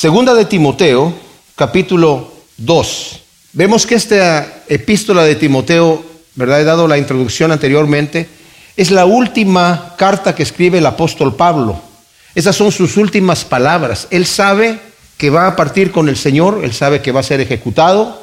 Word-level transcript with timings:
Segunda 0.00 0.32
de 0.32 0.46
Timoteo, 0.46 1.12
capítulo 1.54 2.32
2. 2.56 3.20
Vemos 3.52 3.86
que 3.86 3.96
esta 3.96 4.62
epístola 4.66 5.24
de 5.24 5.34
Timoteo, 5.34 6.02
¿verdad? 6.36 6.62
He 6.62 6.64
dado 6.64 6.88
la 6.88 6.96
introducción 6.96 7.52
anteriormente, 7.52 8.26
es 8.78 8.90
la 8.90 9.04
última 9.04 9.96
carta 9.98 10.34
que 10.34 10.42
escribe 10.42 10.78
el 10.78 10.86
apóstol 10.86 11.36
Pablo. 11.36 11.78
Esas 12.34 12.56
son 12.56 12.72
sus 12.72 12.96
últimas 12.96 13.44
palabras. 13.44 14.08
Él 14.10 14.24
sabe 14.24 14.78
que 15.18 15.28
va 15.28 15.46
a 15.46 15.54
partir 15.54 15.92
con 15.92 16.08
el 16.08 16.16
Señor, 16.16 16.62
él 16.64 16.72
sabe 16.72 17.02
que 17.02 17.12
va 17.12 17.20
a 17.20 17.22
ser 17.22 17.42
ejecutado. 17.42 18.22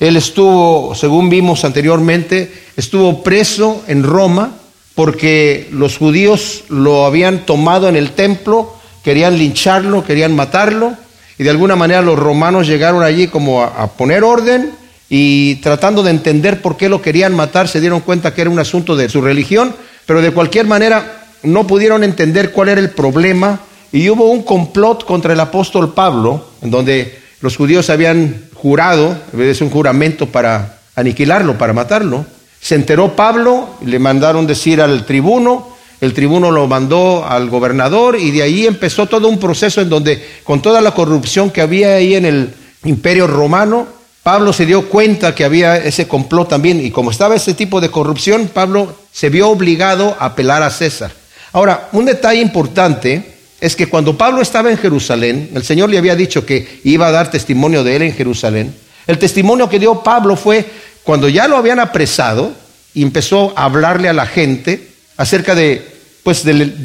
Él 0.00 0.16
estuvo, 0.16 0.94
según 0.94 1.28
vimos 1.28 1.62
anteriormente, 1.66 2.50
estuvo 2.74 3.22
preso 3.22 3.84
en 3.86 4.02
Roma 4.02 4.54
porque 4.94 5.68
los 5.72 5.98
judíos 5.98 6.64
lo 6.70 7.04
habían 7.04 7.44
tomado 7.44 7.86
en 7.86 7.96
el 7.96 8.12
templo, 8.12 8.74
querían 9.04 9.36
lincharlo, 9.36 10.02
querían 10.06 10.34
matarlo, 10.34 10.96
y 11.38 11.44
de 11.44 11.50
alguna 11.50 11.76
manera 11.76 12.02
los 12.02 12.18
romanos 12.18 12.66
llegaron 12.66 13.02
allí 13.02 13.28
como 13.28 13.62
a, 13.62 13.86
poner 13.92 14.24
orden 14.24 14.72
y 15.08 15.56
tratando 15.56 16.02
de 16.02 16.10
entender 16.10 16.60
por 16.60 16.76
qué 16.76 16.88
lo 16.88 17.00
querían 17.00 17.34
matar, 17.34 17.68
se 17.68 17.80
dieron 17.80 18.00
cuenta 18.00 18.34
que 18.34 18.42
era 18.42 18.50
un 18.50 18.58
asunto 18.58 18.96
de 18.96 19.08
su 19.08 19.20
religión, 19.20 19.74
pero 20.04 20.20
de 20.20 20.32
cualquier 20.32 20.66
manera 20.66 21.22
no 21.44 21.66
pudieron 21.66 22.02
entender 22.02 22.50
cuál 22.50 22.70
era 22.70 22.80
el 22.80 22.90
problema 22.90 23.60
y 23.92 24.10
hubo 24.10 24.30
un 24.30 24.42
complot 24.42 25.04
contra 25.04 25.32
el 25.32 25.40
apóstol 25.40 25.94
Pablo, 25.94 26.44
en 26.60 26.70
donde 26.70 27.18
los 27.40 27.56
judíos 27.56 27.88
habían 27.88 28.48
jurado, 28.54 29.16
es 29.38 29.60
un 29.60 29.70
juramento 29.70 30.26
para 30.26 30.78
aniquilarlo, 30.96 31.56
para 31.56 31.72
matarlo. 31.72 32.26
Se 32.60 32.74
enteró 32.74 33.14
Pablo, 33.14 33.68
le 33.84 34.00
mandaron 34.00 34.46
decir 34.46 34.82
al 34.82 35.06
tribuno, 35.06 35.77
el 36.00 36.14
tribuno 36.14 36.50
lo 36.50 36.66
mandó 36.66 37.26
al 37.26 37.50
gobernador 37.50 38.16
y 38.18 38.30
de 38.30 38.42
ahí 38.42 38.66
empezó 38.66 39.06
todo 39.06 39.28
un 39.28 39.38
proceso 39.38 39.80
en 39.80 39.88
donde 39.88 40.24
con 40.44 40.62
toda 40.62 40.80
la 40.80 40.92
corrupción 40.92 41.50
que 41.50 41.60
había 41.60 41.96
ahí 41.96 42.14
en 42.14 42.24
el 42.24 42.54
imperio 42.84 43.26
romano, 43.26 43.86
Pablo 44.22 44.52
se 44.52 44.66
dio 44.66 44.88
cuenta 44.88 45.34
que 45.34 45.44
había 45.44 45.76
ese 45.76 46.06
complot 46.06 46.48
también 46.48 46.84
y 46.84 46.90
como 46.90 47.10
estaba 47.10 47.34
ese 47.34 47.54
tipo 47.54 47.80
de 47.80 47.90
corrupción, 47.90 48.48
Pablo 48.52 48.94
se 49.10 49.30
vio 49.30 49.48
obligado 49.48 50.16
a 50.20 50.26
apelar 50.26 50.62
a 50.62 50.70
César. 50.70 51.10
Ahora, 51.52 51.88
un 51.92 52.04
detalle 52.04 52.40
importante 52.40 53.38
es 53.60 53.74
que 53.74 53.88
cuando 53.88 54.16
Pablo 54.16 54.40
estaba 54.40 54.70
en 54.70 54.78
Jerusalén, 54.78 55.50
el 55.54 55.64
Señor 55.64 55.90
le 55.90 55.98
había 55.98 56.14
dicho 56.14 56.46
que 56.46 56.80
iba 56.84 57.08
a 57.08 57.10
dar 57.10 57.30
testimonio 57.30 57.82
de 57.82 57.96
él 57.96 58.02
en 58.02 58.14
Jerusalén. 58.14 58.74
El 59.06 59.18
testimonio 59.18 59.68
que 59.68 59.78
dio 59.78 60.02
Pablo 60.02 60.36
fue 60.36 60.64
cuando 61.02 61.28
ya 61.28 61.48
lo 61.48 61.56
habían 61.56 61.80
apresado 61.80 62.52
y 62.94 63.02
empezó 63.02 63.52
a 63.56 63.64
hablarle 63.64 64.08
a 64.08 64.12
la 64.12 64.26
gente 64.26 64.87
acerca 65.18 65.54
de, 65.54 65.86
pues, 66.22 66.42
del, 66.42 66.82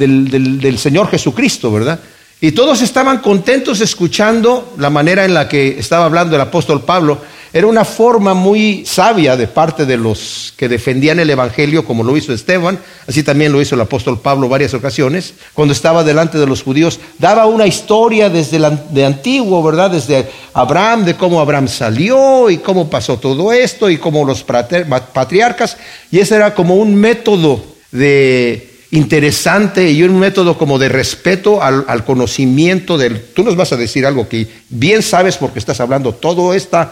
del 0.60 0.78
Señor 0.78 1.10
Jesucristo, 1.10 1.72
¿verdad? 1.72 2.00
Y 2.42 2.52
todos 2.52 2.82
estaban 2.82 3.20
contentos 3.20 3.80
escuchando 3.80 4.74
la 4.78 4.90
manera 4.90 5.24
en 5.24 5.34
la 5.34 5.48
que 5.48 5.80
estaba 5.80 6.04
hablando 6.04 6.36
el 6.36 6.42
apóstol 6.42 6.82
Pablo. 6.82 7.22
Era 7.54 7.68
una 7.68 7.86
forma 7.86 8.34
muy 8.34 8.84
sabia 8.86 9.38
de 9.38 9.48
parte 9.48 9.86
de 9.86 9.96
los 9.96 10.54
que 10.58 10.68
defendían 10.68 11.20
el 11.20 11.30
Evangelio, 11.30 11.86
como 11.86 12.04
lo 12.04 12.18
hizo 12.18 12.34
Esteban, 12.34 12.80
así 13.08 13.24
también 13.24 13.54
lo 13.54 13.62
hizo 13.62 13.76
el 13.76 13.82
apóstol 13.82 14.20
Pablo 14.20 14.50
varias 14.50 14.74
ocasiones, 14.74 15.36
cuando 15.54 15.72
estaba 15.72 16.04
delante 16.04 16.38
de 16.38 16.48
los 16.48 16.64
judíos, 16.64 17.00
daba 17.20 17.46
una 17.46 17.66
historia 17.66 18.30
desde 18.30 18.60
de 18.90 19.06
antiguo, 19.06 19.64
¿verdad? 19.64 19.92
Desde 19.92 20.28
Abraham, 20.54 21.06
de 21.06 21.16
cómo 21.16 21.40
Abraham 21.40 21.70
salió 21.70 22.50
y 22.50 22.58
cómo 22.58 22.90
pasó 22.90 23.20
todo 23.20 23.54
esto 23.54 23.90
y 23.90 23.98
cómo 23.98 24.26
los 24.26 24.44
patriarcas, 24.44 25.78
y 26.12 26.20
ese 26.20 26.36
era 26.36 26.56
como 26.56 26.76
un 26.76 26.96
método 26.96 27.73
de 27.94 28.70
interesante 28.92 29.90
y 29.90 30.04
un 30.04 30.20
método 30.20 30.58
como 30.58 30.78
de 30.78 30.90
respeto 30.90 31.64
al, 31.64 31.86
al, 31.88 32.04
conocimiento 32.04 32.98
del... 32.98 33.22
Tú 33.34 33.44
nos 33.44 33.56
vas 33.56 33.72
a 33.72 33.78
decir 33.78 34.06
algo 34.06 34.28
que 34.28 34.48
bien 34.70 35.02
sabes 35.02 35.38
porque 35.38 35.60
estás 35.60 35.80
hablando 35.80 36.14
toda 36.14 36.56
esta 36.56 36.92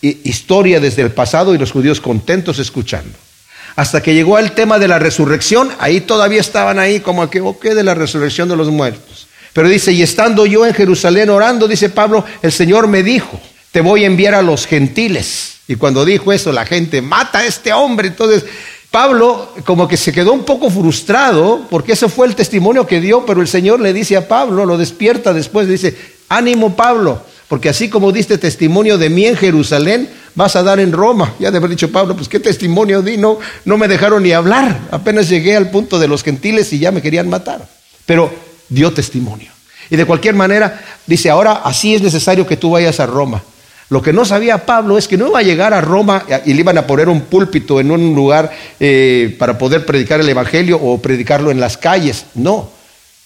historia 0.00 0.80
desde 0.80 1.02
el 1.02 1.10
pasado 1.10 1.54
y 1.54 1.58
los 1.58 1.72
judíos 1.72 2.00
contentos 2.00 2.58
escuchando. 2.58 3.18
Hasta 3.76 4.02
que 4.02 4.14
llegó 4.14 4.38
el 4.38 4.52
tema 4.52 4.78
de 4.78 4.88
la 4.88 4.98
resurrección, 4.98 5.70
ahí 5.78 6.00
todavía 6.02 6.40
estaban 6.40 6.78
ahí 6.78 7.00
como 7.00 7.28
que, 7.30 7.40
ok, 7.40 7.64
de 7.64 7.84
la 7.84 7.94
resurrección 7.94 8.48
de 8.48 8.56
los 8.56 8.68
muertos. 8.68 9.26
Pero 9.52 9.68
dice, 9.68 9.92
y 9.92 10.02
estando 10.02 10.46
yo 10.46 10.66
en 10.66 10.74
Jerusalén 10.74 11.30
orando, 11.30 11.68
dice 11.68 11.88
Pablo, 11.88 12.24
el 12.42 12.52
Señor 12.52 12.86
me 12.88 13.02
dijo, 13.02 13.40
te 13.70 13.80
voy 13.80 14.04
a 14.04 14.06
enviar 14.06 14.34
a 14.34 14.42
los 14.42 14.66
gentiles. 14.66 15.56
Y 15.68 15.76
cuando 15.76 16.04
dijo 16.04 16.32
eso, 16.32 16.52
la 16.52 16.66
gente, 16.66 17.00
mata 17.00 17.40
a 17.40 17.46
este 17.46 17.72
hombre. 17.72 18.08
Entonces, 18.08 18.44
Pablo 18.92 19.48
como 19.64 19.88
que 19.88 19.96
se 19.96 20.12
quedó 20.12 20.34
un 20.34 20.44
poco 20.44 20.70
frustrado, 20.70 21.66
porque 21.70 21.92
ese 21.92 22.10
fue 22.10 22.26
el 22.26 22.36
testimonio 22.36 22.86
que 22.86 23.00
dio, 23.00 23.24
pero 23.24 23.40
el 23.40 23.48
Señor 23.48 23.80
le 23.80 23.94
dice 23.94 24.18
a 24.18 24.28
Pablo, 24.28 24.66
lo 24.66 24.76
despierta 24.76 25.32
después, 25.32 25.66
dice, 25.66 25.96
ánimo 26.28 26.76
Pablo, 26.76 27.22
porque 27.48 27.70
así 27.70 27.88
como 27.88 28.12
diste 28.12 28.36
testimonio 28.36 28.98
de 28.98 29.08
mí 29.08 29.24
en 29.24 29.36
Jerusalén, 29.36 30.10
vas 30.34 30.56
a 30.56 30.62
dar 30.62 30.78
en 30.78 30.92
Roma. 30.92 31.34
Ya 31.38 31.50
de 31.50 31.56
haber 31.56 31.70
dicho 31.70 31.90
Pablo, 31.90 32.14
pues 32.14 32.28
qué 32.28 32.38
testimonio 32.38 33.00
di, 33.00 33.16
no, 33.16 33.38
no 33.64 33.78
me 33.78 33.88
dejaron 33.88 34.22
ni 34.22 34.32
hablar. 34.32 34.78
Apenas 34.90 35.30
llegué 35.30 35.56
al 35.56 35.70
punto 35.70 35.98
de 35.98 36.08
los 36.08 36.22
gentiles 36.22 36.70
y 36.74 36.78
ya 36.78 36.92
me 36.92 37.00
querían 37.00 37.30
matar. 37.30 37.66
Pero 38.04 38.30
dio 38.68 38.92
testimonio. 38.92 39.50
Y 39.88 39.96
de 39.96 40.04
cualquier 40.04 40.34
manera, 40.34 40.82
dice, 41.06 41.30
ahora 41.30 41.62
así 41.64 41.94
es 41.94 42.02
necesario 42.02 42.46
que 42.46 42.58
tú 42.58 42.70
vayas 42.70 43.00
a 43.00 43.06
Roma. 43.06 43.42
Lo 43.92 44.00
que 44.00 44.14
no 44.14 44.24
sabía 44.24 44.64
Pablo 44.64 44.96
es 44.96 45.06
que 45.06 45.18
no 45.18 45.28
iba 45.28 45.40
a 45.40 45.42
llegar 45.42 45.74
a 45.74 45.82
Roma 45.82 46.24
y 46.46 46.54
le 46.54 46.60
iban 46.60 46.78
a 46.78 46.86
poner 46.86 47.10
un 47.10 47.20
púlpito 47.20 47.78
en 47.78 47.90
un 47.90 48.14
lugar 48.14 48.50
eh, 48.80 49.36
para 49.38 49.58
poder 49.58 49.84
predicar 49.84 50.18
el 50.18 50.28
Evangelio 50.28 50.80
o 50.82 50.96
predicarlo 51.02 51.50
en 51.50 51.60
las 51.60 51.76
calles. 51.76 52.24
No, 52.34 52.70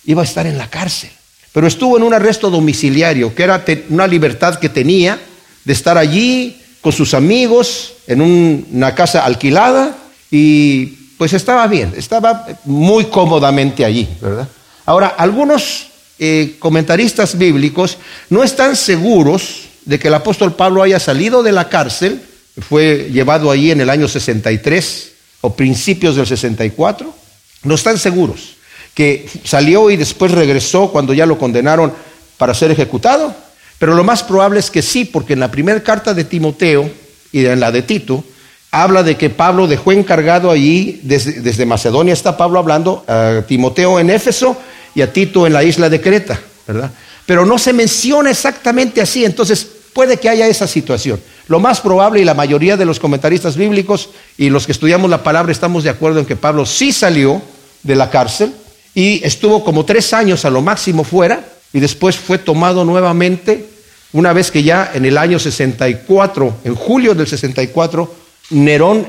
iba 0.07 0.23
a 0.23 0.25
estar 0.25 0.47
en 0.47 0.59
la 0.59 0.69
cárcel 0.69 1.11
pero 1.57 1.69
estuvo 1.69 1.97
en 1.97 2.03
un 2.03 2.13
arresto 2.13 2.51
domiciliario, 2.51 3.35
que 3.35 3.43
era 3.43 3.65
una 3.89 4.07
libertad 4.07 4.59
que 4.59 4.69
tenía 4.69 5.19
de 5.65 5.73
estar 5.73 5.97
allí 5.97 6.61
con 6.83 6.93
sus 6.93 7.15
amigos 7.15 7.95
en 8.07 8.21
una 8.21 8.95
casa 8.95 9.25
alquilada 9.25 9.97
y 10.31 10.85
pues 11.17 11.33
estaba 11.33 11.67
bien, 11.67 11.95
estaba 11.97 12.47
muy 12.67 13.07
cómodamente 13.07 13.87
allí, 13.87 14.07
¿verdad? 14.21 14.47
Ahora, 14.85 15.15
algunos 15.17 15.87
eh, 16.19 16.57
comentaristas 16.59 17.39
bíblicos 17.39 17.97
no 18.29 18.45
están 18.45 18.77
seguros 18.77 19.66
de 19.87 19.99
que 19.99 20.09
el 20.09 20.15
apóstol 20.15 20.55
Pablo 20.55 20.83
haya 20.83 21.01
salido 21.01 21.43
de 21.43 21.53
la 21.53 21.71
cárcel, 21.71 22.21
fue 22.61 23.09
llevado 23.11 23.51
allí 23.51 23.71
en 23.71 23.81
el 23.81 23.89
año 23.89 24.09
63 24.09 25.13
o 25.41 25.55
principios 25.55 26.17
del 26.17 26.27
64, 26.27 27.15
no 27.63 27.75
están 27.75 27.99
seguros 27.99 28.57
que 28.97 29.29
salió 29.45 29.91
y 29.91 29.97
después 29.99 30.33
regresó 30.33 30.91
cuando 30.91 31.13
ya 31.13 31.27
lo 31.27 31.37
condenaron 31.37 31.93
para 32.39 32.55
ser 32.55 32.71
ejecutado. 32.71 33.37
Pero 33.79 33.95
lo 33.95 34.03
más 34.05 34.23
probable 34.23 34.59
es 34.59 34.71
que 34.71 34.81
sí, 34.81 35.05
porque 35.05 35.35
en 35.35 35.41
la 35.41 35.51
primera 35.51 35.83
carta 35.83 36.15
de 36.15 36.25
Timoteo 36.25 36.91
y 37.31 37.45
en 37.45 37.61
la 37.61 37.71
de 37.71 37.83
Tito, 37.83 38.25
habla 38.71 39.03
de 39.03 39.19
que 39.19 39.29
Pablo 39.29 39.67
dejó 39.67 39.93
encargado 39.93 40.51
allí, 40.51 40.99
desde, 41.03 41.67
Macedonia 41.67 42.15
está 42.15 42.39
Pablo 42.39 42.59
hablando, 42.59 43.05
a 43.07 43.43
Timoteo 43.47 44.01
en 44.01 44.09
Éfeso 44.09 44.57
y 44.95 45.03
a 45.03 45.13
Tito 45.13 45.47
en 45.47 45.53
la 45.53 45.63
isla 45.63 45.91
de 45.91 46.01
Creta, 46.01 46.41
¿verdad? 46.67 46.91
Pero 47.27 47.45
no 47.45 47.59
se 47.59 47.75
menciona 47.75 48.31
exactamente 48.31 49.03
así, 49.03 49.27
entonces 49.27 49.69
puede 49.97 50.19
que 50.19 50.29
haya 50.29 50.47
esa 50.47 50.67
situación. 50.67 51.19
Lo 51.49 51.59
más 51.59 51.81
probable 51.81 52.21
y 52.21 52.25
la 52.27 52.35
mayoría 52.35 52.77
de 52.77 52.85
los 52.85 53.01
comentaristas 53.01 53.57
bíblicos 53.57 54.11
y 54.37 54.51
los 54.51 54.67
que 54.67 54.73
estudiamos 54.73 55.09
la 55.09 55.23
palabra 55.23 55.51
estamos 55.51 55.85
de 55.85 55.89
acuerdo 55.89 56.21
en 56.21 56.27
que 56.27 56.37
Pablo 56.37 56.67
sí 56.67 56.93
salió 56.93 57.41
de 57.83 57.97
la 57.97 58.11
cárcel, 58.11 58.53
y 58.95 59.25
estuvo 59.25 59.65
como 59.65 59.87
tres 59.87 60.13
años 60.13 60.45
a 60.45 60.51
lo 60.51 60.61
máximo 60.61 61.03
fuera 61.03 61.43
y 61.73 61.81
después 61.81 62.17
fue 62.17 62.37
tomado 62.37 62.85
nuevamente 62.85 63.71
una 64.13 64.35
vez 64.35 64.51
que 64.51 64.63
ya 64.63 64.91
en 64.93 65.07
el 65.07 65.17
año 65.17 65.39
64, 65.39 66.57
en 66.65 66.75
julio 66.75 67.15
del 67.15 67.27
64, 67.27 68.15
Nerón 68.51 69.07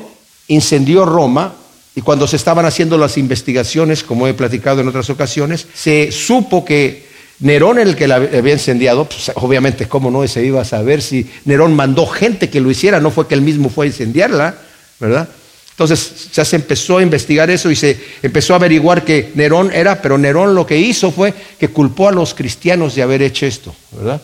incendió 0.48 1.06
Roma 1.06 1.54
y 1.96 2.02
cuando 2.02 2.28
se 2.28 2.38
estaban 2.38 2.66
haciendo 2.66 2.98
las 2.98 3.18
investigaciones, 3.18 4.04
como 4.04 4.26
he 4.26 4.34
platicado 4.34 4.80
en 4.80 4.88
otras 4.88 5.10
ocasiones, 5.10 5.68
se 5.74 6.14
supo 6.14 6.64
que 6.64 7.07
Nerón, 7.40 7.78
el 7.78 7.96
que 7.96 8.08
la 8.08 8.16
había 8.16 8.54
incendiado, 8.54 9.06
pues, 9.06 9.32
obviamente, 9.36 9.88
¿cómo 9.88 10.10
no 10.10 10.28
se 10.28 10.44
iba 10.44 10.62
a 10.62 10.66
saber 10.66 11.02
si 11.02 11.30
Nerón 11.46 11.76
mandó 11.76 12.08
gente 12.08 12.50
que 12.50 12.60
lo 12.60 12.72
hiciera? 12.72 13.00
No 13.00 13.12
fue 13.12 13.28
que 13.28 13.36
él 13.36 13.42
mismo 13.42 13.70
fue 13.70 13.86
a 13.86 13.90
incendiarla, 13.90 14.56
¿verdad? 15.00 15.30
Entonces 15.72 16.32
ya 16.34 16.44
se 16.44 16.56
empezó 16.56 16.98
a 16.98 17.04
investigar 17.04 17.52
eso 17.52 17.70
y 17.70 17.76
se 17.76 18.00
empezó 18.24 18.54
a 18.54 18.56
averiguar 18.56 19.06
que 19.06 19.32
Nerón 19.36 19.72
era, 19.72 20.02
pero 20.02 20.18
Nerón 20.18 20.56
lo 20.56 20.66
que 20.66 20.76
hizo 20.76 21.12
fue 21.12 21.32
que 21.60 21.68
culpó 21.68 22.10
a 22.10 22.12
los 22.12 22.34
cristianos 22.34 22.96
de 22.96 23.04
haber 23.04 23.22
hecho 23.22 23.46
esto, 23.46 23.76
¿verdad? 23.92 24.20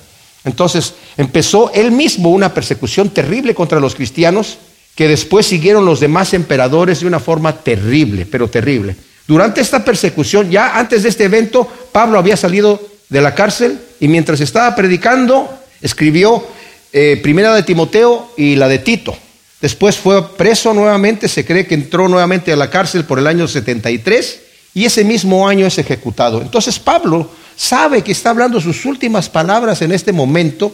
Entonces 0.45 0.95
empezó 1.15 1.71
él 1.71 1.91
mismo 1.91 2.31
una 2.31 2.55
persecución 2.55 3.11
terrible 3.11 3.53
contra 3.53 3.79
los 3.79 3.93
cristianos 3.93 4.57
que 4.95 5.07
después 5.07 5.45
siguieron 5.45 5.85
los 5.85 5.99
demás 5.99 6.33
emperadores 6.33 7.01
de 7.01 7.07
una 7.07 7.19
forma 7.19 7.55
terrible, 7.61 8.25
pero 8.25 8.47
terrible. 8.47 8.95
Durante 9.27 9.61
esta 9.61 9.85
persecución, 9.85 10.49
ya 10.49 10.77
antes 10.77 11.03
de 11.03 11.09
este 11.09 11.25
evento, 11.25 11.67
Pablo 11.91 12.17
había 12.17 12.35
salido 12.35 12.81
de 13.13 13.21
la 13.21 13.35
cárcel 13.35 13.79
y 13.99 14.07
mientras 14.07 14.41
estaba 14.41 14.75
predicando, 14.75 15.47
escribió 15.83 16.43
eh, 16.91 17.19
primera 17.21 17.53
de 17.53 17.61
Timoteo 17.61 18.33
y 18.35 18.55
la 18.55 18.67
de 18.67 18.79
Tito. 18.79 19.15
Después 19.61 19.97
fue 19.97 20.35
preso 20.35 20.73
nuevamente, 20.73 21.27
se 21.27 21.45
cree 21.45 21.67
que 21.67 21.75
entró 21.75 22.07
nuevamente 22.07 22.51
a 22.51 22.55
la 22.55 22.71
cárcel 22.71 23.05
por 23.05 23.19
el 23.19 23.27
año 23.27 23.47
73 23.47 24.39
y 24.73 24.85
ese 24.85 25.03
mismo 25.03 25.47
año 25.47 25.67
es 25.67 25.77
ejecutado. 25.77 26.41
Entonces 26.41 26.79
Pablo 26.79 27.29
sabe 27.55 28.01
que 28.01 28.11
está 28.11 28.31
hablando 28.31 28.59
sus 28.59 28.83
últimas 28.83 29.29
palabras 29.29 29.83
en 29.83 29.91
este 29.91 30.11
momento 30.11 30.73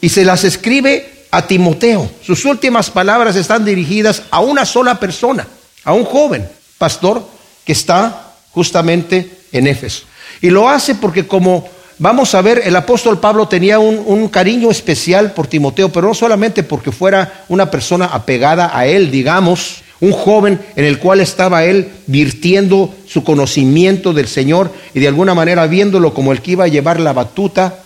y 0.00 0.10
se 0.10 0.24
las 0.24 0.44
escribe 0.44 1.26
a 1.32 1.44
Timoteo. 1.44 2.08
Sus 2.24 2.44
últimas 2.44 2.88
palabras 2.88 3.34
están 3.34 3.64
dirigidas 3.64 4.22
a 4.30 4.38
una 4.38 4.64
sola 4.64 5.00
persona, 5.00 5.48
a 5.82 5.92
un 5.92 6.04
joven 6.04 6.48
pastor 6.78 7.28
que 7.64 7.72
está 7.72 8.36
justamente 8.52 9.28
en 9.50 9.66
Éfeso. 9.66 10.04
Y 10.44 10.50
lo 10.50 10.68
hace 10.68 10.94
porque 10.96 11.26
como 11.26 11.66
vamos 11.98 12.34
a 12.34 12.42
ver, 12.42 12.60
el 12.66 12.76
apóstol 12.76 13.18
Pablo 13.18 13.48
tenía 13.48 13.78
un, 13.78 14.28
cariño 14.28 14.70
especial 14.70 15.32
por 15.32 15.46
Timoteo, 15.46 15.88
pero 15.88 16.08
no 16.08 16.12
solamente 16.12 16.62
porque 16.62 16.92
fuera 16.92 17.46
una 17.48 17.70
persona 17.70 18.04
apegada 18.12 18.70
a 18.76 18.84
él, 18.84 19.10
digamos, 19.10 19.76
un 20.00 20.12
joven 20.12 20.60
en 20.76 20.84
el 20.84 20.98
cual 20.98 21.20
estaba 21.20 21.64
él 21.64 21.88
virtiendo 22.06 22.94
su 23.08 23.24
conocimiento 23.24 24.12
del 24.12 24.28
Señor 24.28 24.70
y 24.92 25.00
de 25.00 25.08
alguna 25.08 25.34
manera 25.34 25.66
viéndolo 25.66 26.12
como 26.12 26.30
el 26.30 26.42
que 26.42 26.50
iba 26.50 26.64
a 26.64 26.68
llevar 26.68 27.00
la 27.00 27.14
batuta 27.14 27.78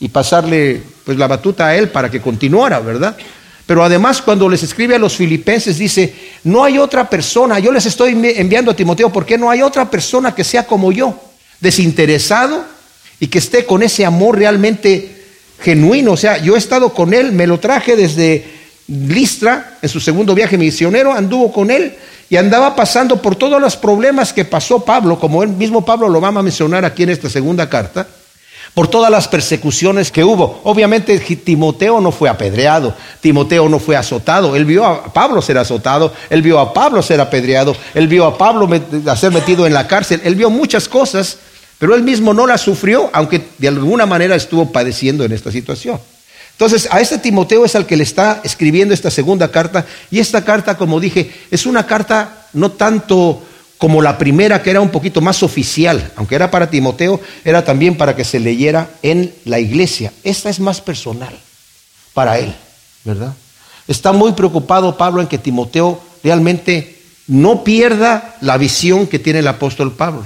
y 0.00 0.08
pasarle 0.08 0.82
pues 1.04 1.18
la 1.18 1.26
batuta 1.26 1.66
a 1.66 1.76
él 1.76 1.90
para 1.90 2.10
que 2.10 2.22
continuara, 2.22 2.80
¿verdad? 2.80 3.14
Pero 3.66 3.84
además 3.84 4.22
cuando 4.22 4.48
les 4.48 4.62
escribe 4.62 4.94
a 4.94 4.98
los 4.98 5.16
filipenses 5.16 5.76
dice, 5.76 6.14
no 6.44 6.64
hay 6.64 6.78
otra 6.78 7.10
persona, 7.10 7.58
yo 7.58 7.70
les 7.72 7.84
estoy 7.84 8.12
enviando 8.36 8.70
a 8.70 8.76
Timoteo 8.76 9.12
porque 9.12 9.36
no 9.36 9.50
hay 9.50 9.60
otra 9.60 9.90
persona 9.90 10.34
que 10.34 10.44
sea 10.44 10.66
como 10.66 10.92
yo, 10.92 11.25
desinteresado 11.60 12.64
y 13.20 13.28
que 13.28 13.38
esté 13.38 13.64
con 13.64 13.82
ese 13.82 14.04
amor 14.04 14.38
realmente 14.38 15.16
genuino. 15.60 16.12
O 16.12 16.16
sea, 16.16 16.38
yo 16.38 16.54
he 16.54 16.58
estado 16.58 16.92
con 16.92 17.14
él, 17.14 17.32
me 17.32 17.46
lo 17.46 17.58
traje 17.58 17.96
desde 17.96 18.44
Listra, 18.88 19.78
en 19.82 19.88
su 19.88 19.98
segundo 19.98 20.34
viaje 20.34 20.56
misionero, 20.56 21.12
anduvo 21.12 21.52
con 21.52 21.70
él 21.70 21.94
y 22.28 22.36
andaba 22.36 22.76
pasando 22.76 23.20
por 23.20 23.36
todos 23.36 23.60
los 23.60 23.76
problemas 23.76 24.32
que 24.32 24.44
pasó 24.44 24.84
Pablo, 24.84 25.18
como 25.18 25.42
él 25.42 25.50
mismo 25.50 25.84
Pablo 25.84 26.08
lo 26.08 26.20
va 26.20 26.28
a 26.28 26.42
mencionar 26.42 26.84
aquí 26.84 27.02
en 27.04 27.10
esta 27.10 27.28
segunda 27.28 27.68
carta, 27.68 28.06
por 28.74 28.88
todas 28.88 29.10
las 29.10 29.28
persecuciones 29.28 30.10
que 30.10 30.24
hubo. 30.24 30.60
Obviamente 30.64 31.18
Timoteo 31.18 32.00
no 32.00 32.12
fue 32.12 32.28
apedreado, 32.28 32.94
Timoteo 33.20 33.68
no 33.68 33.78
fue 33.78 33.96
azotado, 33.96 34.54
él 34.56 34.64
vio 34.64 34.84
a 34.84 35.12
Pablo 35.12 35.40
ser 35.40 35.58
azotado, 35.58 36.12
él 36.30 36.42
vio 36.42 36.58
a 36.58 36.72
Pablo 36.72 37.02
ser 37.02 37.20
apedreado, 37.20 37.76
él 37.94 38.08
vio 38.08 38.26
a 38.26 38.36
Pablo 38.36 38.68
ser 39.16 39.32
metido 39.32 39.66
en 39.66 39.74
la 39.74 39.86
cárcel, 39.86 40.20
él 40.24 40.34
vio 40.34 40.50
muchas 40.50 40.88
cosas, 40.88 41.38
pero 41.78 41.94
él 41.94 42.02
mismo 42.02 42.34
no 42.34 42.46
las 42.46 42.60
sufrió, 42.60 43.10
aunque 43.12 43.42
de 43.58 43.68
alguna 43.68 44.06
manera 44.06 44.34
estuvo 44.34 44.72
padeciendo 44.72 45.24
en 45.24 45.32
esta 45.32 45.50
situación. 45.50 46.00
Entonces, 46.52 46.88
a 46.90 47.02
este 47.02 47.18
Timoteo 47.18 47.66
es 47.66 47.76
al 47.76 47.84
que 47.84 47.98
le 47.98 48.02
está 48.02 48.40
escribiendo 48.42 48.94
esta 48.94 49.10
segunda 49.10 49.50
carta, 49.50 49.84
y 50.10 50.20
esta 50.20 50.42
carta, 50.42 50.78
como 50.78 51.00
dije, 51.00 51.30
es 51.50 51.66
una 51.66 51.86
carta 51.86 52.46
no 52.54 52.72
tanto 52.72 53.42
como 53.78 54.00
la 54.00 54.16
primera, 54.16 54.62
que 54.62 54.70
era 54.70 54.80
un 54.80 54.90
poquito 54.90 55.20
más 55.20 55.42
oficial, 55.42 56.12
aunque 56.16 56.34
era 56.34 56.50
para 56.50 56.70
Timoteo, 56.70 57.20
era 57.44 57.64
también 57.64 57.96
para 57.96 58.16
que 58.16 58.24
se 58.24 58.40
leyera 58.40 58.90
en 59.02 59.34
la 59.44 59.58
iglesia. 59.58 60.12
Esta 60.24 60.48
es 60.48 60.60
más 60.60 60.80
personal 60.80 61.38
para 62.14 62.38
él, 62.38 62.54
¿verdad? 63.04 63.34
Está 63.86 64.12
muy 64.12 64.32
preocupado 64.32 64.96
Pablo 64.96 65.20
en 65.20 65.28
que 65.28 65.38
Timoteo 65.38 66.00
realmente 66.24 66.96
no 67.26 67.64
pierda 67.64 68.36
la 68.40 68.56
visión 68.56 69.06
que 69.06 69.18
tiene 69.18 69.40
el 69.40 69.48
apóstol 69.48 69.92
Pablo. 69.92 70.24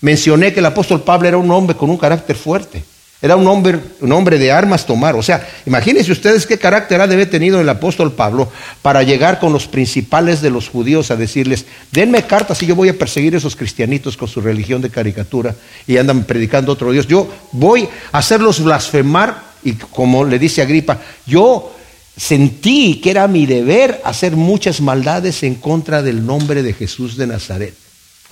Mencioné 0.00 0.52
que 0.52 0.60
el 0.60 0.66
apóstol 0.66 1.02
Pablo 1.02 1.28
era 1.28 1.38
un 1.38 1.50
hombre 1.50 1.76
con 1.76 1.88
un 1.88 1.96
carácter 1.96 2.36
fuerte. 2.36 2.84
Era 3.22 3.36
un 3.36 3.46
hombre, 3.46 3.78
un 4.00 4.10
hombre 4.10 4.36
de 4.36 4.50
armas 4.50 4.84
tomar. 4.84 5.14
O 5.14 5.22
sea, 5.22 5.48
imagínense 5.64 6.10
ustedes 6.10 6.44
qué 6.44 6.58
carácter 6.58 7.00
ha 7.00 7.06
de 7.06 7.14
haber 7.14 7.30
tenido 7.30 7.60
el 7.60 7.68
apóstol 7.68 8.12
Pablo 8.12 8.50
para 8.82 9.04
llegar 9.04 9.38
con 9.38 9.52
los 9.52 9.68
principales 9.68 10.42
de 10.42 10.50
los 10.50 10.68
judíos 10.68 11.12
a 11.12 11.16
decirles, 11.16 11.64
denme 11.92 12.26
cartas 12.26 12.60
y 12.64 12.66
yo 12.66 12.74
voy 12.74 12.88
a 12.88 12.98
perseguir 12.98 13.34
a 13.34 13.38
esos 13.38 13.54
cristianitos 13.54 14.16
con 14.16 14.26
su 14.26 14.40
religión 14.40 14.82
de 14.82 14.90
caricatura 14.90 15.54
y 15.86 15.98
andan 15.98 16.24
predicando 16.24 16.72
otro 16.72 16.90
Dios. 16.90 17.06
Yo 17.06 17.32
voy 17.52 17.88
a 18.10 18.18
hacerlos 18.18 18.60
blasfemar 18.60 19.40
y 19.62 19.74
como 19.74 20.24
le 20.24 20.40
dice 20.40 20.60
Agripa, 20.60 20.98
yo 21.24 21.72
sentí 22.16 23.00
que 23.00 23.12
era 23.12 23.28
mi 23.28 23.46
deber 23.46 24.00
hacer 24.04 24.34
muchas 24.34 24.80
maldades 24.80 25.44
en 25.44 25.54
contra 25.54 26.02
del 26.02 26.26
nombre 26.26 26.64
de 26.64 26.72
Jesús 26.72 27.16
de 27.16 27.28
Nazaret. 27.28 27.81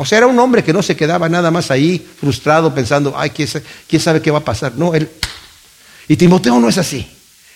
O 0.01 0.07
sea, 0.07 0.17
era 0.17 0.27
un 0.27 0.39
hombre 0.39 0.65
que 0.65 0.73
no 0.73 0.83
se 0.83 0.97
quedaba 0.97 1.29
nada 1.29 1.51
más 1.51 1.71
ahí 1.71 2.03
frustrado 2.19 2.75
pensando, 2.75 3.13
ay, 3.15 3.29
¿quién 3.31 4.01
sabe 4.01 4.23
qué 4.23 4.31
va 4.31 4.39
a 4.39 4.45
pasar? 4.45 4.73
No, 4.75 4.95
él... 4.95 5.11
Y 6.09 6.17
Timoteo 6.17 6.59
no 6.59 6.71
es 6.71 6.79
así. 6.79 7.07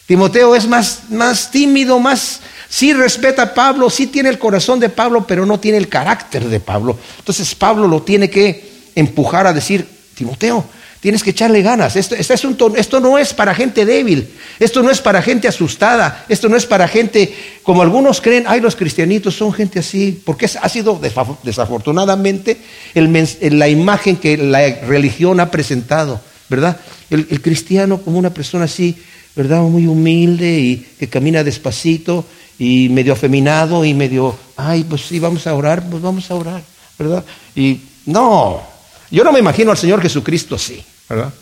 Timoteo 0.05 0.55
es 0.55 0.69
más, 0.69 1.05
más 1.08 1.50
tímido, 1.50 1.99
más... 1.99 2.41
Sí 2.69 2.93
respeta 2.93 3.43
a 3.44 3.55
Pablo, 3.55 3.88
sí 3.88 4.08
tiene 4.08 4.29
el 4.29 4.38
corazón 4.38 4.79
de 4.79 4.91
Pablo, 4.91 5.26
pero 5.26 5.46
no 5.46 5.58
tiene 5.58 5.79
el 5.79 5.88
carácter 5.88 6.44
de 6.44 6.61
Pablo. 6.61 6.99
Entonces 7.19 7.55
Pablo 7.55 7.88
lo 7.88 8.02
tiene 8.02 8.29
que 8.29 8.91
empujar 8.94 9.46
a 9.46 9.55
decir, 9.55 9.88
Timoteo, 10.14 10.67
Tienes 11.04 11.22
que 11.22 11.32
echarle 11.32 11.60
ganas. 11.60 11.96
Esto, 11.96 12.14
este 12.14 12.32
esto 12.32 12.98
no 12.98 13.18
es 13.18 13.34
para 13.34 13.54
gente 13.54 13.84
débil. 13.84 14.26
Esto 14.58 14.82
no 14.82 14.90
es 14.90 15.02
para 15.02 15.20
gente 15.20 15.46
asustada. 15.46 16.24
Esto 16.30 16.48
no 16.48 16.56
es 16.56 16.64
para 16.64 16.88
gente 16.88 17.34
como 17.62 17.82
algunos 17.82 18.22
creen. 18.22 18.44
Ay, 18.46 18.62
los 18.62 18.74
cristianitos 18.74 19.36
son 19.36 19.52
gente 19.52 19.80
así. 19.80 20.18
Porque 20.24 20.46
ha 20.46 20.68
sido 20.70 20.98
desafortunadamente 21.42 22.56
la 22.94 23.68
imagen 23.68 24.16
que 24.16 24.38
la 24.38 24.66
religión 24.86 25.40
ha 25.40 25.50
presentado. 25.50 26.22
¿Verdad? 26.48 26.80
El, 27.10 27.26
el 27.28 27.42
cristiano 27.42 28.00
como 28.00 28.18
una 28.18 28.32
persona 28.32 28.64
así, 28.64 28.96
¿verdad? 29.36 29.60
Muy 29.60 29.86
humilde 29.86 30.58
y 30.58 30.86
que 30.98 31.10
camina 31.10 31.44
despacito 31.44 32.24
y 32.58 32.88
medio 32.88 33.12
afeminado 33.12 33.84
y 33.84 33.92
medio, 33.92 34.34
ay, 34.56 34.84
pues 34.84 35.02
sí, 35.02 35.18
vamos 35.18 35.46
a 35.46 35.52
orar, 35.52 35.86
pues 35.86 36.02
vamos 36.02 36.30
a 36.30 36.34
orar. 36.34 36.62
¿Verdad? 36.98 37.22
Y 37.54 37.78
no, 38.06 38.62
yo 39.10 39.22
no 39.22 39.32
me 39.32 39.40
imagino 39.40 39.70
al 39.70 39.76
Señor 39.76 40.00
Jesucristo 40.00 40.54
así. 40.54 40.82
¿Verdad? 41.08 41.32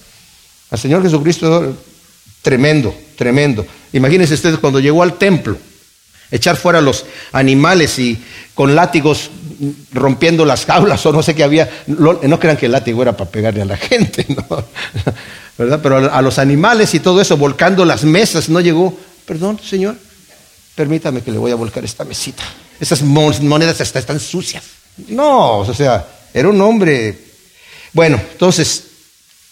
Al 0.70 0.78
Señor 0.78 1.02
Jesucristo, 1.02 1.74
tremendo, 2.40 2.94
tremendo. 3.16 3.66
Imagínense 3.92 4.34
ustedes 4.34 4.58
cuando 4.58 4.80
llegó 4.80 5.02
al 5.02 5.18
templo, 5.18 5.56
echar 6.30 6.56
fuera 6.56 6.80
los 6.80 7.04
animales 7.32 7.98
y 7.98 8.22
con 8.54 8.74
látigos 8.74 9.30
rompiendo 9.92 10.44
las 10.44 10.64
jaulas 10.64 11.04
o 11.06 11.12
no 11.12 11.22
sé 11.22 11.34
qué 11.34 11.44
había. 11.44 11.70
No 11.86 12.40
crean 12.40 12.56
que 12.56 12.66
el 12.66 12.72
látigo 12.72 13.02
era 13.02 13.16
para 13.16 13.30
pegarle 13.30 13.62
a 13.62 13.66
la 13.66 13.76
gente, 13.78 14.26
¿no? 14.28 14.64
¿verdad? 15.58 15.80
Pero 15.82 16.12
a 16.12 16.22
los 16.22 16.38
animales 16.38 16.94
y 16.94 17.00
todo 17.00 17.20
eso, 17.20 17.36
volcando 17.36 17.84
las 17.84 18.04
mesas, 18.04 18.48
no 18.48 18.60
llegó, 18.60 18.96
perdón, 19.26 19.60
Señor, 19.62 19.96
permítame 20.74 21.22
que 21.22 21.30
le 21.30 21.38
voy 21.38 21.52
a 21.52 21.56
volcar 21.56 21.84
esta 21.84 22.04
mesita. 22.04 22.42
Esas 22.80 23.02
monedas 23.02 23.80
hasta 23.80 23.98
están 23.98 24.18
sucias. 24.18 24.64
No, 25.08 25.58
o 25.58 25.74
sea, 25.74 26.06
era 26.32 26.48
un 26.48 26.60
hombre. 26.60 27.18
Bueno, 27.92 28.20
entonces, 28.32 28.84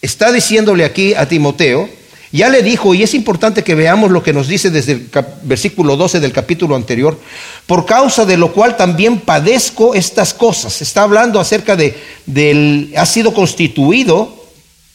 está 0.01 0.31
diciéndole 0.31 0.83
aquí 0.85 1.13
a 1.13 1.27
Timoteo, 1.27 1.89
ya 2.31 2.47
le 2.47 2.63
dijo, 2.63 2.95
y 2.95 3.03
es 3.03 3.13
importante 3.13 3.63
que 3.63 3.75
veamos 3.75 4.09
lo 4.09 4.23
que 4.23 4.31
nos 4.31 4.47
dice 4.47 4.69
desde 4.69 4.93
el 4.93 5.09
versículo 5.43 5.97
12 5.97 6.21
del 6.21 6.31
capítulo 6.31 6.77
anterior, 6.77 7.19
por 7.67 7.85
causa 7.85 8.25
de 8.25 8.37
lo 8.37 8.53
cual 8.53 8.77
también 8.77 9.19
padezco 9.19 9.95
estas 9.95 10.33
cosas. 10.33 10.81
Está 10.81 11.03
hablando 11.03 11.41
acerca 11.41 11.75
de, 11.75 11.97
del, 12.25 12.93
ha 12.95 13.05
sido 13.05 13.33
constituido, 13.33 14.45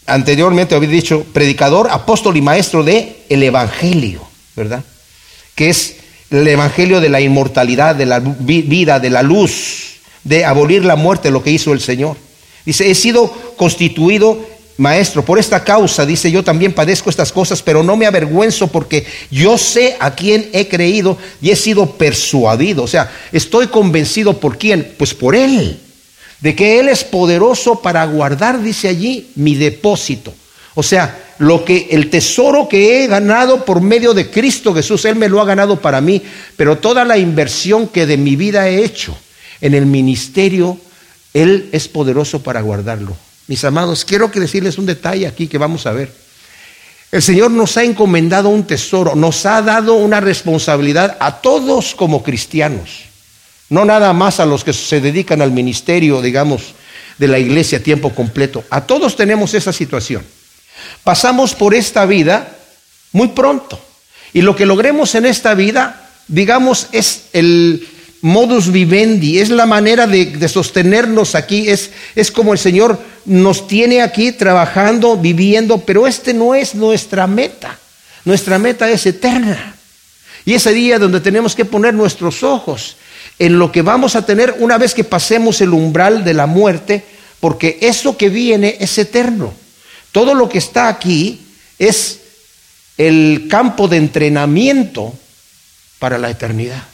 anteriormente 0.07 0.75
había 0.75 0.89
dicho, 0.89 1.27
predicador, 1.35 1.89
apóstol 1.91 2.39
y 2.39 2.43
maestro 2.43 2.83
de 2.83 3.25
el 3.29 3.43
Evangelio, 3.43 4.23
¿verdad? 4.55 4.83
Que 5.55 5.69
es 5.69 5.97
el 6.31 6.49
Evangelio 6.49 7.03
de 7.03 7.11
la 7.11 7.21
inmortalidad, 7.21 7.95
de 7.95 8.07
la 8.07 8.21
vida, 8.21 8.99
de 8.99 9.11
la 9.11 9.23
luz, 9.23 9.99
de 10.25 10.47
abolir 10.47 10.87
la 10.87 10.97
muerte, 10.97 11.31
lo 11.31 11.43
que 11.43 11.51
hizo 11.51 11.75
el 11.75 11.81
Señor. 11.81 12.17
Dice, 12.65 12.91
he 12.91 12.95
sido 12.95 13.31
constituido 13.57 14.56
Maestro, 14.79 15.25
por 15.25 15.39
esta 15.39 15.65
causa, 15.65 16.05
dice, 16.05 16.31
yo 16.31 16.45
también 16.45 16.75
padezco 16.75 17.09
estas 17.09 17.33
cosas, 17.33 17.63
pero 17.63 17.83
no 17.83 17.97
me 17.97 18.07
avergüenzo 18.07 18.67
porque 18.67 19.07
yo 19.31 19.57
sé 19.57 19.97
a 19.99 20.15
quién 20.15 20.51
he 20.53 20.69
creído 20.69 21.17
y 21.41 21.51
he 21.51 21.57
sido 21.57 21.93
persuadido. 21.93 22.83
O 22.83 22.87
sea, 22.87 23.11
estoy 23.33 23.69
convencido 23.69 24.39
por 24.39 24.59
quién, 24.59 24.95
pues 24.99 25.15
por 25.15 25.35
Él, 25.35 25.81
de 26.41 26.55
que 26.55 26.79
Él 26.79 26.89
es 26.91 27.05
poderoso 27.05 27.81
para 27.81 28.05
guardar, 28.05 28.63
dice 28.63 28.89
allí, 28.89 29.31
mi 29.35 29.55
depósito. 29.55 30.35
O 30.75 30.83
sea, 30.83 31.25
lo 31.39 31.65
que 31.65 31.89
el 31.91 32.11
tesoro 32.11 32.69
que 32.69 33.03
he 33.03 33.07
ganado 33.07 33.65
por 33.65 33.81
medio 33.81 34.13
de 34.13 34.31
Cristo 34.31 34.75
Jesús, 34.75 35.07
Él 35.07 35.17
me 35.17 35.31
lo 35.31 35.41
ha 35.41 35.47
ganado 35.47 35.81
para 35.81 36.03
mí, 36.03 36.21
pero 36.57 36.77
toda 36.77 37.07
la 37.07 37.17
inversión 37.17 37.89
que 37.89 38.05
de 38.05 38.19
mi 38.19 38.37
vida 38.37 38.69
he 38.69 38.85
hecho 38.85 39.17
en 39.63 39.73
el 39.73 39.87
ministerio, 39.87 40.77
Él 41.33 41.71
es 41.73 41.89
poderoso 41.89 42.43
para 42.43 42.61
guardarlo. 42.61 43.17
Mis 43.47 43.65
amados, 43.65 44.05
quiero 44.05 44.31
que 44.31 44.41
decirles 44.41 44.79
un 44.79 44.87
detalle 44.87 45.27
aquí 45.27 45.47
que 45.47 45.59
vamos 45.59 45.87
a 45.87 45.93
ver. 45.93 46.13
El 47.13 47.23
Señor 47.23 47.53
nos 47.53 47.77
ha 47.77 47.85
encomendado 47.85 48.49
un 48.49 48.67
tesoro, 48.67 49.15
nos 49.15 49.47
ha 49.47 49.63
dado 49.63 49.95
una 49.95 50.21
responsabilidad 50.21 51.17
a 51.21 51.41
todos 51.41 51.95
como 51.95 52.23
cristianos, 52.23 53.05
no 53.69 53.85
nada 53.85 54.13
más 54.13 54.41
a 54.41 54.47
los 54.47 54.65
que 54.65 54.73
se 54.73 55.01
dedican 55.01 55.41
al 55.41 55.53
ministerio, 55.53 56.21
digamos, 56.21 56.75
de 57.19 57.29
la 57.29 57.39
iglesia 57.39 57.79
a 57.79 57.83
tiempo 57.83 58.15
completo. 58.15 58.65
A 58.71 58.83
todos 58.83 59.17
tenemos 59.17 59.55
esa 59.55 59.73
situación. 59.73 60.25
Pasamos 61.05 61.55
por 61.55 61.75
esta 61.75 62.05
vida 62.07 62.57
muy 63.13 63.29
pronto 63.29 63.81
y 64.33 64.43
lo 64.43 64.57
que 64.57 64.67
logremos 64.67 65.15
en 65.15 65.27
esta 65.27 65.55
vida, 65.55 66.11
digamos, 66.29 66.89
es 66.93 67.27
el 67.33 67.89
modus 68.23 68.73
vivendi, 68.73 69.39
es 69.39 69.51
la 69.51 69.67
manera 69.67 70.07
de, 70.07 70.49
sostenernos 70.49 71.35
aquí, 71.35 71.69
es, 71.69 71.91
es 72.15 72.31
como 72.31 72.53
el 72.53 72.59
Señor 72.59 72.99
nos 73.25 73.67
tiene 73.69 74.03
aquí 74.03 74.33
trabajando, 74.33 75.17
viviendo, 75.17 75.79
pero 75.79 76.07
este 76.07 76.33
no 76.33 76.55
es 76.55 76.75
nuestra 76.75 77.27
meta. 77.27 77.79
Nuestra 78.25 78.59
meta 78.59 78.91
es 78.91 79.07
eterna. 79.07 79.77
Y 80.45 80.55
ese 80.55 80.73
día 80.73 80.99
donde 80.99 81.21
tenemos 81.21 81.55
que 81.55 81.65
poner 81.65 81.95
nuestros 81.95 82.43
ojos 82.43 82.97
en 83.39 83.59
lo 83.59 83.71
que 83.71 83.83
vamos 83.83 84.17
a 84.17 84.25
tener 84.25 84.57
una 84.59 84.79
vez 84.79 84.95
que 84.95 85.05
pasemos 85.05 85.61
el 85.61 85.73
umbral 85.73 86.25
de 86.25 86.35
la 86.35 86.47
muerte, 86.47 87.05
porque 87.41 87.79
eso 87.81 88.17
que 88.17 88.29
viene 88.29 88.77
es 88.81 88.97
eterno. 88.99 89.53
Todo 90.13 90.35
lo 90.35 90.49
que 90.49 90.59
está 90.59 90.89
aquí 90.89 91.41
es 91.79 92.21
el 92.97 93.47
campo 93.49 93.89
de 93.89 93.99
entrenamiento 93.99 95.15
para 95.99 96.19
la 96.19 96.31
eternidad. 96.31 96.85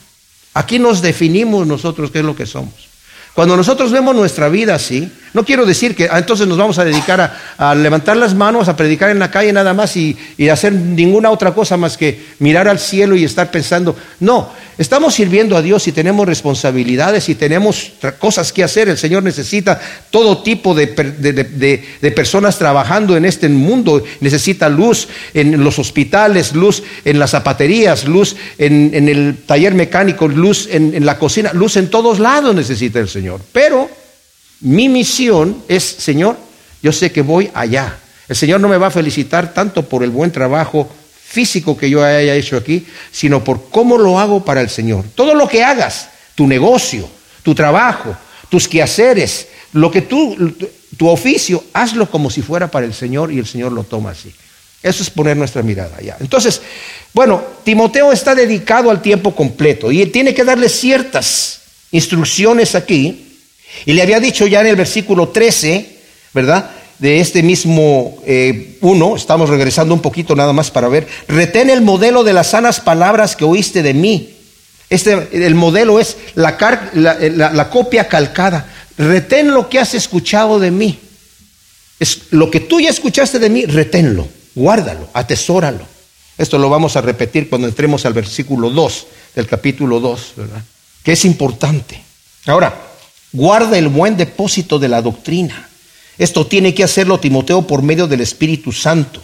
Aquí 0.54 0.78
nos 0.78 1.00
definimos 1.00 1.66
nosotros 1.66 2.10
qué 2.10 2.18
es 2.18 2.24
lo 2.24 2.36
que 2.36 2.46
somos. 2.46 2.88
Cuando 3.34 3.56
nosotros 3.56 3.90
vemos 3.92 4.14
nuestra 4.14 4.48
vida 4.48 4.74
así, 4.74 5.10
no 5.32 5.44
quiero 5.44 5.64
decir 5.66 5.94
que 5.94 6.08
ah, 6.10 6.18
entonces 6.18 6.46
nos 6.46 6.58
vamos 6.58 6.78
a 6.78 6.84
dedicar 6.84 7.34
a, 7.58 7.74
levantar 7.74 8.16
las 8.16 8.34
manos, 8.34 8.68
a 8.68 8.76
predicar 8.76 9.10
en 9.10 9.18
la 9.18 9.30
calle 9.30 9.52
nada 9.52 9.74
más 9.74 9.96
y, 9.96 10.16
y 10.36 10.48
hacer 10.48 10.72
ninguna 10.72 11.30
otra 11.30 11.54
cosa 11.54 11.76
más 11.76 11.96
que 11.96 12.26
mirar 12.38 12.68
al 12.68 12.78
cielo 12.78 13.16
y 13.16 13.24
estar 13.24 13.50
pensando. 13.50 13.96
No, 14.20 14.50
Estamos 14.78 15.14
sirviendo 15.14 15.56
a 15.56 15.62
Dios 15.62 15.86
y 15.86 15.92
tenemos 15.92 16.26
responsabilidades 16.26 17.28
y 17.28 17.34
tenemos 17.34 17.92
cosas 18.18 18.52
que 18.52 18.64
hacer. 18.64 18.88
El 18.88 18.96
Señor 18.96 19.22
necesita 19.22 19.78
todo 20.10 20.42
tipo 20.42 20.74
de, 20.74 20.88
personas 22.16 22.58
trabajando 22.58 23.16
en 23.16 23.26
este 23.26 23.50
mundo. 23.50 24.02
Necesita 24.20 24.70
luz 24.70 25.08
en 25.34 25.62
los 25.62 25.78
hospitales, 25.78 26.54
luz 26.54 26.82
en 27.04 27.18
las 27.18 27.30
zapaterías, 27.30 28.06
luz 28.06 28.34
en, 28.56 29.08
el 29.08 29.36
taller 29.46 29.74
mecánico, 29.74 30.26
luz 30.26 30.68
en 30.70 31.04
la 31.04 31.18
cocina, 31.18 31.52
luz 31.52 31.76
en 31.76 31.90
todos 31.90 32.18
lados 32.18 32.54
necesita 32.54 32.98
el 32.98 33.08
Señor. 33.08 33.40
Pero 33.52 34.01
mi 34.62 34.88
misión 34.88 35.62
es, 35.68 35.84
Señor, 35.84 36.36
yo 36.82 36.92
sé 36.92 37.12
que 37.12 37.22
voy 37.22 37.50
allá. 37.54 37.98
El 38.28 38.36
Señor 38.36 38.60
no 38.60 38.68
me 38.68 38.78
va 38.78 38.86
a 38.86 38.90
felicitar 38.90 39.52
tanto 39.52 39.88
por 39.88 40.02
el 40.02 40.10
buen 40.10 40.32
trabajo 40.32 40.88
físico 41.24 41.76
que 41.76 41.90
yo 41.90 42.04
haya 42.04 42.34
hecho 42.34 42.56
aquí, 42.56 42.86
sino 43.10 43.42
por 43.42 43.68
cómo 43.70 43.98
lo 43.98 44.18
hago 44.18 44.44
para 44.44 44.60
el 44.60 44.70
Señor. 44.70 45.04
Todo 45.14 45.34
lo 45.34 45.48
que 45.48 45.64
hagas, 45.64 46.08
tu 46.34 46.46
negocio, 46.46 47.08
tu 47.42 47.54
trabajo, 47.54 48.16
tus 48.48 48.68
quehaceres, 48.68 49.48
lo 49.72 49.90
que 49.90 50.02
tú, 50.02 50.36
tu 50.96 51.08
oficio, 51.08 51.64
hazlo 51.72 52.10
como 52.10 52.30
si 52.30 52.42
fuera 52.42 52.70
para 52.70 52.86
el 52.86 52.94
Señor 52.94 53.32
y 53.32 53.38
el 53.38 53.46
Señor 53.46 53.72
lo 53.72 53.84
toma 53.84 54.10
así. 54.10 54.32
Eso 54.82 55.02
es 55.02 55.10
poner 55.10 55.36
nuestra 55.36 55.62
mirada 55.62 55.96
allá. 55.96 56.16
Entonces, 56.20 56.60
bueno, 57.14 57.42
Timoteo 57.64 58.12
está 58.12 58.34
dedicado 58.34 58.90
al 58.90 59.00
tiempo 59.00 59.34
completo 59.34 59.90
y 59.90 60.04
tiene 60.06 60.34
que 60.34 60.44
darle 60.44 60.68
ciertas 60.68 61.60
instrucciones 61.92 62.74
aquí. 62.74 63.31
Y 63.86 63.92
le 63.92 64.02
había 64.02 64.20
dicho 64.20 64.46
ya 64.46 64.60
en 64.60 64.68
el 64.68 64.76
versículo 64.76 65.28
13, 65.28 65.98
¿verdad? 66.32 66.70
de 67.02 67.18
este 67.18 67.42
mismo 67.42 68.22
eh, 68.24 68.78
uno, 68.80 69.16
estamos 69.16 69.50
regresando 69.50 69.92
un 69.92 70.00
poquito 70.00 70.36
nada 70.36 70.52
más 70.52 70.70
para 70.70 70.86
ver, 70.86 71.08
retén 71.26 71.68
el 71.68 71.82
modelo 71.82 72.22
de 72.22 72.32
las 72.32 72.50
sanas 72.50 72.78
palabras 72.78 73.34
que 73.34 73.44
oíste 73.44 73.82
de 73.82 73.92
mí. 73.92 74.36
Este, 74.88 75.28
el 75.32 75.56
modelo 75.56 75.98
es 75.98 76.16
la, 76.36 76.56
la, 76.94 77.70
copia 77.70 78.06
calcada. 78.06 78.72
Retén 78.96 79.52
lo 79.52 79.68
que 79.68 79.80
has 79.80 79.94
escuchado 79.94 80.60
de 80.60 80.70
mí. 80.70 81.00
Es 81.98 82.30
lo 82.30 82.52
que 82.52 82.60
tú 82.60 82.78
ya 82.78 82.90
escuchaste 82.90 83.40
de 83.40 83.50
mí, 83.50 83.64
reténlo, 83.64 84.28
guárdalo, 84.54 85.08
atesóralo. 85.12 85.84
Esto 86.38 86.56
lo 86.56 86.70
vamos 86.70 86.94
a 86.94 87.00
repetir 87.00 87.48
cuando 87.48 87.66
entremos 87.66 88.06
al 88.06 88.12
versículo 88.12 88.70
2 88.70 89.06
del 89.34 89.48
capítulo 89.48 89.98
2, 89.98 90.32
¿verdad? 90.36 90.62
Que 91.02 91.12
es 91.12 91.24
importante. 91.24 92.00
Ahora, 92.46 92.91
guarda 93.32 93.78
el 93.78 93.88
buen 93.88 94.16
depósito 94.16 94.78
de 94.78 94.88
la 94.88 95.02
doctrina. 95.02 95.68
Esto 96.18 96.46
tiene 96.46 96.74
que 96.74 96.84
hacerlo 96.84 97.18
Timoteo 97.18 97.66
por 97.66 97.82
medio 97.82 98.06
del 98.06 98.20
Espíritu 98.20 98.72
Santo, 98.72 99.20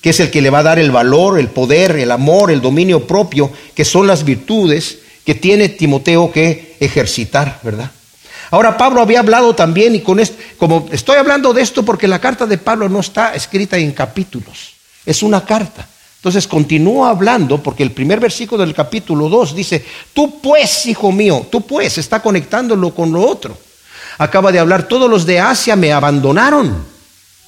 que 0.00 0.10
es 0.10 0.20
el 0.20 0.30
que 0.30 0.40
le 0.40 0.50
va 0.50 0.60
a 0.60 0.64
dar 0.64 0.78
el 0.78 0.90
valor, 0.90 1.38
el 1.38 1.48
poder, 1.48 1.96
el 1.96 2.10
amor, 2.10 2.50
el 2.50 2.60
dominio 2.60 3.06
propio, 3.06 3.52
que 3.74 3.84
son 3.84 4.06
las 4.06 4.24
virtudes 4.24 4.98
que 5.24 5.34
tiene 5.34 5.68
Timoteo 5.68 6.32
que 6.32 6.76
ejercitar, 6.80 7.60
¿verdad? 7.62 7.90
Ahora 8.50 8.76
Pablo 8.76 9.00
había 9.00 9.20
hablado 9.20 9.54
también, 9.54 9.94
y 9.94 10.00
con 10.00 10.18
esto, 10.18 10.36
como 10.58 10.88
estoy 10.90 11.16
hablando 11.16 11.52
de 11.52 11.62
esto 11.62 11.84
porque 11.84 12.08
la 12.08 12.20
carta 12.20 12.46
de 12.46 12.58
Pablo 12.58 12.88
no 12.88 13.00
está 13.00 13.34
escrita 13.34 13.76
en 13.76 13.92
capítulos, 13.92 14.72
es 15.06 15.22
una 15.22 15.44
carta. 15.44 15.88
Entonces 16.20 16.46
continúa 16.46 17.10
hablando 17.10 17.62
porque 17.62 17.82
el 17.82 17.92
primer 17.92 18.20
versículo 18.20 18.64
del 18.64 18.74
capítulo 18.74 19.28
2 19.28 19.54
dice, 19.54 19.84
tú 20.12 20.40
pues, 20.40 20.86
hijo 20.86 21.10
mío, 21.10 21.46
tú 21.50 21.62
pues, 21.62 21.98
está 21.98 22.20
conectándolo 22.20 22.94
con 22.94 23.12
lo 23.12 23.26
otro 23.26 23.56
acaba 24.20 24.52
de 24.52 24.58
hablar, 24.58 24.86
todos 24.86 25.08
los 25.08 25.24
de 25.24 25.40
Asia 25.40 25.76
me 25.76 25.92
abandonaron. 25.94 26.84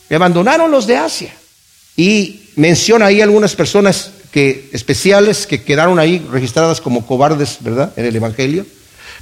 Me 0.09 0.17
abandonaron 0.17 0.71
los 0.71 0.87
de 0.87 0.97
Asia. 0.97 1.35
Y 1.97 2.49
menciona 2.57 3.07
ahí 3.07 3.21
algunas 3.21 3.55
personas 3.55 4.11
que, 4.31 4.71
especiales 4.73 5.47
que 5.47 5.63
quedaron 5.63 5.99
ahí 5.99 6.27
registradas 6.31 6.81
como 6.81 7.07
cobardes, 7.07 7.59
¿verdad? 7.61 7.93
En 7.97 8.07
el 8.07 8.17
Evangelio. 8.17 8.65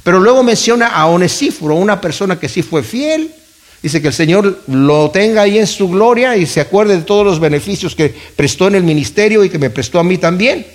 Pero 0.03 0.21
luego 0.21 0.43
menciona 0.43 0.87
a 0.87 1.07
Onesíforo, 1.07 1.75
una 1.75 1.99
persona 1.99 2.39
que 2.39 2.47
sí 2.47 2.61
fue 2.61 2.83
fiel. 2.83 3.33
Dice 3.81 4.01
que 4.01 4.09
el 4.09 4.13
Señor 4.13 4.61
lo 4.67 5.09
tenga 5.09 5.41
ahí 5.41 5.57
en 5.57 5.65
su 5.65 5.89
gloria 5.89 6.37
y 6.37 6.45
se 6.45 6.61
acuerde 6.61 6.97
de 6.97 7.03
todos 7.03 7.25
los 7.25 7.39
beneficios 7.39 7.95
que 7.95 8.13
prestó 8.35 8.67
en 8.67 8.75
el 8.75 8.83
ministerio 8.83 9.43
y 9.43 9.49
que 9.49 9.57
me 9.57 9.71
prestó 9.71 9.99
a 9.99 10.03
mí 10.03 10.17
también. 10.17 10.67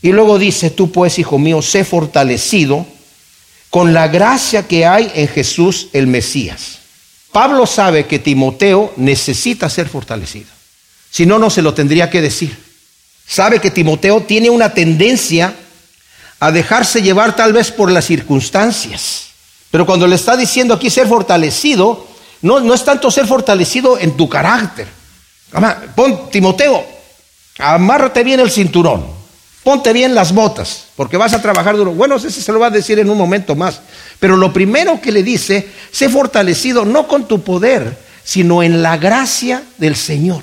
Y 0.00 0.12
luego 0.12 0.38
dice, 0.38 0.70
tú 0.70 0.92
pues, 0.92 1.18
hijo 1.18 1.38
mío, 1.38 1.60
sé 1.60 1.84
fortalecido 1.84 2.86
con 3.70 3.92
la 3.92 4.08
gracia 4.08 4.68
que 4.68 4.86
hay 4.86 5.10
en 5.14 5.28
Jesús 5.28 5.88
el 5.92 6.06
Mesías. 6.06 6.78
Pablo 7.32 7.66
sabe 7.66 8.06
que 8.06 8.18
Timoteo 8.18 8.92
necesita 8.96 9.68
ser 9.68 9.88
fortalecido. 9.88 10.50
Si 11.10 11.26
no, 11.26 11.38
no 11.38 11.50
se 11.50 11.62
lo 11.62 11.74
tendría 11.74 12.10
que 12.10 12.20
decir. 12.20 12.56
Sabe 13.26 13.60
que 13.60 13.70
Timoteo 13.70 14.20
tiene 14.22 14.50
una 14.50 14.74
tendencia 14.74 15.54
a 16.38 16.52
dejarse 16.52 17.02
llevar 17.02 17.34
tal 17.34 17.52
vez 17.52 17.70
por 17.70 17.90
las 17.90 18.04
circunstancias. 18.04 19.28
Pero 19.70 19.86
cuando 19.86 20.06
le 20.06 20.16
está 20.16 20.36
diciendo 20.36 20.74
aquí 20.74 20.90
ser 20.90 21.08
fortalecido, 21.08 22.11
no, 22.42 22.74
es 22.74 22.84
tanto 22.84 23.10
ser 23.10 23.26
fortalecido 23.26 23.98
en 23.98 24.16
tu 24.16 24.28
carácter. 24.28 24.86
Pon, 25.94 26.30
Timoteo, 26.30 26.84
amárrate 27.58 28.24
bien 28.24 28.40
el 28.40 28.50
cinturón. 28.50 29.22
Ponte 29.62 29.92
bien 29.92 30.14
las 30.14 30.34
botas, 30.34 30.86
porque 30.96 31.16
vas 31.16 31.34
a 31.34 31.42
trabajar 31.42 31.76
duro. 31.76 31.92
Bueno, 31.92 32.16
ese 32.16 32.32
se 32.32 32.52
lo 32.52 32.58
va 32.58 32.66
a 32.66 32.70
decir 32.70 32.98
en 32.98 33.08
un 33.08 33.16
momento 33.16 33.54
más. 33.54 33.80
Pero 34.18 34.36
lo 34.36 34.52
primero 34.52 35.00
que 35.00 35.12
le 35.12 35.22
dice, 35.22 35.68
sé 35.92 36.08
fortalecido 36.08 36.84
no 36.84 37.06
con 37.06 37.28
tu 37.28 37.42
poder, 37.42 37.96
sino 38.24 38.64
en 38.64 38.82
la 38.82 38.96
gracia 38.96 39.62
del 39.78 39.94
Señor. 39.94 40.42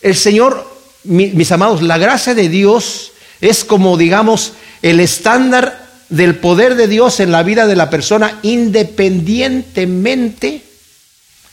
El 0.00 0.16
Señor, 0.16 0.68
mis 1.04 1.52
amados, 1.52 1.80
la 1.80 1.96
gracia 1.96 2.34
de 2.34 2.48
Dios 2.48 3.12
es 3.40 3.64
como, 3.64 3.96
digamos, 3.96 4.54
el 4.82 4.98
estándar 4.98 5.86
del 6.08 6.34
poder 6.36 6.74
de 6.74 6.88
Dios 6.88 7.20
en 7.20 7.30
la 7.30 7.44
vida 7.44 7.68
de 7.68 7.76
la 7.76 7.88
persona, 7.88 8.40
independientemente 8.42 10.64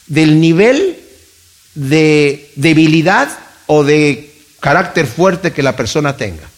del 0.07 0.39
nivel 0.39 0.99
de 1.73 2.51
debilidad 2.55 3.29
o 3.67 3.83
de 3.83 4.31
carácter 4.59 5.05
fuerte 5.07 5.51
que 5.51 5.63
la 5.63 5.75
persona 5.75 6.17
tenga. 6.17 6.49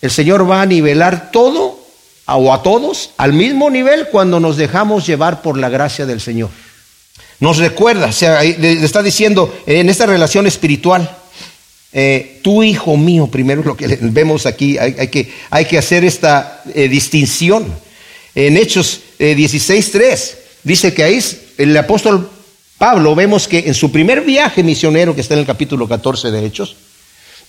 El 0.00 0.10
Señor 0.10 0.48
va 0.48 0.62
a 0.62 0.66
nivelar 0.66 1.30
todo 1.30 1.80
o 2.26 2.52
a 2.54 2.62
todos 2.62 3.10
al 3.16 3.32
mismo 3.32 3.70
nivel 3.70 4.08
cuando 4.08 4.40
nos 4.40 4.56
dejamos 4.56 5.06
llevar 5.06 5.42
por 5.42 5.58
la 5.58 5.68
gracia 5.68 6.06
del 6.06 6.20
Señor. 6.20 6.50
Nos 7.40 7.58
recuerda, 7.58 8.12
sea, 8.12 8.42
le 8.42 8.84
está 8.84 9.02
diciendo 9.02 9.62
en 9.66 9.90
esta 9.90 10.06
relación 10.06 10.46
espiritual, 10.46 11.18
eh, 11.92 12.40
tu 12.42 12.62
hijo 12.62 12.96
mío, 12.96 13.28
primero 13.28 13.62
lo 13.62 13.76
que 13.76 13.86
vemos 14.00 14.46
aquí, 14.46 14.78
hay, 14.78 15.08
que, 15.08 15.78
hacer 15.78 16.04
esta 16.04 16.62
eh, 16.74 16.88
distinción. 16.88 17.72
En 18.34 18.56
Hechos 18.56 19.00
16.3 19.18 20.00
eh, 20.00 20.36
dice 20.64 20.92
que 20.92 21.04
ahí 21.04 21.20
el 21.56 21.76
apóstol 21.76 22.30
Pablo, 22.78 23.14
vemos 23.14 23.48
que 23.48 23.60
en 23.60 23.74
su 23.74 23.92
primer 23.92 24.22
viaje 24.22 24.62
misionero, 24.62 25.14
que 25.14 25.20
está 25.20 25.34
en 25.34 25.40
el 25.40 25.46
capítulo 25.46 25.88
14 25.88 26.30
de 26.30 26.44
Hechos, 26.44 26.76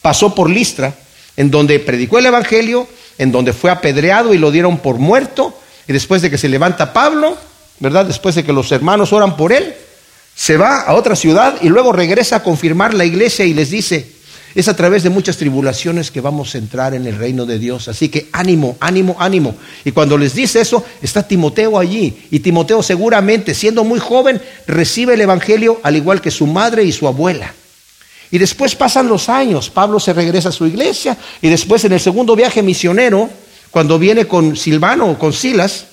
pasó 0.02 0.36
por 0.36 0.50
Listra 0.50 0.94
en 1.38 1.52
donde 1.52 1.80
predicó 1.80 2.20
el 2.20 2.28
Evangelio, 2.28 2.88
en 3.18 3.32
donde 3.32 3.54
fue 3.54 3.72
apedreado 3.72 4.34
y 4.34 4.38
lo 4.38 4.52
dieron 4.52 4.78
por 4.78 4.98
muerto, 4.98 5.58
y 5.88 5.94
después 5.94 6.22
de 6.22 6.30
que 6.30 6.38
se 6.38 6.50
levanta 6.50 6.94
Pablo, 6.94 7.38
¿verdad? 7.80 8.06
Después 8.06 8.36
de 8.36 8.44
que 8.44 8.54
los 8.54 8.72
hermanos 8.72 9.14
oran 9.14 9.36
por 9.36 9.52
él, 9.52 9.76
se 10.36 10.58
va 10.58 10.82
a 10.82 10.94
otra 10.94 11.16
ciudad 11.16 11.56
y 11.62 11.70
luego 11.70 11.92
regresa 11.92 12.38
a 12.38 12.44
confirmar 12.44 12.94
la 12.94 13.06
iglesia 13.06 13.46
y 13.46 13.54
les 13.54 13.70
dice, 13.70 14.15
es 14.56 14.70
a 14.70 14.76
través 14.76 15.04
de 15.04 15.10
muchas 15.10 15.36
tribulaciones 15.36 16.10
que 16.12 16.22
vamos 16.22 16.56
a 16.56 16.58
entrar 16.58 16.94
en 16.94 17.06
el 17.06 17.18
reino 17.18 17.46
de 17.46 17.60
Dios. 17.60 17.90
Así 17.90 18.08
que 18.08 18.30
ánimo, 18.32 18.78
ánimo, 18.80 19.18
ánimo. 19.20 19.54
Y 19.84 19.92
cuando 19.92 20.18
les 20.18 20.34
dice 20.34 20.62
eso, 20.62 20.84
está 21.02 21.28
Timoteo 21.28 21.78
allí. 21.78 22.18
Y 22.32 22.40
Timoteo 22.40 22.82
seguramente, 22.82 23.54
siendo 23.54 23.84
muy 23.84 24.00
joven, 24.00 24.42
recibe 24.66 25.16
el 25.16 25.22
Evangelio 25.22 25.82
al 25.84 25.98
igual 25.98 26.22
que 26.22 26.32
su 26.32 26.48
madre 26.48 26.86
y 26.86 26.94
su 26.94 27.06
abuela. 27.06 27.54
Y 28.32 28.38
después 28.38 28.76
pasan 28.76 29.10
los 29.10 29.28
años, 29.28 29.70
Pablo 29.70 30.00
se 30.00 30.14
regresa 30.14 30.50
a 30.50 30.54
su 30.54 30.66
iglesia 30.66 31.16
y 31.42 31.50
después 31.50 31.86
en 31.86 31.94
el 31.94 32.00
segundo 32.00 32.36
viaje 32.36 32.64
misionero, 32.64 33.30
cuando 33.72 34.00
viene 34.00 34.26
con 34.26 34.56
Silvano 34.56 35.12
o 35.12 35.20
con 35.20 35.32
Silas, 35.32 35.86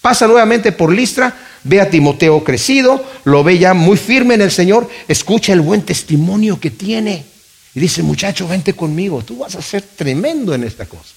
pasa 0.00 0.26
nuevamente 0.26 0.72
por 0.72 0.92
Listra, 0.92 1.36
ve 1.62 1.80
a 1.80 1.88
Timoteo 1.88 2.42
crecido, 2.42 3.04
lo 3.24 3.44
ve 3.44 3.58
ya 3.58 3.74
muy 3.74 3.96
firme 3.96 4.34
en 4.34 4.40
el 4.40 4.50
Señor, 4.50 4.88
escucha 5.08 5.52
el 5.52 5.60
buen 5.60 5.82
testimonio 5.82 6.58
que 6.58 6.70
tiene 6.70 7.35
y 7.76 7.80
dice, 7.80 8.02
muchacho, 8.02 8.48
vente 8.48 8.72
conmigo, 8.72 9.22
tú 9.22 9.36
vas 9.36 9.54
a 9.54 9.60
ser 9.60 9.82
tremendo 9.82 10.54
en 10.54 10.64
esta 10.64 10.86
cosa. 10.86 11.12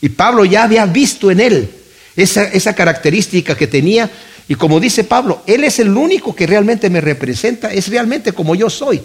Y 0.00 0.08
Pablo 0.08 0.46
ya 0.46 0.62
había 0.62 0.86
visto 0.86 1.30
en 1.30 1.40
él 1.40 1.70
esa, 2.16 2.44
esa 2.44 2.74
característica 2.74 3.54
que 3.54 3.66
tenía 3.66 4.10
y 4.48 4.54
como 4.54 4.80
dice 4.80 5.04
Pablo, 5.04 5.42
él 5.46 5.62
es 5.62 5.78
el 5.78 5.96
único 5.96 6.34
que 6.34 6.46
realmente 6.46 6.90
me 6.90 7.00
representa, 7.00 7.72
es 7.72 7.86
realmente 7.88 8.32
como 8.32 8.54
yo 8.54 8.68
soy. 8.68 9.00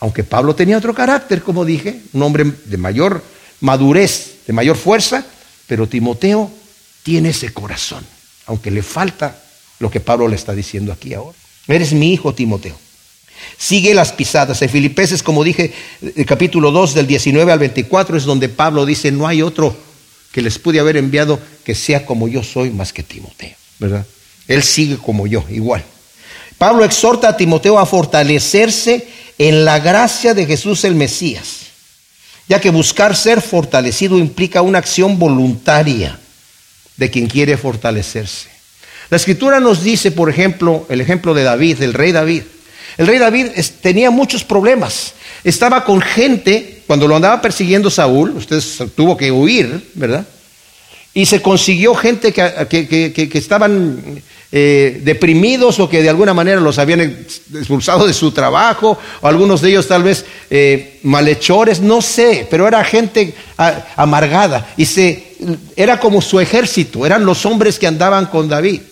Aunque 0.00 0.24
Pablo 0.24 0.54
tenía 0.56 0.78
otro 0.78 0.94
carácter, 0.94 1.42
como 1.42 1.64
dije, 1.64 2.00
un 2.14 2.22
hombre 2.22 2.50
de 2.64 2.76
mayor 2.76 3.22
madurez, 3.60 4.38
de 4.46 4.52
mayor 4.54 4.76
fuerza, 4.76 5.24
pero 5.66 5.86
Timoteo 5.86 6.50
tiene 7.04 7.28
ese 7.28 7.52
corazón, 7.52 8.04
aunque 8.46 8.70
le 8.70 8.82
falta 8.82 9.40
lo 9.78 9.90
que 9.90 10.00
Pablo 10.00 10.26
le 10.26 10.36
está 10.36 10.54
diciendo 10.54 10.90
aquí 10.90 11.12
ahora. 11.14 11.36
Eres 11.68 11.92
mi 11.92 12.12
hijo, 12.12 12.34
Timoteo. 12.34 12.76
Sigue 13.56 13.94
las 13.94 14.12
pisadas. 14.12 14.62
En 14.62 14.68
Filipenses, 14.68 15.22
como 15.22 15.44
dije, 15.44 15.72
el 16.16 16.26
capítulo 16.26 16.70
2 16.70 16.94
del 16.94 17.06
19 17.06 17.52
al 17.52 17.58
24 17.58 18.16
es 18.16 18.24
donde 18.24 18.48
Pablo 18.48 18.86
dice, 18.86 19.12
no 19.12 19.26
hay 19.26 19.42
otro 19.42 19.76
que 20.32 20.42
les 20.42 20.58
pude 20.58 20.80
haber 20.80 20.96
enviado 20.96 21.40
que 21.64 21.74
sea 21.74 22.06
como 22.06 22.28
yo 22.28 22.42
soy 22.42 22.70
más 22.70 22.92
que 22.92 23.02
Timoteo, 23.02 23.54
¿verdad? 23.78 24.06
Él 24.48 24.62
sigue 24.62 24.96
como 24.96 25.26
yo, 25.26 25.44
igual. 25.50 25.84
Pablo 26.58 26.84
exhorta 26.84 27.28
a 27.30 27.36
Timoteo 27.36 27.78
a 27.78 27.86
fortalecerse 27.86 29.08
en 29.38 29.64
la 29.64 29.78
gracia 29.78 30.34
de 30.34 30.46
Jesús 30.46 30.84
el 30.84 30.94
Mesías, 30.94 31.60
ya 32.48 32.60
que 32.60 32.70
buscar 32.70 33.16
ser 33.16 33.40
fortalecido 33.40 34.18
implica 34.18 34.60
una 34.60 34.78
acción 34.78 35.18
voluntaria 35.18 36.18
de 36.96 37.10
quien 37.10 37.26
quiere 37.26 37.56
fortalecerse. 37.56 38.48
La 39.08 39.16
escritura 39.16 39.58
nos 39.58 39.82
dice, 39.82 40.12
por 40.12 40.30
ejemplo, 40.30 40.86
el 40.88 41.00
ejemplo 41.00 41.34
de 41.34 41.42
David, 41.42 41.78
del 41.78 41.94
rey 41.94 42.12
David. 42.12 42.42
El 43.00 43.06
rey 43.06 43.16
David 43.16 43.46
tenía 43.80 44.10
muchos 44.10 44.44
problemas. 44.44 45.14
Estaba 45.42 45.86
con 45.86 46.02
gente, 46.02 46.82
cuando 46.86 47.08
lo 47.08 47.16
andaba 47.16 47.40
persiguiendo 47.40 47.88
Saúl, 47.88 48.36
usted 48.36 48.62
tuvo 48.94 49.16
que 49.16 49.32
huir, 49.32 49.90
¿verdad? 49.94 50.26
Y 51.14 51.24
se 51.24 51.40
consiguió 51.40 51.94
gente 51.94 52.30
que 52.30 53.30
estaban 53.32 54.22
eh, 54.52 55.00
deprimidos 55.02 55.78
o 55.78 55.88
que 55.88 56.02
de 56.02 56.10
alguna 56.10 56.34
manera 56.34 56.60
los 56.60 56.78
habían 56.78 57.00
expulsado 57.54 58.06
de 58.06 58.12
su 58.12 58.32
trabajo, 58.32 58.98
o 59.22 59.26
algunos 59.26 59.62
de 59.62 59.70
ellos 59.70 59.88
tal 59.88 60.02
vez 60.02 60.26
eh, 60.50 60.98
malhechores, 61.02 61.80
no 61.80 62.02
sé, 62.02 62.46
pero 62.50 62.68
era 62.68 62.84
gente 62.84 63.32
amargada 63.96 64.74
y 64.76 64.84
se, 64.84 65.36
era 65.74 65.98
como 65.98 66.20
su 66.20 66.38
ejército, 66.38 67.06
eran 67.06 67.24
los 67.24 67.46
hombres 67.46 67.78
que 67.78 67.86
andaban 67.86 68.26
con 68.26 68.46
David. 68.46 68.82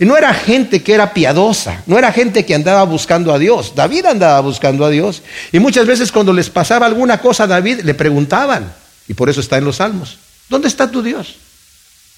Y 0.00 0.04
no 0.04 0.16
era 0.16 0.32
gente 0.32 0.82
que 0.82 0.94
era 0.94 1.12
piadosa, 1.12 1.82
no 1.86 1.98
era 1.98 2.12
gente 2.12 2.46
que 2.46 2.54
andaba 2.54 2.84
buscando 2.84 3.32
a 3.32 3.38
Dios. 3.38 3.74
David 3.74 4.06
andaba 4.06 4.40
buscando 4.40 4.84
a 4.84 4.90
Dios. 4.90 5.22
Y 5.50 5.58
muchas 5.58 5.86
veces 5.86 6.12
cuando 6.12 6.32
les 6.32 6.50
pasaba 6.50 6.86
alguna 6.86 7.20
cosa 7.20 7.44
a 7.44 7.46
David, 7.48 7.80
le 7.82 7.94
preguntaban, 7.94 8.72
y 9.08 9.14
por 9.14 9.28
eso 9.28 9.40
está 9.40 9.58
en 9.58 9.64
los 9.64 9.76
salmos, 9.76 10.18
¿dónde 10.48 10.68
está 10.68 10.90
tu 10.90 11.02
Dios? 11.02 11.36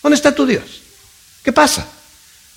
¿Dónde 0.03 0.17
está 0.17 0.35
tu 0.35 0.45
Dios? 0.45 0.83
¿Qué 1.43 1.53
pasa? 1.53 1.87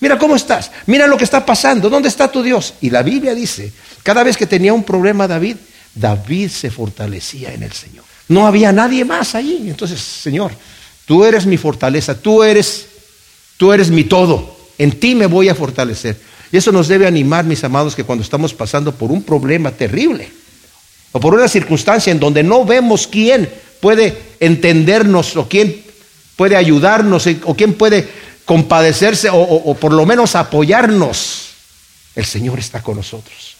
Mira 0.01 0.17
cómo 0.17 0.35
estás, 0.35 0.71
mira 0.87 1.07
lo 1.07 1.17
que 1.17 1.23
está 1.23 1.45
pasando, 1.45 1.89
¿dónde 1.89 2.09
está 2.09 2.29
tu 2.29 2.43
Dios? 2.43 2.73
Y 2.81 2.89
la 2.89 3.03
Biblia 3.03 3.33
dice, 3.33 3.71
cada 4.03 4.23
vez 4.23 4.35
que 4.35 4.45
tenía 4.45 4.73
un 4.73 4.83
problema 4.83 5.29
David, 5.29 5.55
David 5.95 6.49
se 6.49 6.69
fortalecía 6.69 7.53
en 7.53 7.63
el 7.63 7.71
Señor. 7.71 8.03
No 8.27 8.47
había 8.47 8.71
nadie 8.71 9.05
más 9.05 9.35
allí. 9.35 9.69
Entonces, 9.69 10.01
Señor, 10.01 10.51
tú 11.05 11.23
eres 11.23 11.45
mi 11.45 11.57
fortaleza, 11.57 12.15
tú 12.15 12.43
eres, 12.43 12.87
tú 13.57 13.71
eres 13.71 13.89
mi 13.89 14.03
todo. 14.03 14.52
En 14.77 14.99
ti 14.99 15.15
me 15.15 15.25
voy 15.25 15.49
a 15.49 15.55
fortalecer. 15.55 16.19
Y 16.51 16.57
eso 16.57 16.71
nos 16.71 16.87
debe 16.87 17.07
animar, 17.07 17.45
mis 17.45 17.63
amados, 17.63 17.95
que 17.95 18.03
cuando 18.03 18.23
estamos 18.23 18.53
pasando 18.53 18.93
por 18.93 19.11
un 19.11 19.23
problema 19.23 19.71
terrible 19.71 20.29
o 21.11 21.19
por 21.19 21.33
una 21.33 21.47
circunstancia 21.47 22.11
en 22.11 22.19
donde 22.19 22.43
no 22.43 22.65
vemos 22.65 23.07
quién 23.07 23.49
puede 23.79 24.17
entendernos 24.39 25.35
o 25.35 25.47
quién 25.47 25.83
puede 26.35 26.55
ayudarnos 26.55 27.27
o 27.43 27.55
quién 27.55 27.73
puede 27.73 28.07
compadecerse 28.45 29.29
o, 29.31 29.75
por 29.79 29.93
lo 29.93 30.05
menos 30.05 30.35
apoyarnos, 30.35 31.49
el 32.15 32.25
Señor 32.25 32.59
está 32.59 32.81
con 32.81 32.97
nosotros. 32.97 33.55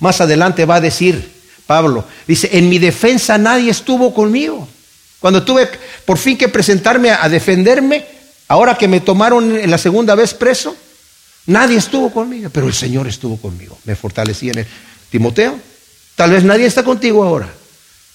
Más 0.00 0.20
adelante 0.20 0.64
va 0.64 0.76
a 0.76 0.80
decir 0.80 1.32
Pablo, 1.66 2.04
dice, 2.26 2.50
en 2.52 2.68
mi 2.68 2.78
defensa 2.78 3.38
nadie 3.38 3.70
estuvo 3.70 4.12
conmigo. 4.14 4.68
Cuando 5.18 5.42
tuve 5.42 5.68
por 6.04 6.18
fin 6.18 6.36
que 6.36 6.48
presentarme 6.48 7.10
a, 7.10 7.28
defenderme, 7.28 8.04
ahora 8.48 8.76
que 8.76 8.88
me 8.88 9.00
tomaron 9.00 9.56
en 9.56 9.70
la 9.70 9.78
segunda 9.78 10.14
vez 10.14 10.34
preso, 10.34 10.76
nadie 11.46 11.76
estuvo 11.76 12.12
conmigo, 12.12 12.50
pero 12.50 12.66
el 12.66 12.74
Señor 12.74 13.06
estuvo 13.06 13.36
conmigo, 13.36 13.78
me 13.84 13.96
fortalecí 13.96 14.50
en 14.50 14.58
él. 14.58 14.66
Timoteo, 15.10 15.58
tal 16.16 16.30
vez 16.30 16.44
nadie 16.44 16.66
está 16.66 16.82
contigo 16.82 17.24
ahora. 17.24 17.48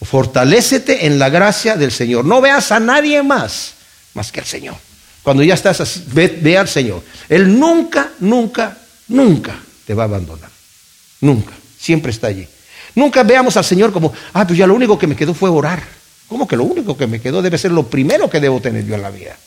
Fortalécete 0.01 1.05
en 1.05 1.19
la 1.19 1.29
gracia 1.29 1.75
del 1.75 1.91
Señor. 1.91 2.23
No 2.23 2.39
veas 2.39 2.71
a 2.71 2.79
nadie 2.79 3.21
más 3.21 3.73
más 4.13 4.31
que 4.31 4.39
al 4.39 4.45
Señor. 4.45 4.75
Cuando 5.23 5.43
ya 5.43 5.53
estás 5.53 5.81
así, 5.81 6.03
ve, 6.07 6.57
al 6.57 6.67
Señor. 6.67 7.03
Él 7.27 7.59
nunca, 7.59 8.11
nunca, 8.19 8.77
nunca 9.07 9.55
te 9.85 9.93
va 9.93 10.03
a 10.03 10.05
abandonar. 10.05 10.49
Nunca. 11.21 11.53
Siempre 11.77 12.11
está 12.11 12.27
allí. 12.27 12.47
Nunca 12.95 13.23
veamos 13.23 13.55
al 13.57 13.65
Señor 13.65 13.91
como, 13.91 14.11
ah, 14.33 14.45
pues 14.45 14.57
ya 14.57 14.67
lo 14.67 14.73
único 14.73 14.97
que 14.97 15.07
me 15.07 15.15
quedó 15.15 15.33
fue 15.33 15.49
orar. 15.49 15.83
¿Cómo 16.27 16.47
que 16.47 16.55
lo 16.55 16.63
único 16.63 16.97
que 16.97 17.07
me 17.07 17.21
quedó 17.21 17.41
debe 17.41 17.57
ser 17.57 17.71
lo 17.71 17.87
primero 17.87 18.29
que 18.29 18.39
debo 18.39 18.61
tener 18.61 18.85
yo 18.85 18.95
en 18.95 19.01
la 19.01 19.09
vida? 19.09 19.37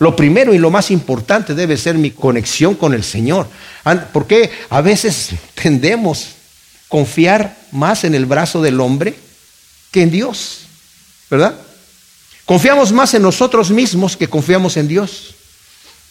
Lo 0.00 0.16
primero 0.16 0.54
y 0.54 0.58
lo 0.58 0.70
más 0.70 0.90
importante 0.90 1.54
debe 1.54 1.76
ser 1.76 1.96
mi 1.96 2.10
conexión 2.10 2.74
con 2.74 2.94
el 2.94 3.04
Señor. 3.04 3.46
Porque 4.14 4.50
a 4.70 4.80
veces 4.80 5.30
tendemos 5.54 6.24
a 6.24 6.28
confiar 6.88 7.56
más 7.70 8.04
en 8.04 8.14
el 8.14 8.24
brazo 8.24 8.62
del 8.62 8.80
hombre 8.80 9.14
que 9.90 10.02
en 10.02 10.10
Dios, 10.10 10.60
¿verdad? 11.30 11.54
Confiamos 12.46 12.92
más 12.92 13.12
en 13.12 13.20
nosotros 13.22 13.70
mismos 13.70 14.16
que 14.16 14.26
confiamos 14.26 14.78
en 14.78 14.88
Dios. 14.88 15.34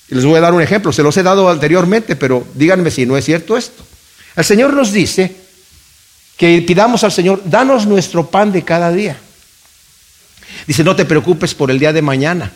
Les 0.10 0.24
voy 0.24 0.38
a 0.38 0.42
dar 0.42 0.54
un 0.54 0.62
ejemplo, 0.62 0.94
se 0.94 1.04
los 1.04 1.18
he 1.18 1.24
dado 1.24 1.50
anteriormente, 1.50 2.16
pero 2.16 2.48
díganme 2.54 2.92
si 2.92 3.08
no 3.08 3.18
es 3.18 3.26
cierto 3.26 3.58
esto. 3.58 3.84
El 4.36 4.46
Señor 4.46 4.74
nos 4.74 4.92
dice 4.92 5.36
que 6.38 6.62
pidamos 6.62 7.04
al 7.04 7.12
Señor, 7.12 7.42
danos 7.44 7.88
nuestro 7.88 8.30
pan 8.30 8.52
de 8.52 8.64
cada 8.64 8.92
día. 8.92 9.18
Dice, 10.68 10.84
no 10.84 10.96
te 10.96 11.06
preocupes 11.06 11.56
por 11.56 11.72
el 11.72 11.80
día 11.80 11.92
de 11.92 12.04
mañana. 12.04 12.52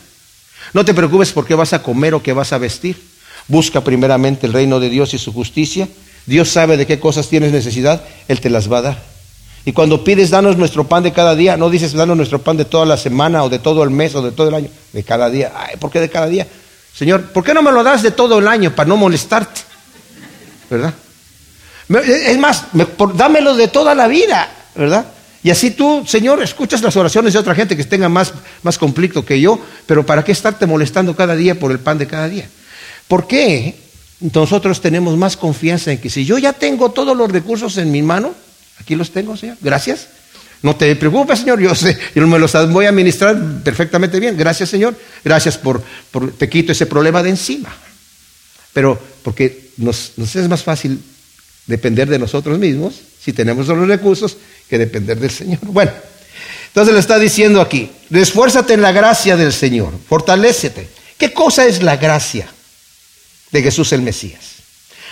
No 0.73 0.83
te 0.83 0.93
preocupes 0.93 1.31
por 1.31 1.45
qué 1.45 1.55
vas 1.55 1.73
a 1.73 1.83
comer 1.83 2.13
o 2.13 2.23
qué 2.23 2.33
vas 2.33 2.51
a 2.51 2.57
vestir. 2.57 3.01
Busca 3.47 3.81
primeramente 3.81 4.47
el 4.47 4.53
reino 4.53 4.79
de 4.79 4.89
Dios 4.89 5.13
y 5.13 5.17
su 5.17 5.31
justicia. 5.31 5.87
Dios 6.25 6.49
sabe 6.49 6.77
de 6.77 6.87
qué 6.87 6.99
cosas 6.99 7.27
tienes 7.27 7.51
necesidad, 7.51 8.03
Él 8.27 8.39
te 8.39 8.49
las 8.49 8.71
va 8.71 8.79
a 8.79 8.81
dar. 8.81 9.03
Y 9.65 9.71
cuando 9.71 10.03
pides, 10.03 10.29
danos 10.29 10.57
nuestro 10.57 10.87
pan 10.87 11.03
de 11.03 11.13
cada 11.13 11.35
día, 11.35 11.55
no 11.55 11.69
dices, 11.69 11.93
danos 11.93 12.17
nuestro 12.17 12.41
pan 12.41 12.57
de 12.57 12.65
toda 12.65 12.85
la 12.85 12.97
semana 12.97 13.43
o 13.43 13.49
de 13.49 13.59
todo 13.59 13.83
el 13.83 13.91
mes 13.91 14.13
o 14.15 14.21
de 14.21 14.31
todo 14.31 14.49
el 14.49 14.55
año, 14.55 14.69
de 14.91 15.03
cada 15.03 15.29
día. 15.29 15.53
Ay, 15.55 15.77
¿por 15.77 15.89
qué 15.89 15.99
de 15.99 16.09
cada 16.09 16.27
día? 16.27 16.47
Señor, 16.93 17.31
¿por 17.31 17.43
qué 17.43 17.53
no 17.53 17.61
me 17.61 17.71
lo 17.71 17.83
das 17.83 18.03
de 18.03 18.11
todo 18.11 18.39
el 18.39 18.47
año 18.47 18.75
para 18.75 18.89
no 18.89 18.97
molestarte? 18.97 19.61
¿Verdad? 20.69 20.93
Es 21.89 22.37
más, 22.37 22.65
dámelo 23.15 23.55
de 23.55 23.67
toda 23.67 23.95
la 23.95 24.07
vida, 24.07 24.49
¿verdad? 24.75 25.05
Y 25.43 25.49
así 25.49 25.71
tú, 25.71 26.05
Señor, 26.07 26.41
escuchas 26.41 26.81
las 26.81 26.95
oraciones 26.95 27.33
de 27.33 27.39
otra 27.39 27.53
gente 27.53 27.75
que 27.75 27.83
tenga 27.83 28.07
más, 28.07 28.33
más 28.63 28.77
conflicto 28.77 29.25
que 29.25 29.41
yo, 29.41 29.59
pero 29.85 30.05
¿para 30.05 30.23
qué 30.23 30.31
estarte 30.31 30.65
molestando 30.65 31.15
cada 31.15 31.35
día 31.35 31.59
por 31.59 31.71
el 31.71 31.79
pan 31.79 31.97
de 31.97 32.07
cada 32.07 32.29
día? 32.29 32.47
¿Por 33.07 33.27
qué 33.27 33.75
nosotros 34.19 34.79
tenemos 34.79 35.17
más 35.17 35.35
confianza 35.35 35.91
en 35.91 35.97
que 35.99 36.09
si 36.09 36.25
yo 36.25 36.37
ya 36.37 36.53
tengo 36.53 36.91
todos 36.91 37.15
los 37.17 37.29
recursos 37.29 37.77
en 37.77 37.91
mi 37.91 38.01
mano, 38.01 38.33
Aquí 38.79 38.95
los 38.95 39.11
tengo, 39.11 39.37
Señor. 39.37 39.57
Gracias. 39.61 40.07
No 40.61 40.75
te 40.75 40.95
preocupes, 40.95 41.39
Señor. 41.39 41.59
Yo 41.59 41.75
sé, 41.75 41.97
yo 42.15 42.25
me 42.27 42.39
los 42.39 42.53
voy 42.71 42.85
a 42.85 42.89
administrar 42.89 43.61
perfectamente 43.63 44.19
bien. 44.19 44.37
Gracias, 44.37 44.69
Señor. 44.69 44.95
Gracias 45.23 45.57
por, 45.57 45.83
por 46.11 46.31
te 46.31 46.49
quito 46.49 46.71
ese 46.71 46.85
problema 46.85 47.21
de 47.23 47.29
encima. 47.29 47.73
Pero 48.73 48.99
porque 49.23 49.69
nos, 49.77 50.13
nos 50.17 50.35
es 50.35 50.47
más 50.47 50.63
fácil 50.63 50.99
depender 51.65 52.09
de 52.09 52.19
nosotros 52.19 52.59
mismos 52.59 52.95
si 53.21 53.31
tenemos 53.31 53.67
los 53.67 53.87
recursos 53.87 54.37
que 54.69 54.77
depender 54.77 55.19
del 55.19 55.31
Señor. 55.31 55.59
Bueno, 55.63 55.91
entonces 56.67 56.93
le 56.93 56.99
está 56.99 57.19
diciendo 57.19 57.61
aquí, 57.61 57.91
esfuérzate 58.11 58.73
en 58.73 58.81
la 58.81 58.91
gracia 58.91 59.35
del 59.35 59.53
Señor, 59.53 59.93
fortalécete. 60.07 60.89
¿Qué 61.17 61.31
cosa 61.33 61.65
es 61.65 61.83
la 61.83 61.97
gracia 61.97 62.47
de 63.51 63.61
Jesús 63.61 63.93
el 63.93 64.01
Mesías? 64.01 64.41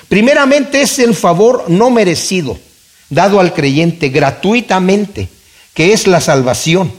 Primeramente 0.09 0.81
es 0.81 0.99
el 0.99 1.15
favor 1.15 1.65
no 1.69 1.89
merecido 1.89 2.59
dado 3.09 3.39
al 3.39 3.53
creyente 3.53 4.09
gratuitamente, 4.09 5.29
que 5.73 5.93
es 5.93 6.07
la 6.07 6.19
salvación. 6.19 6.91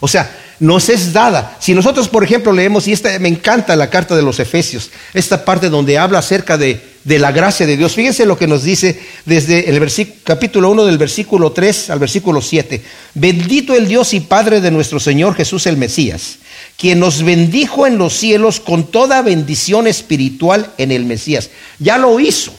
O 0.00 0.08
sea, 0.08 0.36
nos 0.58 0.88
es 0.88 1.12
dada. 1.12 1.56
Si 1.60 1.74
nosotros, 1.74 2.08
por 2.08 2.22
ejemplo, 2.22 2.52
leemos, 2.52 2.86
y 2.86 2.92
esta 2.92 3.18
me 3.18 3.28
encanta 3.28 3.76
la 3.76 3.88
carta 3.88 4.14
de 4.14 4.22
los 4.22 4.38
Efesios, 4.38 4.90
esta 5.14 5.44
parte 5.44 5.70
donde 5.70 5.98
habla 5.98 6.18
acerca 6.18 6.58
de, 6.58 6.89
de 7.04 7.18
la 7.18 7.32
gracia 7.32 7.66
de 7.66 7.76
Dios. 7.76 7.94
Fíjense 7.94 8.26
lo 8.26 8.36
que 8.36 8.46
nos 8.46 8.62
dice 8.62 9.00
desde 9.24 9.70
el 9.70 9.80
capítulo 10.22 10.70
1 10.70 10.84
del 10.84 10.98
versículo 10.98 11.52
3 11.52 11.90
al 11.90 11.98
versículo 11.98 12.40
7. 12.42 12.82
Bendito 13.14 13.74
el 13.74 13.88
Dios 13.88 14.12
y 14.14 14.20
Padre 14.20 14.60
de 14.60 14.70
nuestro 14.70 15.00
Señor 15.00 15.34
Jesús 15.34 15.66
el 15.66 15.76
Mesías, 15.76 16.36
quien 16.76 17.00
nos 17.00 17.22
bendijo 17.22 17.86
en 17.86 17.98
los 17.98 18.14
cielos 18.14 18.60
con 18.60 18.90
toda 18.90 19.22
bendición 19.22 19.86
espiritual 19.86 20.72
en 20.78 20.92
el 20.92 21.04
Mesías. 21.04 21.50
Ya 21.78 21.96
lo 21.96 22.20
hizo. 22.20 22.52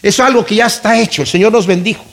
Eso 0.00 0.22
es 0.22 0.28
algo 0.28 0.44
que 0.44 0.54
ya 0.54 0.66
está 0.66 1.00
hecho. 1.00 1.22
El 1.22 1.28
Señor 1.28 1.52
nos 1.52 1.66
bendijo. 1.66 2.04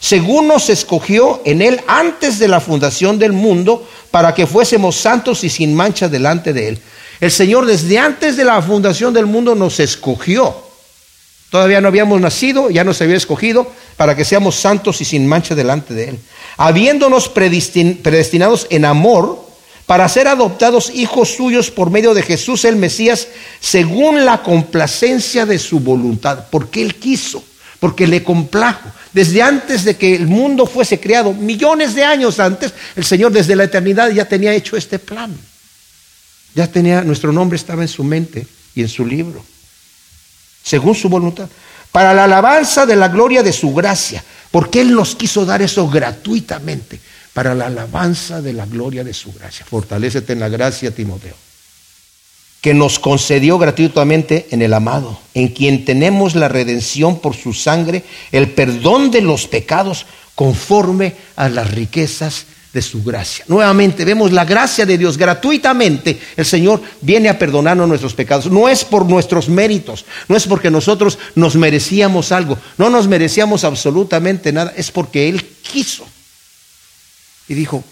Según 0.00 0.46
nos 0.48 0.70
escogió 0.70 1.42
en 1.44 1.60
Él 1.60 1.80
antes 1.88 2.38
de 2.38 2.48
la 2.48 2.60
fundación 2.60 3.18
del 3.18 3.32
mundo, 3.32 3.86
para 4.10 4.32
que 4.32 4.46
fuésemos 4.46 4.96
santos 4.96 5.44
y 5.44 5.50
sin 5.50 5.74
mancha 5.74 6.08
delante 6.08 6.52
de 6.52 6.68
Él. 6.68 6.78
El 7.20 7.30
Señor 7.30 7.66
desde 7.66 7.98
antes 7.98 8.36
de 8.36 8.44
la 8.44 8.62
fundación 8.62 9.12
del 9.12 9.26
mundo 9.26 9.54
nos 9.54 9.80
escogió. 9.80 10.67
Todavía 11.50 11.80
no 11.80 11.88
habíamos 11.88 12.20
nacido, 12.20 12.70
ya 12.70 12.84
nos 12.84 13.00
había 13.00 13.16
escogido 13.16 13.70
para 13.96 14.14
que 14.14 14.24
seamos 14.24 14.56
santos 14.56 15.00
y 15.00 15.04
sin 15.04 15.26
mancha 15.26 15.54
delante 15.54 15.94
de 15.94 16.10
Él. 16.10 16.18
Habiéndonos 16.58 17.28
predestinados 17.28 18.66
en 18.70 18.84
amor 18.84 19.48
para 19.86 20.06
ser 20.10 20.28
adoptados 20.28 20.90
hijos 20.94 21.30
suyos 21.34 21.70
por 21.70 21.90
medio 21.90 22.12
de 22.12 22.22
Jesús 22.22 22.66
el 22.66 22.76
Mesías, 22.76 23.28
según 23.58 24.26
la 24.26 24.42
complacencia 24.42 25.46
de 25.46 25.58
su 25.58 25.80
voluntad, 25.80 26.48
porque 26.50 26.82
Él 26.82 26.96
quiso, 26.96 27.42
porque 27.80 28.06
le 28.06 28.22
complajo. 28.22 28.90
Desde 29.14 29.40
antes 29.40 29.84
de 29.84 29.96
que 29.96 30.14
el 30.14 30.26
mundo 30.26 30.66
fuese 30.66 31.00
creado, 31.00 31.32
millones 31.32 31.94
de 31.94 32.04
años 32.04 32.38
antes, 32.38 32.74
el 32.94 33.04
Señor 33.06 33.32
desde 33.32 33.56
la 33.56 33.64
eternidad 33.64 34.10
ya 34.10 34.26
tenía 34.26 34.52
hecho 34.52 34.76
este 34.76 34.98
plan. 34.98 35.34
Ya 36.54 36.66
tenía, 36.66 37.02
nuestro 37.02 37.32
nombre 37.32 37.56
estaba 37.56 37.80
en 37.80 37.88
su 37.88 38.04
mente 38.04 38.46
y 38.74 38.82
en 38.82 38.88
su 38.88 39.06
libro, 39.06 39.42
según 40.68 40.94
su 40.94 41.08
voluntad, 41.08 41.48
para 41.90 42.12
la 42.12 42.24
alabanza 42.24 42.84
de 42.84 42.94
la 42.94 43.08
gloria 43.08 43.42
de 43.42 43.54
su 43.54 43.72
gracia, 43.72 44.22
porque 44.50 44.82
Él 44.82 44.92
nos 44.92 45.16
quiso 45.16 45.46
dar 45.46 45.62
eso 45.62 45.88
gratuitamente, 45.88 47.00
para 47.32 47.54
la 47.54 47.66
alabanza 47.66 48.42
de 48.42 48.52
la 48.52 48.66
gloria 48.66 49.02
de 49.02 49.14
su 49.14 49.32
gracia. 49.32 49.64
Fortalécete 49.64 50.34
en 50.34 50.40
la 50.40 50.50
gracia, 50.50 50.90
Timoteo, 50.90 51.34
que 52.60 52.74
nos 52.74 52.98
concedió 52.98 53.56
gratuitamente 53.56 54.48
en 54.50 54.60
el 54.60 54.74
amado, 54.74 55.18
en 55.32 55.48
quien 55.48 55.86
tenemos 55.86 56.34
la 56.34 56.48
redención 56.48 57.18
por 57.18 57.34
su 57.34 57.54
sangre, 57.54 58.04
el 58.30 58.50
perdón 58.50 59.10
de 59.10 59.22
los 59.22 59.46
pecados 59.46 60.04
conforme 60.34 61.16
a 61.36 61.48
las 61.48 61.70
riquezas 61.70 62.44
de 62.78 62.82
su 62.82 63.02
gracia. 63.02 63.44
Nuevamente 63.48 64.04
vemos 64.04 64.30
la 64.30 64.44
gracia 64.44 64.86
de 64.86 64.96
Dios 64.96 65.18
gratuitamente. 65.18 66.20
El 66.36 66.46
Señor 66.46 66.80
viene 67.00 67.28
a 67.28 67.36
perdonarnos 67.36 67.88
nuestros 67.88 68.14
pecados. 68.14 68.46
No 68.46 68.68
es 68.68 68.84
por 68.84 69.04
nuestros 69.04 69.48
méritos, 69.48 70.04
no 70.28 70.36
es 70.36 70.46
porque 70.46 70.70
nosotros 70.70 71.18
nos 71.34 71.56
merecíamos 71.56 72.30
algo, 72.30 72.56
no 72.76 72.88
nos 72.88 73.08
merecíamos 73.08 73.64
absolutamente 73.64 74.52
nada, 74.52 74.72
es 74.76 74.92
porque 74.92 75.28
Él 75.28 75.44
quiso. 75.44 76.06
Y 77.48 77.54
dijo, 77.54 77.82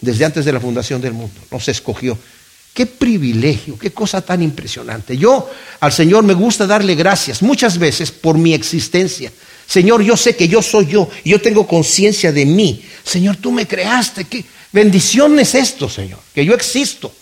desde 0.00 0.24
antes 0.24 0.46
de 0.46 0.52
la 0.54 0.60
fundación 0.60 1.02
del 1.02 1.12
mundo, 1.12 1.38
nos 1.50 1.68
escogió. 1.68 2.16
Qué 2.74 2.86
privilegio, 2.86 3.78
qué 3.78 3.92
cosa 3.92 4.20
tan 4.20 4.42
impresionante. 4.42 5.16
Yo 5.16 5.48
al 5.78 5.92
Señor 5.92 6.24
me 6.24 6.34
gusta 6.34 6.66
darle 6.66 6.96
gracias 6.96 7.40
muchas 7.40 7.78
veces 7.78 8.10
por 8.10 8.36
mi 8.36 8.52
existencia. 8.52 9.32
Señor, 9.64 10.02
yo 10.02 10.16
sé 10.16 10.34
que 10.34 10.48
yo 10.48 10.60
soy 10.60 10.86
yo, 10.86 11.08
yo 11.24 11.40
tengo 11.40 11.68
conciencia 11.68 12.32
de 12.32 12.44
mí. 12.44 12.84
Señor, 13.04 13.36
tú 13.36 13.52
me 13.52 13.68
creaste. 13.68 14.24
¿Qué 14.24 14.44
bendición 14.72 15.38
es 15.38 15.54
esto, 15.54 15.88
Señor? 15.88 16.18
Que 16.34 16.44
yo 16.44 16.52
existo. 16.52 17.12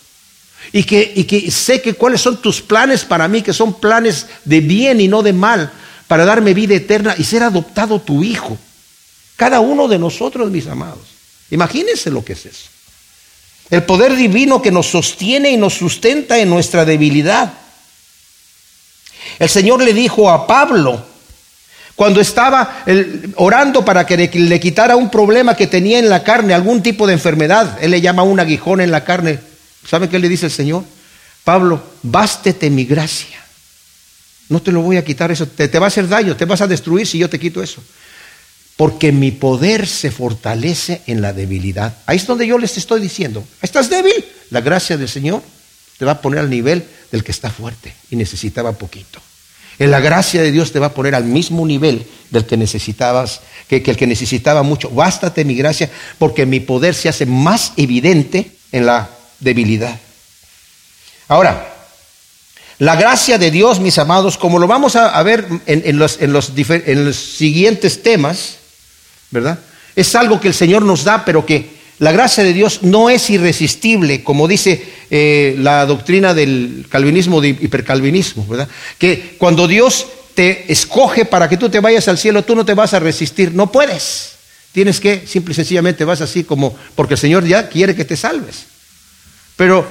Y 0.71 0.85
que, 0.85 1.13
y 1.15 1.25
que 1.25 1.51
sé 1.51 1.83
que 1.83 1.93
cuáles 1.93 2.21
son 2.21 2.41
tus 2.41 2.59
planes 2.59 3.05
para 3.05 3.27
mí, 3.27 3.43
que 3.43 3.53
son 3.53 3.79
planes 3.79 4.25
de 4.45 4.59
bien 4.59 4.99
y 5.01 5.07
no 5.07 5.21
de 5.21 5.33
mal, 5.33 5.71
para 6.07 6.25
darme 6.25 6.55
vida 6.55 6.73
eterna 6.73 7.13
y 7.15 7.25
ser 7.25 7.43
adoptado 7.43 8.01
tu 8.01 8.23
Hijo. 8.23 8.57
Cada 9.35 9.59
uno 9.59 9.87
de 9.87 9.99
nosotros, 9.99 10.49
mis 10.49 10.65
amados. 10.65 11.05
Imagínense 11.51 12.09
lo 12.09 12.25
que 12.25 12.33
es 12.33 12.47
eso. 12.47 12.72
El 13.69 13.83
poder 13.83 14.15
divino 14.15 14.61
que 14.61 14.71
nos 14.71 14.87
sostiene 14.87 15.51
y 15.51 15.57
nos 15.57 15.73
sustenta 15.73 16.37
en 16.39 16.49
nuestra 16.49 16.85
debilidad. 16.85 17.53
El 19.39 19.49
Señor 19.49 19.81
le 19.81 19.93
dijo 19.93 20.29
a 20.29 20.45
Pablo, 20.45 21.05
cuando 21.95 22.19
estaba 22.19 22.83
orando 23.35 23.85
para 23.85 24.05
que 24.05 24.17
le, 24.17 24.59
quitara 24.59 24.95
un 24.95 25.09
problema 25.09 25.55
que 25.55 25.67
tenía 25.67 25.99
en 25.99 26.09
la 26.09 26.23
carne, 26.23 26.53
algún 26.53 26.81
tipo 26.81 27.05
de 27.05 27.13
enfermedad, 27.13 27.77
él 27.81 27.91
le 27.91 28.01
llama 28.01 28.23
un 28.23 28.39
aguijón 28.39 28.81
en 28.81 28.91
la 28.91 29.03
carne. 29.03 29.39
¿Sabe 29.87 30.09
qué 30.09 30.19
le 30.19 30.29
dice 30.29 30.47
el 30.47 30.51
Señor? 30.51 30.83
Pablo, 31.43 31.83
bástete 32.01 32.69
mi 32.69 32.85
gracia. 32.85 33.39
No 34.49 34.61
te 34.61 34.71
lo 34.71 34.81
voy 34.81 34.97
a 34.97 35.05
quitar 35.05 35.31
eso, 35.31 35.47
te, 35.47 35.67
te 35.67 35.79
va 35.79 35.85
a 35.85 35.89
hacer 35.89 36.07
daño, 36.07 36.35
te 36.35 36.45
vas 36.45 36.61
a 36.61 36.67
destruir 36.67 37.05
si 37.05 37.17
yo 37.17 37.29
te 37.29 37.39
quito 37.39 37.61
eso. 37.61 37.81
Porque 38.77 39.11
mi 39.11 39.31
poder 39.31 39.87
se 39.87 40.09
fortalece 40.11 41.01
en 41.05 41.21
la 41.21 41.33
debilidad. 41.33 41.97
Ahí 42.05 42.17
es 42.17 42.25
donde 42.25 42.47
yo 42.47 42.57
les 42.57 42.77
estoy 42.77 42.99
diciendo, 43.01 43.43
¿estás 43.61 43.89
débil? 43.89 44.25
La 44.49 44.61
gracia 44.61 44.97
del 44.97 45.09
Señor 45.09 45.43
te 45.97 46.05
va 46.05 46.13
a 46.13 46.21
poner 46.21 46.39
al 46.39 46.49
nivel 46.49 46.83
del 47.11 47.23
que 47.23 47.31
está 47.31 47.51
fuerte 47.51 47.93
y 48.09 48.15
necesitaba 48.15 48.71
poquito. 48.73 49.21
En 49.79 49.91
la 49.91 49.99
gracia 49.99 50.41
de 50.41 50.51
Dios 50.51 50.71
te 50.71 50.79
va 50.79 50.87
a 50.87 50.93
poner 50.93 51.15
al 51.15 51.25
mismo 51.25 51.65
nivel 51.65 52.05
del 52.29 52.45
que 52.45 52.57
necesitabas, 52.57 53.41
que, 53.67 53.83
el 53.85 53.97
que 53.97 54.07
necesitaba 54.07 54.63
mucho. 54.63 54.89
Bástate 54.89 55.45
mi 55.45 55.55
gracia, 55.55 55.89
porque 56.19 56.45
mi 56.45 56.59
poder 56.59 56.93
se 56.93 57.09
hace 57.09 57.25
más 57.25 57.73
evidente 57.77 58.51
en 58.71 58.85
la 58.85 59.09
debilidad. 59.39 59.99
Ahora, 61.27 61.73
la 62.79 62.95
gracia 62.95 63.37
de 63.37 63.49
Dios, 63.49 63.79
mis 63.79 63.97
amados, 63.97 64.37
como 64.37 64.59
lo 64.59 64.67
vamos 64.67 64.95
a, 64.95 65.21
ver 65.23 65.47
en, 65.65 65.97
los, 65.97 66.19
en 66.21 66.33
los 66.33 67.15
siguientes 67.15 68.03
temas, 68.03 68.57
¿verdad? 69.33 69.59
Es 69.95 70.15
algo 70.15 70.39
que 70.39 70.47
el 70.47 70.53
Señor 70.53 70.83
nos 70.83 71.03
da, 71.03 71.25
pero 71.25 71.45
que 71.45 71.73
la 71.99 72.11
gracia 72.11 72.43
de 72.43 72.53
Dios 72.53 72.83
no 72.83 73.09
es 73.09 73.29
irresistible, 73.29 74.23
como 74.23 74.47
dice 74.47 74.83
eh, 75.09 75.55
la 75.59 75.85
doctrina 75.85 76.33
del 76.33 76.85
calvinismo, 76.89 77.41
de 77.41 77.49
hipercalvinismo, 77.49 78.47
¿verdad? 78.47 78.69
Que 78.97 79.35
cuando 79.37 79.67
Dios 79.67 80.07
te 80.35 80.71
escoge 80.71 81.25
para 81.25 81.49
que 81.49 81.57
tú 81.57 81.69
te 81.69 81.79
vayas 81.79 82.07
al 82.07 82.17
cielo, 82.17 82.43
tú 82.43 82.55
no 82.55 82.65
te 82.65 82.73
vas 82.73 82.93
a 82.93 82.99
resistir, 82.99 83.53
no 83.53 83.71
puedes. 83.71 84.33
Tienes 84.71 84.99
que, 84.99 85.27
simple 85.27 85.51
y 85.51 85.55
sencillamente 85.55 86.03
vas 86.03 86.21
así 86.21 86.43
como, 86.43 86.75
porque 86.95 87.13
el 87.13 87.19
Señor 87.19 87.45
ya 87.45 87.69
quiere 87.69 87.95
que 87.95 88.05
te 88.05 88.17
salves. 88.17 88.65
Pero 89.55 89.85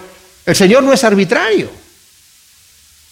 el 0.45 0.57
Señor 0.57 0.83
no 0.83 0.93
es 0.93 1.05
arbitrario. 1.05 1.71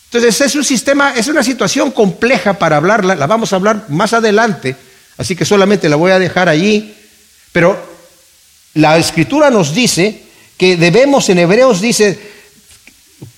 Entonces 0.07 0.41
es 0.41 0.57
un 0.57 0.65
sistema, 0.65 1.15
es 1.15 1.29
una 1.29 1.45
situación 1.45 1.93
compleja 1.93 2.55
para 2.55 2.77
hablarla, 2.77 3.15
la 3.15 3.29
vamos 3.29 3.53
a 3.53 3.57
hablar 3.57 3.85
más 3.89 4.13
adelante, 4.13 4.75
así 5.21 5.37
que 5.37 5.45
solamente 5.45 5.91
la 5.91 5.97
voy 5.97 6.13
a 6.13 6.19
dejar 6.19 6.49
allí, 6.49 6.95
pero 7.53 7.79
la 8.73 8.97
escritura 8.97 9.51
nos 9.51 9.75
dice 9.75 10.23
que 10.57 10.79
debemos, 10.79 11.29
en 11.29 11.41
Hebreos 11.41 11.83
dice, 11.83 12.19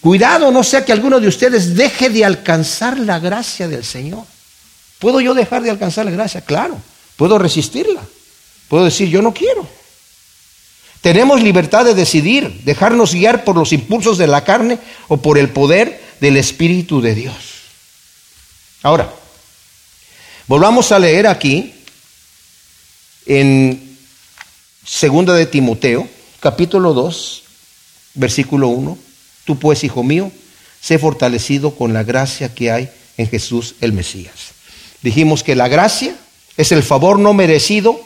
cuidado 0.00 0.52
no 0.52 0.62
sea 0.62 0.84
que 0.84 0.92
alguno 0.92 1.18
de 1.18 1.26
ustedes 1.26 1.74
deje 1.74 2.08
de 2.08 2.24
alcanzar 2.24 3.00
la 3.00 3.18
gracia 3.18 3.66
del 3.66 3.84
Señor. 3.84 4.22
¿Puedo 5.00 5.20
yo 5.20 5.34
dejar 5.34 5.62
de 5.62 5.70
alcanzar 5.70 6.04
la 6.04 6.12
gracia? 6.12 6.42
Claro, 6.42 6.80
puedo 7.16 7.36
resistirla. 7.36 8.02
Puedo 8.68 8.84
decir, 8.84 9.08
yo 9.08 9.20
no 9.20 9.34
quiero. 9.34 9.66
Tenemos 11.00 11.42
libertad 11.42 11.84
de 11.84 11.94
decidir, 11.94 12.60
dejarnos 12.62 13.12
guiar 13.12 13.42
por 13.42 13.56
los 13.56 13.72
impulsos 13.72 14.18
de 14.18 14.28
la 14.28 14.44
carne 14.44 14.78
o 15.08 15.16
por 15.16 15.36
el 15.36 15.48
poder 15.48 16.00
del 16.20 16.36
Espíritu 16.36 17.00
de 17.00 17.16
Dios. 17.16 17.34
Ahora, 18.84 19.12
volvamos 20.52 20.92
a 20.92 20.98
leer 20.98 21.26
aquí 21.26 21.72
en 23.24 23.96
Segunda 24.84 25.32
de 25.32 25.46
Timoteo, 25.46 26.06
capítulo 26.40 26.92
2, 26.92 27.42
versículo 28.12 28.68
1. 28.68 28.98
Tú 29.46 29.58
pues, 29.58 29.82
hijo 29.82 30.02
mío, 30.02 30.30
sé 30.78 30.98
fortalecido 30.98 31.74
con 31.74 31.94
la 31.94 32.02
gracia 32.02 32.54
que 32.54 32.70
hay 32.70 32.90
en 33.16 33.28
Jesús 33.28 33.76
el 33.80 33.94
Mesías. 33.94 34.52
Dijimos 35.00 35.42
que 35.42 35.56
la 35.56 35.68
gracia 35.68 36.14
es 36.58 36.70
el 36.70 36.82
favor 36.82 37.18
no 37.18 37.32
merecido 37.32 37.98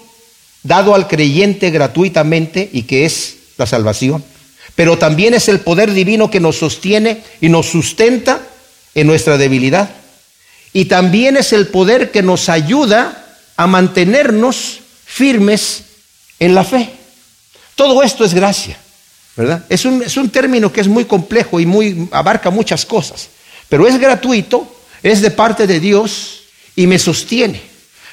dado 0.63 0.95
al 0.95 1.09
creyente 1.09 1.73
gratuitamente 1.73 2.71
y 2.73 2.83
que 2.83 3.07
es 3.07 3.39
la 3.57 3.67
salvación. 3.67 4.23
Pero 4.77 4.99
también 4.99 5.35
es 5.35 5.49
el 5.49 5.59
poder 5.59 5.93
divino 5.93 6.31
que 6.31 6.39
nos 6.39 6.59
sostiene 6.59 7.25
y 7.41 7.49
nos 7.49 7.67
sustenta 7.67 8.41
en 8.95 9.09
nuestra 9.09 9.37
debilidad. 9.37 10.06
Y 10.77 10.85
también 10.85 11.39
es 11.39 11.55
el 11.55 11.69
poder 11.69 12.11
que 12.11 12.23
nos 12.23 12.51
ayuda 12.51 13.25
a 13.57 13.67
mantenernos 13.67 14.81
firmes 15.07 15.85
en 16.39 16.55
la 16.55 16.65
fe. 16.65 16.91
Todo 17.75 18.03
esto 18.03 18.27
es 18.27 18.35
gracia, 18.35 18.77
¿verdad? 19.39 19.65
Es 19.71 19.87
un, 19.87 20.03
es 20.03 20.19
un 20.19 20.29
término 20.29 20.71
que 20.71 20.83
es 20.83 20.87
muy 20.87 21.07
complejo 21.07 21.61
y 21.61 21.65
muy, 21.65 22.07
abarca 22.11 22.51
muchas 22.51 22.85
cosas, 22.85 23.31
pero 23.71 23.89
es 23.89 23.99
gratuito, 23.99 24.71
es 25.03 25.23
de 25.23 25.31
parte 25.31 25.67
de 25.67 25.81
Dios 25.81 26.43
y 26.75 26.87
me 26.87 26.99
sostiene. 26.99 27.63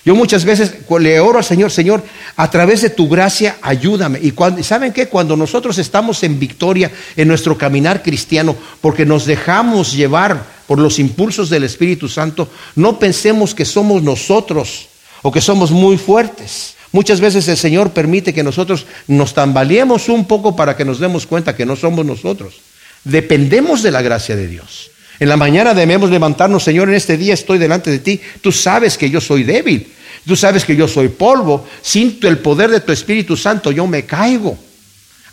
Yo 0.06 0.16
muchas 0.16 0.46
veces 0.46 0.74
le 1.02 1.20
oro 1.20 1.40
al 1.40 1.44
Señor, 1.44 1.70
Señor, 1.70 2.02
a 2.38 2.50
través 2.50 2.82
de 2.82 2.92
tu 2.92 3.10
gracia, 3.10 3.58
ayúdame. 3.62 4.20
Y 4.22 4.32
cuando, 4.32 4.64
¿saben 4.64 4.94
qué? 4.94 5.10
Cuando 5.10 5.36
nosotros 5.36 5.78
estamos 5.80 6.24
en 6.24 6.40
victoria 6.40 6.90
en 7.18 7.28
nuestro 7.28 7.58
caminar 7.58 8.02
cristiano, 8.02 8.56
porque 8.80 9.06
nos 9.06 9.26
dejamos 9.26 9.92
llevar 9.92 10.53
por 10.68 10.80
los 10.80 11.00
impulsos 11.00 11.50
del 11.50 11.64
Espíritu 11.64 12.08
Santo, 12.08 12.50
no 12.76 13.00
pensemos 13.00 13.54
que 13.54 13.66
somos 13.66 14.04
nosotros 14.04 14.88
o 15.22 15.32
que 15.32 15.42
somos 15.42 15.72
muy 15.72 15.98
fuertes. 15.98 16.76
Muchas 16.92 17.20
veces 17.20 17.48
el 17.48 17.58
Señor 17.58 17.92
permite 17.92 18.34
que 18.34 18.44
nosotros 18.44 18.86
nos 19.08 19.34
tambaleemos 19.34 20.10
un 20.10 20.26
poco 20.26 20.56
para 20.56 20.78
que 20.78 20.86
nos 20.86 21.00
demos 21.00 21.26
cuenta 21.26 21.56
que 21.56 21.66
no 21.66 21.76
somos 21.76 22.06
nosotros. 22.06 22.56
Dependemos 23.04 23.82
de 23.82 23.92
la 23.92 24.02
gracia 24.02 24.36
de 24.36 24.48
Dios. 24.48 24.92
En 25.20 25.30
la 25.30 25.38
mañana 25.38 25.74
debemos 25.74 26.10
levantarnos, 26.10 26.64
Señor, 26.64 26.90
en 26.90 26.96
este 26.96 27.18
día 27.18 27.34
estoy 27.34 27.58
delante 27.58 27.90
de 27.90 28.00
ti. 28.00 28.22
Tú 28.42 28.52
sabes 28.52 28.98
que 28.98 29.10
yo 29.10 29.20
soy 29.22 29.44
débil. 29.44 29.92
Tú 30.26 30.36
sabes 30.36 30.66
que 30.66 30.76
yo 30.76 30.88
soy 30.88 31.10
polvo. 31.10 31.66
Sin 31.82 32.20
el 32.22 32.38
poder 32.40 32.70
de 32.70 32.80
tu 32.80 32.92
Espíritu 32.92 33.36
Santo 33.36 33.72
yo 33.72 33.88
me 33.88 34.06
caigo. 34.06 34.58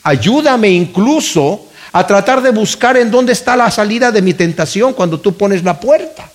Ayúdame 0.02 0.70
incluso 0.70 1.66
a 1.92 2.06
tratar 2.06 2.42
de 2.42 2.50
buscar 2.50 2.96
en 2.96 3.10
dónde 3.10 3.32
está 3.32 3.56
la 3.56 3.70
salida 3.70 4.12
de 4.12 4.22
mi 4.22 4.34
tentación 4.34 4.92
cuando 4.92 5.20
tú 5.20 5.36
pones 5.36 5.64
la 5.64 5.78
puerta. 5.78 6.30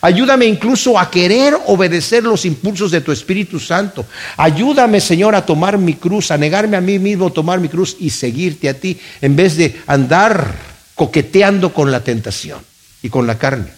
Ayúdame 0.00 0.46
incluso 0.46 0.98
a 0.98 1.10
querer 1.10 1.56
obedecer 1.66 2.22
los 2.22 2.44
impulsos 2.44 2.90
de 2.90 3.00
tu 3.00 3.12
Espíritu 3.12 3.58
Santo. 3.58 4.04
Ayúdame, 4.36 5.00
Señor, 5.00 5.34
a 5.34 5.46
tomar 5.46 5.78
mi 5.78 5.94
cruz, 5.94 6.30
a 6.30 6.36
negarme 6.36 6.76
a 6.76 6.80
mí 6.80 6.98
mismo, 6.98 7.32
tomar 7.32 7.60
mi 7.60 7.68
cruz 7.68 7.96
y 7.98 8.10
seguirte 8.10 8.68
a 8.68 8.74
ti, 8.74 8.98
en 9.20 9.36
vez 9.36 9.56
de 9.56 9.80
andar 9.86 10.54
coqueteando 10.94 11.72
con 11.72 11.90
la 11.90 12.00
tentación 12.00 12.60
y 13.02 13.08
con 13.08 13.26
la 13.26 13.38
carne. 13.38 13.68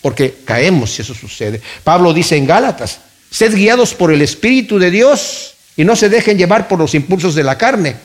Porque 0.00 0.38
caemos 0.44 0.92
si 0.92 1.02
eso 1.02 1.14
sucede. 1.14 1.60
Pablo 1.84 2.12
dice 2.12 2.36
en 2.36 2.46
Gálatas, 2.46 3.00
sed 3.30 3.54
guiados 3.54 3.94
por 3.94 4.12
el 4.12 4.22
Espíritu 4.22 4.78
de 4.78 4.90
Dios 4.90 5.54
y 5.76 5.84
no 5.84 5.96
se 5.96 6.08
dejen 6.08 6.38
llevar 6.38 6.68
por 6.68 6.78
los 6.78 6.94
impulsos 6.94 7.34
de 7.34 7.44
la 7.44 7.58
carne, 7.58 7.96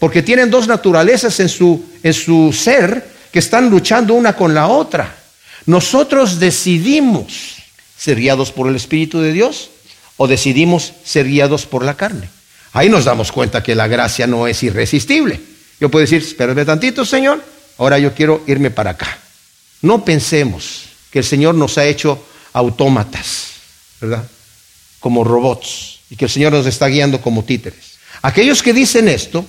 porque 0.00 0.22
tienen 0.22 0.50
dos 0.50 0.66
naturalezas 0.66 1.38
en 1.38 1.48
su, 1.48 1.84
en 2.02 2.14
su 2.14 2.52
ser 2.52 3.06
que 3.30 3.38
están 3.38 3.70
luchando 3.70 4.14
una 4.14 4.34
con 4.34 4.54
la 4.54 4.66
otra. 4.66 5.14
Nosotros 5.66 6.40
decidimos 6.40 7.56
ser 7.96 8.18
guiados 8.18 8.50
por 8.50 8.66
el 8.66 8.76
Espíritu 8.76 9.20
de 9.20 9.32
Dios 9.32 9.70
o 10.16 10.26
decidimos 10.26 10.94
ser 11.04 11.28
guiados 11.28 11.66
por 11.66 11.84
la 11.84 11.98
carne. 11.98 12.30
Ahí 12.72 12.88
nos 12.88 13.04
damos 13.04 13.30
cuenta 13.30 13.62
que 13.62 13.74
la 13.74 13.88
gracia 13.88 14.26
no 14.26 14.46
es 14.46 14.62
irresistible. 14.62 15.38
Yo 15.78 15.90
puedo 15.90 16.00
decir, 16.00 16.22
espérame 16.22 16.64
tantito, 16.64 17.04
Señor, 17.04 17.44
ahora 17.76 17.98
yo 17.98 18.14
quiero 18.14 18.42
irme 18.46 18.70
para 18.70 18.92
acá. 18.92 19.18
No 19.82 20.02
pensemos 20.02 20.84
que 21.10 21.18
el 21.18 21.24
Señor 21.26 21.54
nos 21.56 21.76
ha 21.76 21.84
hecho 21.84 22.24
autómatas, 22.54 23.48
¿verdad? 24.00 24.26
Como 24.98 25.24
robots, 25.24 26.00
y 26.08 26.16
que 26.16 26.24
el 26.24 26.30
Señor 26.30 26.52
nos 26.52 26.64
está 26.64 26.86
guiando 26.86 27.20
como 27.20 27.44
títeres. 27.44 27.98
Aquellos 28.22 28.62
que 28.62 28.72
dicen 28.72 29.08
esto 29.08 29.44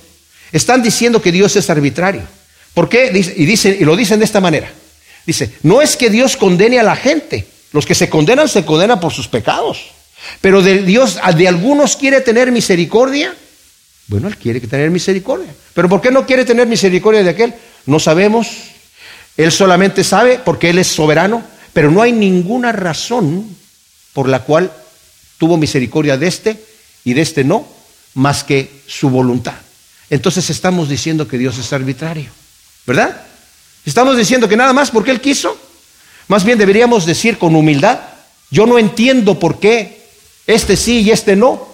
están 0.52 0.82
diciendo 0.82 1.22
que 1.22 1.32
Dios 1.32 1.56
es 1.56 1.70
arbitrario. 1.70 2.22
¿Por 2.74 2.88
qué? 2.88 3.10
Y, 3.36 3.44
dicen, 3.44 3.76
y 3.78 3.84
lo 3.84 3.96
dicen 3.96 4.18
de 4.18 4.24
esta 4.24 4.40
manera. 4.40 4.70
Dice, 5.26 5.52
no 5.62 5.82
es 5.82 5.96
que 5.96 6.10
Dios 6.10 6.36
condene 6.36 6.78
a 6.78 6.82
la 6.82 6.96
gente. 6.96 7.46
Los 7.72 7.86
que 7.86 7.94
se 7.94 8.08
condenan 8.08 8.48
se 8.48 8.64
condenan 8.64 9.00
por 9.00 9.12
sus 9.12 9.28
pecados. 9.28 9.90
Pero 10.40 10.62
de 10.62 10.82
Dios, 10.82 11.18
de 11.36 11.48
algunos 11.48 11.96
quiere 11.96 12.20
tener 12.20 12.52
misericordia. 12.52 13.34
Bueno, 14.08 14.28
Él 14.28 14.36
quiere 14.36 14.60
tener 14.60 14.90
misericordia. 14.90 15.54
Pero 15.74 15.88
¿por 15.88 16.00
qué 16.00 16.10
no 16.10 16.26
quiere 16.26 16.44
tener 16.44 16.66
misericordia 16.66 17.22
de 17.22 17.30
aquel? 17.30 17.54
No 17.86 17.98
sabemos. 17.98 18.48
Él 19.36 19.50
solamente 19.50 20.04
sabe 20.04 20.38
porque 20.44 20.70
Él 20.70 20.78
es 20.78 20.88
soberano. 20.88 21.42
Pero 21.72 21.90
no 21.90 22.02
hay 22.02 22.12
ninguna 22.12 22.72
razón 22.72 23.56
por 24.12 24.28
la 24.28 24.40
cual 24.40 24.70
tuvo 25.38 25.56
misericordia 25.56 26.18
de 26.18 26.26
este 26.26 26.62
y 27.04 27.14
de 27.14 27.22
este 27.22 27.44
no, 27.44 27.66
más 28.14 28.44
que 28.44 28.70
su 28.86 29.08
voluntad. 29.08 29.54
Entonces 30.12 30.50
estamos 30.50 30.90
diciendo 30.90 31.26
que 31.26 31.38
Dios 31.38 31.56
es 31.56 31.72
arbitrario. 31.72 32.28
¿Verdad? 32.86 33.22
Estamos 33.86 34.14
diciendo 34.14 34.46
que 34.46 34.58
nada 34.58 34.74
más 34.74 34.90
porque 34.90 35.10
Él 35.10 35.22
quiso. 35.22 35.56
Más 36.28 36.44
bien 36.44 36.58
deberíamos 36.58 37.06
decir 37.06 37.38
con 37.38 37.56
humildad, 37.56 37.98
yo 38.50 38.66
no 38.66 38.78
entiendo 38.78 39.38
por 39.38 39.58
qué 39.58 40.02
este 40.46 40.76
sí 40.76 41.00
y 41.00 41.12
este 41.12 41.34
no. 41.34 41.66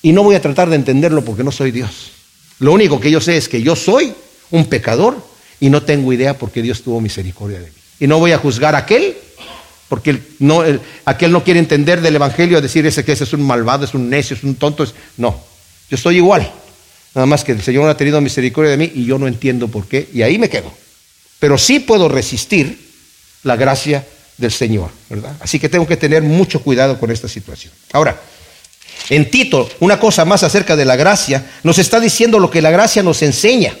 Y 0.00 0.12
no 0.12 0.22
voy 0.22 0.36
a 0.36 0.40
tratar 0.40 0.70
de 0.70 0.76
entenderlo 0.76 1.24
porque 1.24 1.42
no 1.42 1.50
soy 1.50 1.72
Dios. 1.72 2.12
Lo 2.60 2.72
único 2.72 3.00
que 3.00 3.10
yo 3.10 3.20
sé 3.20 3.36
es 3.36 3.48
que 3.48 3.60
yo 3.60 3.74
soy 3.74 4.14
un 4.52 4.66
pecador 4.66 5.16
y 5.58 5.68
no 5.68 5.82
tengo 5.82 6.12
idea 6.12 6.38
por 6.38 6.52
qué 6.52 6.62
Dios 6.62 6.82
tuvo 6.82 7.00
misericordia 7.00 7.58
de 7.58 7.66
mí. 7.66 7.76
Y 7.98 8.06
no 8.06 8.20
voy 8.20 8.30
a 8.30 8.38
juzgar 8.38 8.76
a 8.76 8.78
aquel 8.78 9.16
porque 9.88 10.22
no, 10.38 10.62
aquel 11.04 11.32
no 11.32 11.42
quiere 11.42 11.58
entender 11.58 12.00
del 12.00 12.14
Evangelio, 12.14 12.60
decir 12.60 12.86
ese 12.86 13.04
que 13.04 13.10
ese 13.10 13.24
es 13.24 13.32
un 13.32 13.42
malvado, 13.42 13.84
es 13.84 13.94
un 13.94 14.08
necio, 14.08 14.36
es 14.36 14.44
un 14.44 14.54
tonto. 14.54 14.86
No, 15.16 15.40
yo 15.90 15.96
estoy 15.96 16.18
igual. 16.18 16.48
Nada 17.16 17.26
más 17.26 17.42
que 17.42 17.50
el 17.50 17.62
Señor 17.62 17.88
ha 17.88 17.96
tenido 17.96 18.20
misericordia 18.20 18.70
de 18.70 18.76
mí 18.76 18.92
y 18.94 19.04
yo 19.04 19.18
no 19.18 19.26
entiendo 19.26 19.66
por 19.66 19.88
qué. 19.88 20.08
Y 20.12 20.22
ahí 20.22 20.38
me 20.38 20.48
quedo 20.48 20.72
pero 21.38 21.58
sí 21.58 21.80
puedo 21.80 22.08
resistir 22.08 22.78
la 23.42 23.56
gracia 23.56 24.06
del 24.38 24.52
Señor, 24.52 24.90
¿verdad? 25.08 25.36
Así 25.40 25.58
que 25.58 25.68
tengo 25.68 25.86
que 25.86 25.96
tener 25.96 26.22
mucho 26.22 26.62
cuidado 26.62 26.98
con 26.98 27.10
esta 27.10 27.28
situación. 27.28 27.72
Ahora, 27.92 28.20
en 29.10 29.30
Tito, 29.30 29.68
una 29.80 30.00
cosa 30.00 30.24
más 30.24 30.42
acerca 30.42 30.76
de 30.76 30.84
la 30.84 30.96
gracia, 30.96 31.50
nos 31.62 31.78
está 31.78 32.00
diciendo 32.00 32.38
lo 32.38 32.50
que 32.50 32.62
la 32.62 32.70
gracia 32.70 33.02
nos 33.02 33.22
enseña. 33.22 33.76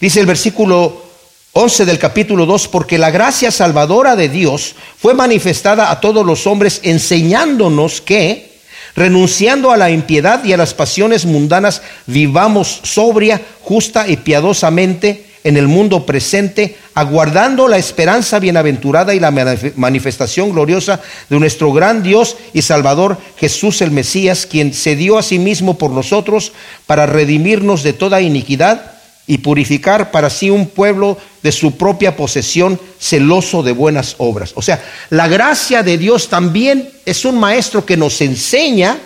Dice 0.00 0.20
el 0.20 0.26
versículo 0.26 1.04
11 1.52 1.84
del 1.84 1.98
capítulo 1.98 2.44
2, 2.46 2.68
porque 2.68 2.98
la 2.98 3.10
gracia 3.10 3.50
salvadora 3.50 4.16
de 4.16 4.28
Dios 4.28 4.74
fue 4.98 5.14
manifestada 5.14 5.90
a 5.90 6.00
todos 6.00 6.26
los 6.26 6.46
hombres 6.46 6.80
enseñándonos 6.82 8.00
que, 8.00 8.55
renunciando 8.96 9.70
a 9.70 9.76
la 9.76 9.90
impiedad 9.90 10.42
y 10.44 10.52
a 10.52 10.56
las 10.56 10.74
pasiones 10.74 11.26
mundanas, 11.26 11.82
vivamos 12.06 12.80
sobria, 12.82 13.40
justa 13.62 14.08
y 14.08 14.16
piadosamente 14.16 15.26
en 15.44 15.56
el 15.56 15.68
mundo 15.68 16.04
presente, 16.04 16.76
aguardando 16.94 17.68
la 17.68 17.78
esperanza 17.78 18.40
bienaventurada 18.40 19.14
y 19.14 19.20
la 19.20 19.30
manifestación 19.76 20.50
gloriosa 20.50 21.00
de 21.30 21.38
nuestro 21.38 21.72
gran 21.72 22.02
Dios 22.02 22.36
y 22.52 22.62
Salvador 22.62 23.16
Jesús 23.36 23.80
el 23.80 23.92
Mesías, 23.92 24.44
quien 24.44 24.74
se 24.74 24.96
dio 24.96 25.18
a 25.18 25.22
sí 25.22 25.38
mismo 25.38 25.78
por 25.78 25.92
nosotros 25.92 26.52
para 26.86 27.06
redimirnos 27.06 27.84
de 27.84 27.92
toda 27.92 28.20
iniquidad 28.20 28.95
y 29.26 29.38
purificar 29.38 30.10
para 30.10 30.30
sí 30.30 30.50
un 30.50 30.68
pueblo 30.68 31.18
de 31.42 31.52
su 31.52 31.76
propia 31.76 32.16
posesión, 32.16 32.80
celoso 32.98 33.62
de 33.62 33.72
buenas 33.72 34.14
obras. 34.18 34.52
O 34.54 34.62
sea, 34.62 34.82
la 35.10 35.28
gracia 35.28 35.82
de 35.82 35.98
Dios 35.98 36.28
también 36.28 36.88
es 37.04 37.24
un 37.24 37.38
maestro 37.38 37.84
que 37.84 37.96
nos 37.96 38.20
enseña 38.20 38.98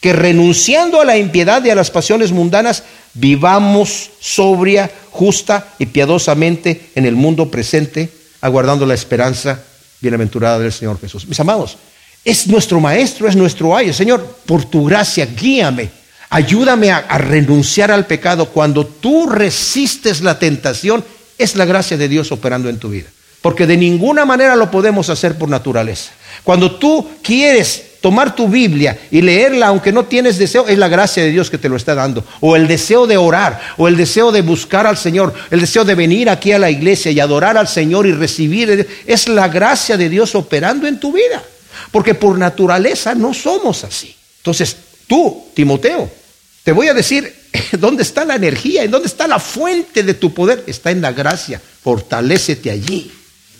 que 0.00 0.12
renunciando 0.12 1.00
a 1.00 1.04
la 1.04 1.18
impiedad 1.18 1.62
y 1.64 1.70
a 1.70 1.74
las 1.74 1.90
pasiones 1.90 2.32
mundanas, 2.32 2.84
vivamos 3.12 4.10
sobria, 4.18 4.90
justa 5.10 5.68
y 5.78 5.86
piadosamente 5.86 6.90
en 6.94 7.04
el 7.04 7.16
mundo 7.16 7.50
presente, 7.50 8.10
aguardando 8.40 8.86
la 8.86 8.94
esperanza 8.94 9.62
bienaventurada 10.00 10.58
del 10.58 10.72
Señor 10.72 10.98
Jesús. 10.98 11.26
Mis 11.26 11.38
amados, 11.40 11.76
es 12.24 12.46
nuestro 12.46 12.80
maestro, 12.80 13.28
es 13.28 13.36
nuestro 13.36 13.76
ayo. 13.76 13.92
Señor, 13.92 14.38
por 14.46 14.64
tu 14.64 14.86
gracia, 14.86 15.26
guíame, 15.26 15.90
ayúdame 16.30 16.92
a, 16.92 17.18
renunciar 17.18 17.90
al 17.90 18.06
pecado. 18.06 18.46
Cuando 18.46 18.86
tú 18.86 19.28
resistes 19.28 20.22
la 20.22 20.38
tentación, 20.38 21.04
es 21.36 21.56
la 21.56 21.64
gracia 21.66 21.96
de 21.96 22.08
Dios 22.08 22.32
operando 22.32 22.68
en 22.68 22.78
tu 22.78 22.88
vida. 22.88 23.08
Porque 23.42 23.66
de 23.66 23.76
ninguna 23.76 24.24
manera 24.24 24.56
lo 24.56 24.70
podemos 24.70 25.10
hacer 25.10 25.36
por 25.36 25.48
naturaleza. 25.48 26.12
Cuando 26.44 26.76
tú 26.76 27.08
quieres 27.22 27.84
tomar 28.00 28.34
tu 28.34 28.48
Biblia 28.48 28.98
y 29.10 29.22
leerla 29.22 29.68
aunque 29.68 29.92
no 29.92 30.04
tienes 30.04 30.38
deseo, 30.38 30.68
es 30.68 30.78
la 30.78 30.88
gracia 30.88 31.22
de 31.22 31.30
Dios 31.30 31.50
que 31.50 31.58
te 31.58 31.68
lo 31.68 31.76
está 31.76 31.94
dando. 31.94 32.24
O 32.40 32.54
el 32.54 32.68
deseo 32.68 33.06
de 33.06 33.16
orar, 33.16 33.60
o 33.78 33.88
el 33.88 33.96
deseo 33.96 34.30
de 34.30 34.42
buscar 34.42 34.86
al 34.86 34.98
Señor, 34.98 35.34
el 35.50 35.60
deseo 35.60 35.84
de 35.84 35.94
venir 35.94 36.28
aquí 36.28 36.52
a 36.52 36.58
la 36.58 36.70
iglesia 36.70 37.10
y 37.10 37.20
adorar 37.20 37.56
al 37.56 37.68
Señor 37.68 38.06
y 38.06 38.12
recibir, 38.12 38.86
es 39.06 39.28
la 39.28 39.48
gracia 39.48 39.96
de 39.96 40.08
Dios 40.08 40.34
operando 40.34 40.86
en 40.86 41.00
tu 41.00 41.12
vida. 41.12 41.42
Porque 41.90 42.14
por 42.14 42.38
naturaleza 42.38 43.14
no 43.14 43.32
somos 43.32 43.84
así. 43.84 44.14
Entonces, 44.38 44.76
tú, 45.06 45.46
Timoteo, 45.54 46.19
te 46.64 46.72
voy 46.72 46.88
a 46.88 46.94
decir 46.94 47.34
dónde 47.78 48.02
está 48.02 48.24
la 48.24 48.34
energía, 48.36 48.82
en 48.82 48.90
dónde 48.90 49.08
está 49.08 49.26
la 49.26 49.38
fuente 49.38 50.02
de 50.02 50.14
tu 50.14 50.32
poder. 50.32 50.64
Está 50.66 50.90
en 50.90 51.00
la 51.00 51.12
gracia. 51.12 51.60
Fortalécete 51.82 52.70
allí. 52.70 53.10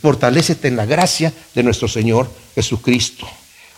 Fortalécete 0.03 0.69
en 0.69 0.77
la 0.77 0.87
gracia 0.87 1.33
de 1.55 1.63
nuestro 1.63 1.89
Señor 1.89 2.31
Jesucristo. 2.55 3.29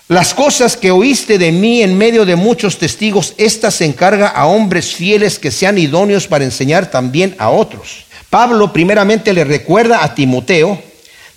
Las 0.08 0.34
cosas 0.34 0.76
que 0.76 0.90
oíste 0.90 1.38
de 1.38 1.52
mí 1.52 1.82
en 1.82 1.96
medio 1.96 2.26
de 2.26 2.36
muchos 2.36 2.78
testigos, 2.78 3.34
estas 3.38 3.76
se 3.76 3.84
encarga 3.84 4.28
a 4.28 4.46
hombres 4.46 4.94
fieles 4.94 5.38
que 5.38 5.50
sean 5.50 5.78
idóneos 5.78 6.26
para 6.26 6.44
enseñar 6.44 6.90
también 6.90 7.34
a 7.38 7.50
otros. 7.50 8.04
Pablo 8.28 8.72
primeramente 8.72 9.32
le 9.32 9.44
recuerda 9.44 10.04
a 10.04 10.14
Timoteo 10.14 10.82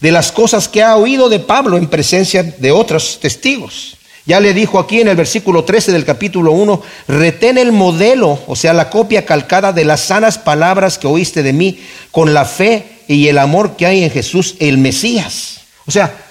de 0.01 0.11
las 0.11 0.31
cosas 0.31 0.67
que 0.67 0.83
ha 0.83 0.97
oído 0.97 1.29
de 1.29 1.39
Pablo 1.39 1.77
en 1.77 1.87
presencia 1.87 2.43
de 2.43 2.71
otros 2.71 3.19
testigos. 3.21 3.97
Ya 4.25 4.39
le 4.39 4.53
dijo 4.53 4.79
aquí 4.79 5.01
en 5.01 5.07
el 5.07 5.15
versículo 5.15 5.63
13 5.63 5.91
del 5.91 6.05
capítulo 6.05 6.51
1, 6.51 6.81
retén 7.07 7.57
el 7.57 7.71
modelo, 7.71 8.39
o 8.47 8.55
sea, 8.55 8.73
la 8.73 8.89
copia 8.89 9.25
calcada 9.25 9.71
de 9.71 9.85
las 9.85 10.01
sanas 10.01 10.37
palabras 10.37 10.97
que 10.97 11.07
oíste 11.07 11.43
de 11.43 11.53
mí, 11.53 11.79
con 12.11 12.33
la 12.33 12.45
fe 12.45 13.01
y 13.07 13.27
el 13.27 13.37
amor 13.37 13.75
que 13.75 13.85
hay 13.85 14.03
en 14.03 14.09
Jesús, 14.09 14.55
el 14.59 14.79
Mesías. 14.79 15.61
O 15.85 15.91
sea, 15.91 16.25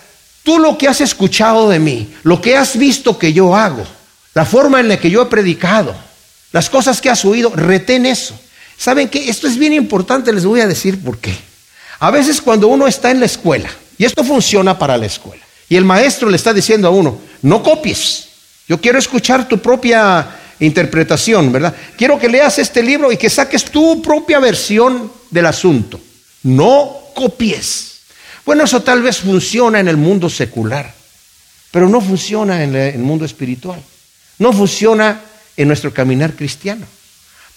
Tú 0.45 0.59
lo 0.59 0.77
que 0.77 0.87
has 0.87 1.01
escuchado 1.01 1.71
de 1.71 1.79
mí, 1.79 2.15
lo 2.23 2.41
que 2.41 2.55
has 2.55 2.77
visto 2.77 3.19
que 3.19 3.33
yo 3.33 3.57
hago, 3.57 3.83
la 4.35 4.45
forma 4.45 4.79
en 4.79 4.89
la 4.89 4.99
que 5.01 5.11
yo 5.11 5.23
he 5.23 5.27
predicado, 5.27 5.97
las 6.53 6.69
cosas 6.69 7.01
que 7.01 7.09
has 7.09 7.25
oído, 7.25 7.51
retén 7.57 8.05
eso. 8.05 8.39
¿Saben 8.77 9.09
qué? 9.09 9.31
Esto 9.31 9.47
es 9.49 9.57
bien 9.57 9.73
importante, 9.73 10.35
les 10.35 10.45
voy 10.45 10.61
a 10.61 10.67
decir 10.67 11.03
por 11.03 11.17
qué. 11.19 11.35
A 11.99 12.11
veces 12.11 12.43
cuando 12.43 12.69
uno 12.69 12.87
está 12.87 13.11
en 13.11 13.21
la 13.21 13.27
escuela, 13.27 13.71
Y 13.97 14.05
esto 14.05 14.25
funciona 14.25 14.77
para 14.77 14.99
la 14.99 15.07
escuela. 15.07 15.44
Y 15.68 15.77
el 15.77 15.85
maestro 15.85 16.29
le 16.29 16.37
está 16.37 16.53
diciendo 16.53 16.88
a 16.88 16.90
uno, 16.90 17.18
no 17.42 17.62
copies. 17.62 18.29
Yo 18.68 18.81
quiero 18.81 18.98
escuchar 18.98 19.48
tu 19.48 19.59
propia 19.59 20.40
interpretación, 20.61 21.53
¿verdad? 21.53 21.74
Quiero 21.96 22.18
que 22.18 22.29
leas 22.29 22.59
este 22.59 22.83
libro 22.83 23.12
y 23.12 23.16
que 23.16 23.31
saques 23.31 23.64
tu 23.64 24.00
propia 24.00 24.38
versión 24.38 25.11
del 25.31 25.46
asunto. 25.46 26.00
No 26.42 26.98
copies. 27.14 28.00
Bueno, 28.44 28.64
eso 28.64 28.83
tal 28.83 29.03
vez 29.03 29.18
funciona 29.18 29.81
en 29.81 29.88
el 29.88 29.96
mundo 29.96 30.29
secular, 30.29 30.92
pero 31.70 31.88
no 31.88 32.00
funciona 32.00 32.62
en 32.62 32.77
el 32.77 32.98
mundo 32.98 33.24
espiritual. 33.24 33.83
No 34.38 34.53
funciona 34.53 35.20
en 35.57 35.68
nuestro 35.68 35.92
caminar 35.92 36.35
cristiano. 36.35 36.87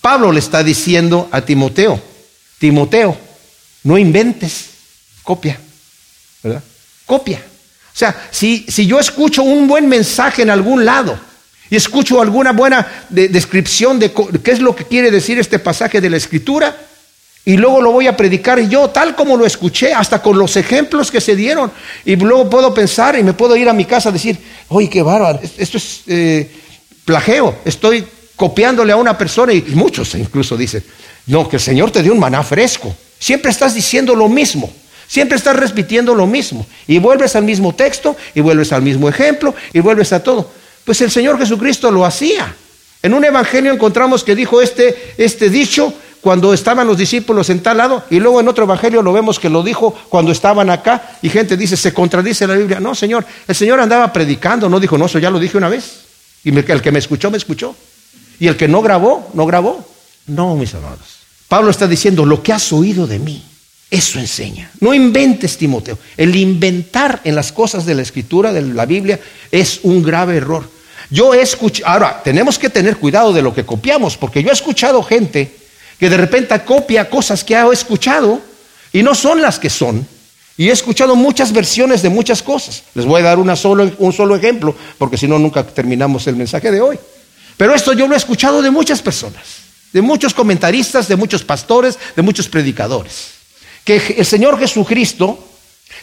Pablo 0.01 0.31
le 0.31 0.39
está 0.39 0.63
diciendo 0.63 1.27
a 1.31 1.41
Timoteo, 1.41 2.01
Timoteo, 2.59 3.17
no 3.83 3.97
inventes, 3.97 4.69
copia, 5.23 5.59
¿verdad? 6.43 6.63
Copia. 7.05 7.41
O 7.97 7.99
sea, 7.99 8.15
si, 8.29 8.63
si 8.69 8.86
yo 8.86 8.99
escucho 8.99 9.41
un 9.41 9.67
buen 9.67 9.89
mensaje 9.89 10.43
en 10.43 10.51
algún 10.51 10.86
lado 10.86 11.19
y 11.67 11.75
escucho 11.75 12.21
alguna 12.21 12.51
buena 12.51 12.86
descripción 13.10 13.97
de 13.97 14.13
qué 14.43 14.51
es 14.51 14.60
lo 14.60 14.75
que 14.75 14.86
quiere 14.86 15.10
decir 15.10 15.39
este 15.39 15.57
pasaje 15.57 15.99
de 15.99 16.12
la 16.12 16.17
escritura, 16.17 16.77
y 17.43 17.57
luego 17.57 17.81
lo 17.81 17.91
voy 17.91 18.05
a 18.05 18.15
predicar 18.15 18.60
yo 18.69 18.91
tal 18.91 19.15
como 19.15 19.36
lo 19.36 19.47
escuché, 19.47 19.93
hasta 19.93 20.21
con 20.21 20.38
los 20.38 20.55
ejemplos 20.57 21.10
que 21.10 21.19
se 21.19 21.36
dieron. 21.36 21.71
Y 22.05 22.15
luego 22.17 22.47
puedo 22.47 22.71
pensar 22.71 23.17
y 23.17 23.23
me 23.23 23.33
puedo 23.33 23.55
ir 23.55 23.67
a 23.67 23.73
mi 23.73 23.86
casa 23.86 24.10
a 24.10 24.12
decir, 24.12 24.38
oye, 24.67 24.91
qué 24.91 25.01
bárbaro, 25.01 25.39
esto 25.57 25.77
es 25.77 26.03
eh, 26.05 26.51
estoy 27.65 28.05
copiándole 28.36 28.93
a 28.93 28.95
una 28.97 29.17
persona 29.17 29.53
y, 29.53 29.63
muchos 29.73 30.13
incluso 30.13 30.55
dicen, 30.55 30.83
no, 31.25 31.49
que 31.49 31.55
el 31.55 31.62
Señor 31.63 31.89
te 31.89 32.03
dio 32.03 32.13
un 32.13 32.19
maná 32.19 32.43
fresco. 32.43 32.95
Siempre 33.17 33.49
estás 33.49 33.73
diciendo 33.73 34.13
lo 34.13 34.29
mismo, 34.29 34.71
siempre 35.07 35.37
estás 35.37 35.55
repitiendo 35.55 36.13
lo 36.13 36.27
mismo. 36.27 36.65
Y 36.87 36.99
vuelves 36.99 37.35
al 37.35 37.43
mismo 37.43 37.73
texto, 37.73 38.15
y 38.35 38.41
vuelves 38.41 38.71
al 38.73 38.81
mismo 38.81 39.09
ejemplo, 39.09 39.55
y 39.73 39.79
vuelves 39.79 40.13
a 40.13 40.21
todo. 40.21 40.49
Pues 40.85 41.01
el 41.01 41.11
Señor 41.11 41.37
Jesucristo 41.39 41.91
lo 41.91 42.05
hacía. 42.05 42.55
En 43.01 43.13
un 43.13 43.23
evangelio 43.23 43.71
encontramos 43.71 44.23
que 44.23 44.35
dijo 44.35 44.61
este, 44.61 45.13
este 45.17 45.49
dicho, 45.49 45.93
cuando 46.21 46.53
estaban 46.53 46.87
los 46.87 46.97
discípulos 46.97 47.49
en 47.49 47.61
tal 47.61 47.77
lado, 47.77 48.03
y 48.09 48.19
luego 48.19 48.39
en 48.39 48.47
otro 48.47 48.63
evangelio 48.63 49.01
lo 49.01 49.13
vemos 49.13 49.39
que 49.39 49.49
lo 49.49 49.63
dijo 49.63 49.95
cuando 50.09 50.31
estaban 50.31 50.69
acá, 50.69 51.17
y 51.21 51.29
gente 51.29 51.55
dice, 51.55 51.77
se 51.77 51.93
contradice 51.93 52.47
la 52.47 52.55
Biblia. 52.55 52.79
No, 52.79 52.95
Señor, 52.95 53.25
el 53.47 53.55
Señor 53.55 53.79
andaba 53.79 54.11
predicando, 54.11 54.67
no 54.67 54.79
dijo, 54.79 54.97
no, 54.97 55.05
eso 55.05 55.19
ya 55.19 55.29
lo 55.29 55.39
dije 55.39 55.57
una 55.57 55.69
vez. 55.69 56.01
Y 56.43 56.57
el 56.57 56.81
que 56.81 56.91
me 56.91 56.99
escuchó, 56.99 57.29
me 57.31 57.37
escuchó. 57.37 57.75
Y 58.39 58.47
el 58.47 58.57
que 58.57 58.67
no 58.67 58.81
grabó, 58.81 59.29
no 59.33 59.45
grabó. 59.45 59.85
No, 60.27 60.55
mis 60.55 60.73
amados. 60.73 61.17
Pablo 61.47 61.71
está 61.71 61.87
diciendo, 61.87 62.25
lo 62.25 62.43
que 62.43 62.53
has 62.53 62.71
oído 62.73 63.07
de 63.07 63.19
mí, 63.19 63.43
eso 63.89 64.19
enseña. 64.19 64.69
No 64.82 64.93
inventes, 64.93 65.58
Timoteo. 65.58 65.97
El 66.17 66.36
inventar 66.36 67.21
en 67.23 67.36
las 67.36 67.52
cosas 67.52 67.86
de 67.86 67.95
la 67.95 68.02
escritura, 68.02 68.52
de 68.52 68.62
la 68.62 68.86
Biblia, 68.86 69.19
es 69.52 69.80
un 69.84 70.04
grave 70.04 70.38
error. 70.38 70.69
Yo 71.10 71.34
he 71.34 71.41
escuchado, 71.41 71.89
ahora, 71.89 72.21
tenemos 72.21 72.60
que 72.60 72.69
tener 72.69 72.97
cuidado 72.97 73.32
de 73.32 73.41
lo 73.41 73.54
que 73.54 73.65
copiamos, 73.65 74.17
porque 74.17 74.43
yo 74.43 74.50
he 74.50 74.54
escuchado 74.54 75.02
gente 75.04 75.56
que 75.97 76.10
de 76.10 76.17
repente 76.17 76.60
copia 76.65 77.10
cosas 77.10 77.43
que 77.43 77.56
ha 77.56 77.65
escuchado 77.71 78.41
y 78.91 79.04
no 79.04 79.15
son 79.15 79.41
las 79.41 79.58
que 79.58 79.69
son. 79.69 80.06
Y 80.58 80.69
he 80.69 80.71
escuchado 80.71 81.15
muchas 81.15 81.54
versiones 81.54 82.02
de 82.02 82.10
muchas 82.10 82.41
cosas. 82.43 82.84
Les 82.93 83.06
voy 83.06 83.21
a 83.21 83.26
dar 83.26 83.39
una 83.39 83.56
solo, 83.56 83.89
un 84.00 84.12
solo 84.12 84.36
ejemplo, 84.36 84.76
porque 84.97 85.17
si 85.17 85.28
no, 85.28 85.39
nunca 85.39 85.63
terminamos 85.63 86.28
el 86.28 86.36
mensaje 86.36 86.71
de 86.71 86.82
hoy. 86.82 87.00
Pero 87.56 87.73
esto 87.73 87.93
yo 87.93 88.08
lo 88.08 88.15
he 88.15 88.17
escuchado 88.17 88.62
de 88.62 88.69
muchas 88.69 89.02
personas, 89.02 89.43
de 89.93 90.02
muchos 90.02 90.34
comentaristas, 90.34 91.08
de 91.08 91.15
muchos 91.15 91.43
pastores, 91.43 91.97
de 92.15 92.21
muchos 92.21 92.50
predicadores. 92.50 93.37
Que 93.88 94.15
el 94.17 94.26
Señor 94.26 94.60
Jesucristo 94.60 95.39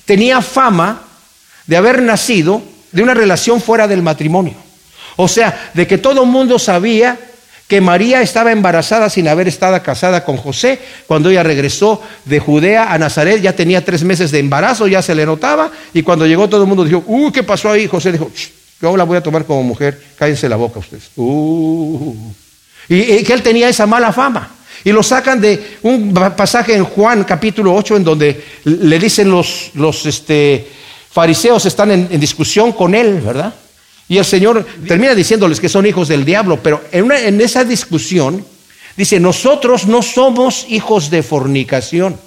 tenía 0.06 0.40
fama 0.40 1.02
de 1.66 1.76
haber 1.76 2.00
nacido 2.00 2.62
de 2.92 3.02
una 3.02 3.12
relación 3.12 3.60
fuera 3.60 3.86
del 3.86 4.00
matrimonio. 4.00 4.54
O 5.16 5.28
sea, 5.28 5.70
de 5.74 5.86
que 5.86 5.98
todo 5.98 6.22
el 6.22 6.28
mundo 6.30 6.58
sabía 6.58 7.18
que 7.68 7.82
María 7.82 8.22
estaba 8.22 8.52
embarazada 8.52 9.10
sin 9.10 9.28
haber 9.28 9.48
estado 9.48 9.82
casada 9.82 10.24
con 10.24 10.38
José. 10.38 10.78
Cuando 11.06 11.28
ella 11.28 11.42
regresó 11.42 12.00
de 12.24 12.38
Judea 12.38 12.90
a 12.90 12.96
Nazaret 12.96 13.42
ya 13.42 13.54
tenía 13.54 13.84
tres 13.84 14.02
meses 14.02 14.30
de 14.30 14.38
embarazo, 14.38 14.86
ya 14.86 15.02
se 15.02 15.14
le 15.14 15.26
notaba. 15.26 15.70
Y 15.92 16.02
cuando 16.02 16.26
llegó 16.26 16.48
todo 16.48 16.62
el 16.62 16.68
mundo 16.68 16.84
dijo, 16.84 17.04
uy, 17.06 17.32
¿qué 17.32 17.42
pasó 17.42 17.70
ahí? 17.70 17.86
José 17.86 18.12
dijo, 18.12 18.30
yo 18.80 18.96
la 18.96 19.04
voy 19.04 19.18
a 19.18 19.22
tomar 19.22 19.44
como 19.44 19.62
mujer, 19.62 20.02
cállense 20.18 20.48
la 20.48 20.56
boca 20.56 20.78
ustedes. 20.78 21.10
Uh. 21.16 22.32
Y, 22.88 23.22
que 23.24 23.32
él 23.34 23.42
tenía 23.42 23.68
esa 23.68 23.86
mala 23.86 24.10
fama. 24.10 24.50
Y 24.84 24.92
lo 24.92 25.02
sacan 25.02 25.40
de 25.40 25.78
un 25.82 26.12
pasaje 26.36 26.74
en 26.74 26.84
Juan 26.84 27.24
capítulo 27.24 27.74
8 27.74 27.96
en 27.96 28.04
donde 28.04 28.44
le 28.64 28.98
dicen 28.98 29.30
los, 29.30 29.70
los 29.74 30.04
este, 30.04 30.68
fariseos 31.10 31.64
están 31.64 31.90
en 31.90 32.20
discusión 32.20 32.72
con 32.72 32.94
él, 32.94 33.20
¿verdad? 33.20 33.54
Y 34.08 34.18
el 34.18 34.24
Señor 34.24 34.66
termina 34.86 35.14
diciéndoles 35.14 35.60
que 35.60 35.68
son 35.68 35.86
hijos 35.86 36.08
del 36.08 36.24
diablo, 36.24 36.62
pero 36.62 36.84
en, 36.92 37.40
esa 37.40 37.64
discusión 37.64 38.44
dice, 38.96 39.18
nosotros 39.18 39.86
no 39.86 40.02
somos 40.02 40.66
hijos 40.68 41.10
de 41.10 41.22
fornicación, 41.22 42.18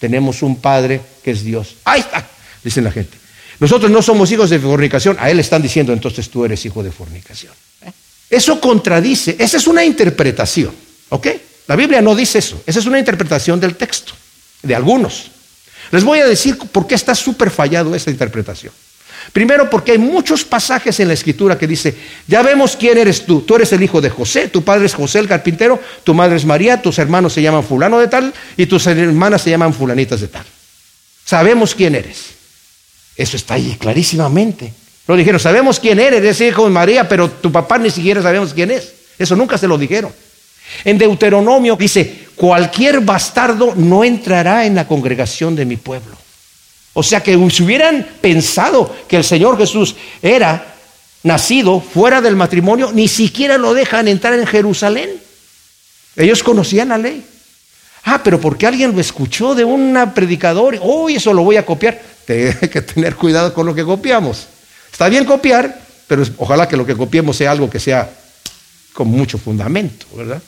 tenemos 0.00 0.42
un 0.42 0.56
Padre 0.56 1.00
que 1.22 1.30
es 1.30 1.44
Dios. 1.44 1.76
Ahí 1.84 2.00
está, 2.00 2.28
dicen 2.62 2.84
la 2.84 2.90
gente. 2.90 3.16
Nosotros 3.60 3.90
no 3.90 4.02
somos 4.02 4.30
hijos 4.32 4.50
de 4.50 4.58
fornicación, 4.58 5.16
a 5.20 5.30
él 5.30 5.38
están 5.38 5.62
diciendo 5.62 5.92
entonces 5.92 6.28
tú 6.28 6.44
eres 6.44 6.64
hijo 6.66 6.82
de 6.82 6.90
fornicación. 6.90 7.52
¿eh? 7.82 7.92
Eso 8.28 8.60
contradice, 8.60 9.36
esa 9.38 9.56
es 9.56 9.66
una 9.66 9.84
interpretación, 9.84 10.74
¿ok? 11.10 11.28
La 11.68 11.76
Biblia 11.76 12.00
no 12.00 12.14
dice 12.14 12.38
eso, 12.38 12.62
esa 12.66 12.78
es 12.78 12.86
una 12.86 12.98
interpretación 12.98 13.58
del 13.60 13.76
texto, 13.76 14.12
de 14.62 14.74
algunos. 14.74 15.30
Les 15.90 16.04
voy 16.04 16.20
a 16.20 16.26
decir 16.26 16.58
por 16.58 16.86
qué 16.86 16.94
está 16.94 17.14
súper 17.14 17.50
fallado 17.50 17.94
esa 17.94 18.10
interpretación. 18.10 18.72
Primero 19.32 19.68
porque 19.68 19.92
hay 19.92 19.98
muchos 19.98 20.44
pasajes 20.44 21.00
en 21.00 21.08
la 21.08 21.14
escritura 21.14 21.58
que 21.58 21.66
dice, 21.66 21.94
ya 22.26 22.42
vemos 22.42 22.76
quién 22.76 22.96
eres 22.96 23.26
tú. 23.26 23.40
Tú 23.40 23.56
eres 23.56 23.72
el 23.72 23.82
hijo 23.82 24.00
de 24.00 24.10
José, 24.10 24.48
tu 24.48 24.62
padre 24.62 24.86
es 24.86 24.94
José 24.94 25.18
el 25.18 25.28
carpintero, 25.28 25.80
tu 26.04 26.14
madre 26.14 26.36
es 26.36 26.44
María, 26.44 26.80
tus 26.80 26.98
hermanos 26.98 27.32
se 27.32 27.42
llaman 27.42 27.64
fulano 27.64 27.98
de 27.98 28.08
tal 28.08 28.32
y 28.56 28.66
tus 28.66 28.86
hermanas 28.86 29.42
se 29.42 29.50
llaman 29.50 29.74
fulanitas 29.74 30.20
de 30.20 30.28
tal. 30.28 30.44
Sabemos 31.24 31.74
quién 31.74 31.96
eres. 31.96 32.36
Eso 33.16 33.36
está 33.36 33.54
ahí 33.54 33.76
clarísimamente. 33.80 34.72
Lo 35.08 35.16
dijeron, 35.16 35.40
sabemos 35.40 35.80
quién 35.80 35.98
eres, 35.98 36.20
eres 36.20 36.40
hijo 36.40 36.64
de 36.64 36.70
María, 36.70 37.08
pero 37.08 37.30
tu 37.30 37.50
papá 37.50 37.78
ni 37.78 37.90
siquiera 37.90 38.22
sabemos 38.22 38.52
quién 38.54 38.70
es. 38.70 38.92
Eso 39.18 39.34
nunca 39.34 39.58
se 39.58 39.66
lo 39.66 39.78
dijeron. 39.78 40.12
En 40.84 40.98
Deuteronomio 40.98 41.76
dice, 41.76 42.28
cualquier 42.36 43.00
bastardo 43.00 43.74
no 43.74 44.04
entrará 44.04 44.66
en 44.66 44.74
la 44.74 44.86
congregación 44.86 45.56
de 45.56 45.64
mi 45.64 45.76
pueblo. 45.76 46.16
O 46.92 47.02
sea 47.02 47.22
que 47.22 47.32
si 47.50 47.62
hubieran 47.62 48.06
pensado 48.20 48.94
que 49.06 49.16
el 49.16 49.24
Señor 49.24 49.58
Jesús 49.58 49.96
era 50.22 50.74
nacido 51.22 51.80
fuera 51.80 52.20
del 52.20 52.36
matrimonio, 52.36 52.90
ni 52.92 53.08
siquiera 53.08 53.58
lo 53.58 53.74
dejan 53.74 54.08
entrar 54.08 54.34
en 54.34 54.46
Jerusalén. 54.46 55.10
Ellos 56.16 56.42
conocían 56.42 56.88
la 56.88 56.98
ley. 56.98 57.22
Ah, 58.04 58.22
pero 58.22 58.40
porque 58.40 58.66
alguien 58.66 58.92
lo 58.92 59.00
escuchó 59.00 59.54
de 59.54 59.64
un 59.64 59.98
predicador, 60.14 60.78
oh, 60.80 61.08
eso 61.08 61.34
lo 61.34 61.42
voy 61.42 61.56
a 61.56 61.66
copiar. 61.66 62.00
Hay 62.28 62.68
que 62.68 62.80
tener 62.80 63.16
cuidado 63.16 63.52
con 63.52 63.66
lo 63.66 63.74
que 63.74 63.84
copiamos. 63.84 64.46
Está 64.90 65.08
bien 65.08 65.24
copiar, 65.24 65.78
pero 66.06 66.22
ojalá 66.38 66.68
que 66.68 66.76
lo 66.76 66.86
que 66.86 66.96
copiemos 66.96 67.36
sea 67.36 67.50
algo 67.50 67.68
que 67.68 67.80
sea 67.80 68.10
con 68.94 69.08
mucho 69.08 69.36
fundamento, 69.36 70.06
¿verdad? 70.16 70.40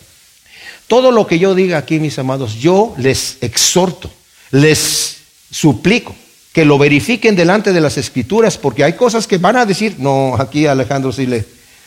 Todo 0.88 1.12
lo 1.12 1.26
que 1.26 1.38
yo 1.38 1.54
diga 1.54 1.78
aquí, 1.78 2.00
mis 2.00 2.18
amados, 2.18 2.54
yo 2.54 2.94
les 2.98 3.36
exhorto, 3.40 4.10
les 4.50 5.18
suplico 5.50 6.16
que 6.52 6.64
lo 6.64 6.78
verifiquen 6.78 7.36
delante 7.36 7.72
de 7.72 7.80
las 7.80 7.98
escrituras, 7.98 8.58
porque 8.58 8.82
hay 8.82 8.94
cosas 8.94 9.26
que 9.26 9.38
van 9.38 9.56
a 9.56 9.66
decir, 9.66 9.96
no, 9.98 10.34
aquí 10.36 10.66
Alejandro 10.66 11.12
sí 11.12 11.26
le, 11.26 11.44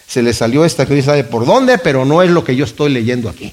se 0.07 0.21
le 0.21 0.33
salió 0.33 0.63
esta 0.63 0.85
que 0.85 1.01
sabe 1.01 1.23
por 1.23 1.45
dónde, 1.45 1.77
pero 1.79 2.05
no 2.05 2.21
es 2.21 2.29
lo 2.29 2.43
que 2.43 2.55
yo 2.55 2.63
estoy 2.63 2.91
leyendo 2.91 3.27
aquí, 3.27 3.51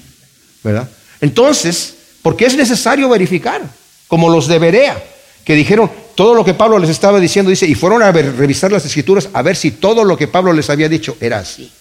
¿verdad? 0.63 0.87
Entonces, 1.19 1.95
porque 2.21 2.45
es 2.45 2.55
necesario 2.55 3.09
verificar, 3.09 3.61
como 4.07 4.29
los 4.29 4.47
de 4.47 4.59
Berea, 4.59 5.03
que 5.43 5.55
dijeron 5.55 5.89
todo 6.15 6.35
lo 6.35 6.45
que 6.45 6.53
Pablo 6.53 6.77
les 6.79 6.89
estaba 6.89 7.19
diciendo, 7.19 7.49
dice, 7.49 7.65
y 7.65 7.75
fueron 7.75 8.03
a 8.03 8.11
revisar 8.11 8.71
las 8.71 8.85
escrituras 8.85 9.29
a 9.33 9.41
ver 9.41 9.55
si 9.55 9.71
todo 9.71 10.03
lo 10.03 10.15
que 10.15 10.27
Pablo 10.27 10.53
les 10.53 10.69
había 10.69 10.87
dicho 10.87 11.17
era 11.19 11.39
así. 11.39 11.71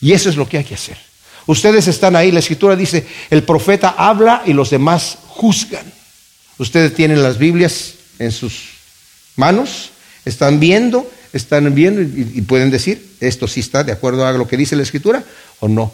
Y 0.00 0.12
eso 0.12 0.30
es 0.30 0.36
lo 0.36 0.48
que 0.48 0.58
hay 0.58 0.64
que 0.64 0.74
hacer. 0.74 1.07
Ustedes 1.48 1.88
están 1.88 2.14
ahí, 2.14 2.30
la 2.30 2.40
escritura 2.40 2.76
dice, 2.76 3.06
el 3.30 3.42
profeta 3.42 3.94
habla 3.96 4.42
y 4.44 4.52
los 4.52 4.68
demás 4.68 5.16
juzgan. 5.28 5.90
Ustedes 6.58 6.94
tienen 6.94 7.22
las 7.22 7.38
Biblias 7.38 7.94
en 8.18 8.32
sus 8.32 8.64
manos, 9.34 9.88
están 10.26 10.60
viendo, 10.60 11.10
están 11.32 11.74
viendo 11.74 12.02
y, 12.02 12.42
pueden 12.42 12.70
decir, 12.70 13.14
esto 13.20 13.48
sí 13.48 13.60
está 13.60 13.82
de 13.82 13.92
acuerdo 13.92 14.26
a 14.26 14.32
lo 14.32 14.46
que 14.46 14.58
dice 14.58 14.76
la 14.76 14.82
escritura 14.82 15.24
o 15.60 15.68
no. 15.68 15.90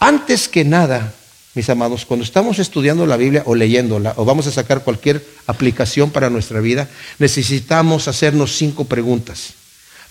Antes 0.00 0.48
que 0.48 0.64
nada, 0.64 1.14
mis 1.54 1.70
amados, 1.70 2.04
cuando 2.04 2.24
estamos 2.24 2.58
estudiando 2.58 3.06
la 3.06 3.16
Biblia 3.16 3.44
o 3.46 3.54
leyéndola 3.54 4.14
o 4.16 4.24
vamos 4.24 4.48
a 4.48 4.50
sacar 4.50 4.82
cualquier 4.82 5.24
aplicación 5.46 6.10
para 6.10 6.30
nuestra 6.30 6.58
vida, 6.58 6.88
necesitamos 7.20 8.08
hacernos 8.08 8.56
cinco 8.56 8.86
preguntas 8.86 9.54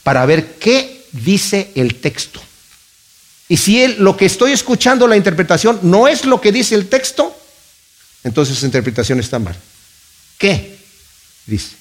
para 0.03 0.25
ver 0.25 0.55
qué 0.55 1.03
dice 1.11 1.71
el 1.75 1.95
texto. 1.95 2.39
Y 3.49 3.57
si 3.57 3.87
lo 3.97 4.15
que 4.15 4.25
estoy 4.25 4.51
escuchando, 4.51 5.07
la 5.07 5.17
interpretación, 5.17 5.79
no 5.83 6.07
es 6.07 6.25
lo 6.25 6.39
que 6.39 6.51
dice 6.51 6.75
el 6.75 6.87
texto, 6.87 7.35
entonces 8.23 8.61
la 8.61 8.67
interpretación 8.67 9.19
está 9.19 9.39
mal. 9.39 9.55
¿Qué 10.37 10.77
dice? 11.45 11.75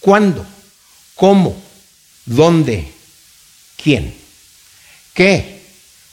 ¿Cuándo? 0.00 0.46
¿Cómo? 1.14 1.60
¿Dónde? 2.24 2.92
¿Quién? 3.82 4.14
¿Qué? 5.12 5.62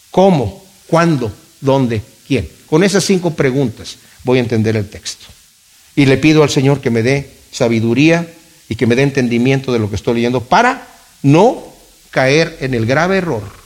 ¿Cómo? 0.09 0.65
¿Cuándo? 0.87 1.31
¿Dónde? 1.61 2.01
¿Quién? 2.27 2.49
Con 2.65 2.83
esas 2.83 3.03
cinco 3.03 3.35
preguntas 3.35 3.97
voy 4.23 4.39
a 4.39 4.41
entender 4.41 4.75
el 4.75 4.89
texto. 4.89 5.25
Y 5.95 6.07
le 6.07 6.17
pido 6.17 6.41
al 6.41 6.49
Señor 6.49 6.81
que 6.81 6.89
me 6.89 7.03
dé 7.03 7.29
sabiduría 7.51 8.27
y 8.67 8.75
que 8.75 8.87
me 8.87 8.95
dé 8.95 9.03
entendimiento 9.03 9.71
de 9.71 9.79
lo 9.79 9.89
que 9.89 9.95
estoy 9.95 10.15
leyendo 10.15 10.41
para 10.41 10.87
no 11.21 11.63
caer 12.09 12.57
en 12.61 12.73
el 12.73 12.85
grave 12.85 13.17
error 13.17 13.64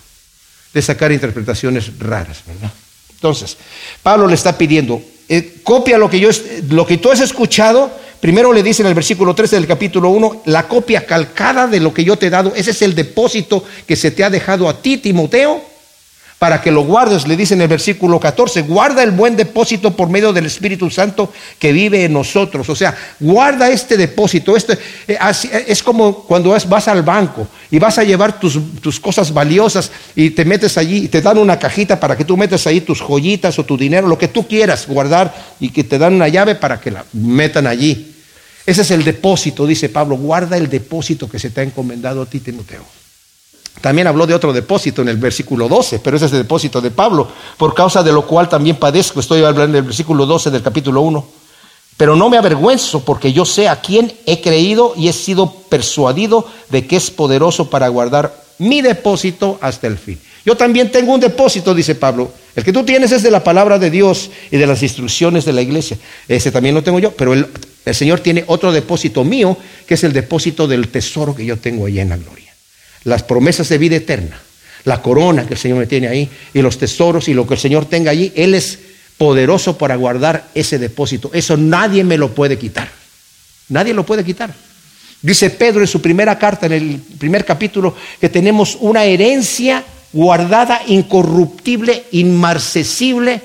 de 0.74 0.82
sacar 0.82 1.12
interpretaciones 1.12 1.98
raras, 2.00 2.44
¿verdad? 2.46 2.72
Entonces, 3.12 3.58
Pablo 4.02 4.28
le 4.28 4.36
está 4.36 4.58
pidiendo, 4.58 5.02
eh, 5.28 5.56
copia 5.64 5.98
lo 5.98 6.10
que, 6.10 6.20
yo, 6.20 6.30
lo 6.70 6.86
que 6.86 6.98
tú 6.98 7.12
has 7.12 7.20
escuchado, 7.20 7.92
primero 8.22 8.54
le 8.54 8.64
dice 8.64 8.82
en 8.82 8.88
el 8.88 8.94
versículo 8.94 9.36
13 9.36 9.58
del 9.58 9.68
capítulo 9.68 10.10
1, 10.10 10.44
la 10.46 10.68
copia 10.68 11.06
calcada 11.06 11.68
de 11.68 11.80
lo 11.80 11.94
que 11.94 12.04
yo 12.04 12.18
te 12.18 12.28
he 12.28 12.30
dado, 12.30 12.54
ese 12.56 12.72
es 12.72 12.82
el 12.82 12.96
depósito 12.96 13.64
que 13.86 13.96
se 13.96 14.12
te 14.12 14.24
ha 14.24 14.30
dejado 14.30 14.70
a 14.70 14.82
ti, 14.82 14.98
Timoteo, 14.98 15.62
para 16.40 16.62
que 16.62 16.72
lo 16.72 16.84
guardes, 16.84 17.28
le 17.28 17.36
dice 17.36 17.54
en 17.54 17.62
el 17.62 17.68
versículo 17.68 18.18
14, 18.18 18.62
guarda 18.62 19.04
el 19.04 19.12
buen 19.12 19.36
depósito 19.36 19.94
por 19.94 20.10
medio 20.10 20.32
del 20.32 20.46
Espíritu 20.46 20.90
Santo 20.90 21.34
que 21.60 21.74
vive 21.74 22.06
en 22.06 22.14
nosotros. 22.14 22.70
O 22.70 22.76
sea, 22.76 22.96
guarda 23.20 23.70
este 23.70 23.98
depósito. 23.98 24.56
Este, 24.56 24.74
eh, 25.06 25.18
eh, 25.20 25.66
es 25.68 25.84
como 25.84 26.24
cuando 26.24 26.52
vas 26.68 26.88
al 26.88 27.04
banco 27.04 27.46
y 27.70 27.78
vas 27.78 27.98
a 27.98 28.06
llevar 28.06 28.40
tus, 28.40 28.58
tus, 28.80 29.02
cosas 29.02 29.34
valiosas 29.34 29.92
y 30.16 30.30
te 30.30 30.46
metes 30.46 30.78
allí 30.78 31.04
y 31.04 31.08
te 31.10 31.22
dan 31.22 31.38
una 31.38 31.60
cajita 31.60 32.00
para 32.00 32.16
que 32.16 32.24
tú 32.24 32.38
metas 32.38 32.66
ahí 32.68 32.80
tus 32.80 33.02
joyitas 33.02 33.60
o 33.60 33.66
tu 33.66 33.78
dinero, 33.78 34.08
lo 34.08 34.18
que 34.18 34.30
tú 34.30 34.48
quieras 34.48 34.88
guardar 34.88 35.36
y 35.60 35.70
que 35.70 35.84
te 35.84 35.98
dan 35.98 36.14
una 36.14 36.30
llave 36.30 36.56
para 36.56 36.80
que 36.80 36.92
la 36.92 37.04
metan 37.12 37.68
allí. 37.68 38.16
Ese 38.66 38.84
es 38.84 38.92
el 38.92 39.04
depósito, 39.04 39.68
dice 39.68 39.90
Pablo, 39.90 40.16
guarda 40.16 40.56
el 40.56 40.70
depósito 40.70 41.30
que 41.30 41.40
se 41.40 41.50
te 41.50 41.60
ha 41.60 41.64
encomendado 41.64 42.22
a 42.22 42.26
ti, 42.26 42.40
Timoteo. 42.40 42.99
También 43.82 44.08
habló 44.08 44.28
de 44.28 44.34
otro 44.34 44.52
depósito 44.52 45.02
en 45.02 45.10
el 45.10 45.18
versículo 45.18 45.70
12, 45.70 46.00
pero 46.00 46.18
ese 46.18 46.26
es 46.26 46.34
el 46.34 46.40
depósito 46.40 46.82
de 46.82 46.92
Pablo, 46.92 47.28
por 47.58 47.74
causa 47.74 48.04
de 48.04 48.12
lo 48.12 48.28
cual 48.28 48.50
también 48.50 48.76
padezco. 48.76 49.20
Estoy 49.20 49.44
hablando 49.44 49.76
del 49.76 49.86
versículo 49.86 50.26
12 50.26 50.52
del 50.52 50.62
capítulo 50.62 51.02
1. 51.02 51.28
Pero 51.96 52.16
no 52.16 52.30
me 52.30 52.38
avergüenzo 52.38 53.04
porque 53.04 53.34
yo 53.34 53.46
sé 53.46 53.68
a 53.68 53.82
quién 53.82 54.14
he 54.26 54.42
creído 54.42 54.94
y 54.96 55.08
he 55.08 55.14
sido 55.14 55.54
persuadido 55.70 56.48
de 56.70 56.88
que 56.88 56.96
es 56.96 57.12
poderoso 57.12 57.70
para 57.70 57.88
guardar 57.90 58.34
mi 58.58 58.82
depósito 58.82 59.58
hasta 59.62 59.88
el 59.88 59.98
fin. 59.98 60.20
Yo 60.46 60.56
también 60.56 60.92
tengo 60.92 61.14
un 61.14 61.20
depósito, 61.20 61.74
dice 61.74 61.96
Pablo. 61.96 62.32
El 62.56 62.64
que 62.64 62.74
tú 62.74 62.84
tienes 62.84 63.12
es 63.12 63.24
de 63.24 63.32
la 63.32 63.44
palabra 63.44 63.80
de 63.80 63.90
Dios 63.90 64.30
y 64.52 64.58
de 64.58 64.68
las 64.68 64.82
instrucciones 64.82 65.46
de 65.46 65.54
la 65.54 65.62
iglesia. 65.62 65.98
Ese 66.28 66.52
también 66.52 66.76
lo 66.76 66.84
tengo 66.84 67.00
yo, 67.00 67.12
pero 67.12 67.34
el, 67.34 67.48
el 67.86 67.96
Señor 67.96 68.22
tiene 68.22 68.44
otro 68.48 68.72
depósito 68.72 69.24
mío, 69.24 69.58
que 69.86 69.94
es 69.94 70.04
el 70.04 70.14
depósito 70.14 70.68
del 70.68 70.90
tesoro 70.90 71.36
que 71.36 71.46
yo 71.46 71.58
tengo 71.58 71.86
allá 71.86 72.02
en 72.02 72.10
la 72.10 72.18
gloria 72.18 72.49
las 73.04 73.24
promesas 73.24 73.70
de 73.70 73.78
vida 73.78 73.96
eterna, 73.96 74.40
la 74.86 75.02
corona 75.02 75.46
que 75.46 75.54
el 75.54 75.60
Señor 75.60 75.80
me 75.80 75.88
tiene 75.88 76.08
ahí 76.08 76.30
y 76.54 76.62
los 76.62 76.78
tesoros 76.78 77.28
y 77.28 77.34
lo 77.34 77.48
que 77.48 77.56
el 77.56 77.60
Señor 77.60 77.86
tenga 77.86 78.12
allí, 78.12 78.32
Él 78.36 78.54
es 78.54 78.80
poderoso 79.18 79.78
para 79.78 79.96
guardar 79.96 80.50
ese 80.56 80.80
depósito. 80.80 81.30
Eso 81.34 81.58
nadie 81.58 82.04
me 82.04 82.18
lo 82.18 82.34
puede 82.34 82.58
quitar. 82.58 82.90
Nadie 83.70 83.94
lo 83.94 84.06
puede 84.06 84.24
quitar. 84.24 84.54
Dice 85.22 85.50
Pedro 85.50 85.82
en 85.82 85.88
su 85.88 86.02
primera 86.02 86.40
carta, 86.40 86.66
en 86.66 86.72
el 86.72 87.02
primer 87.18 87.44
capítulo, 87.44 87.96
que 88.20 88.30
tenemos 88.30 88.78
una 88.80 89.04
herencia 89.04 89.84
guardada, 90.14 90.82
incorruptible, 90.88 92.06
inmarcesible, 92.12 93.42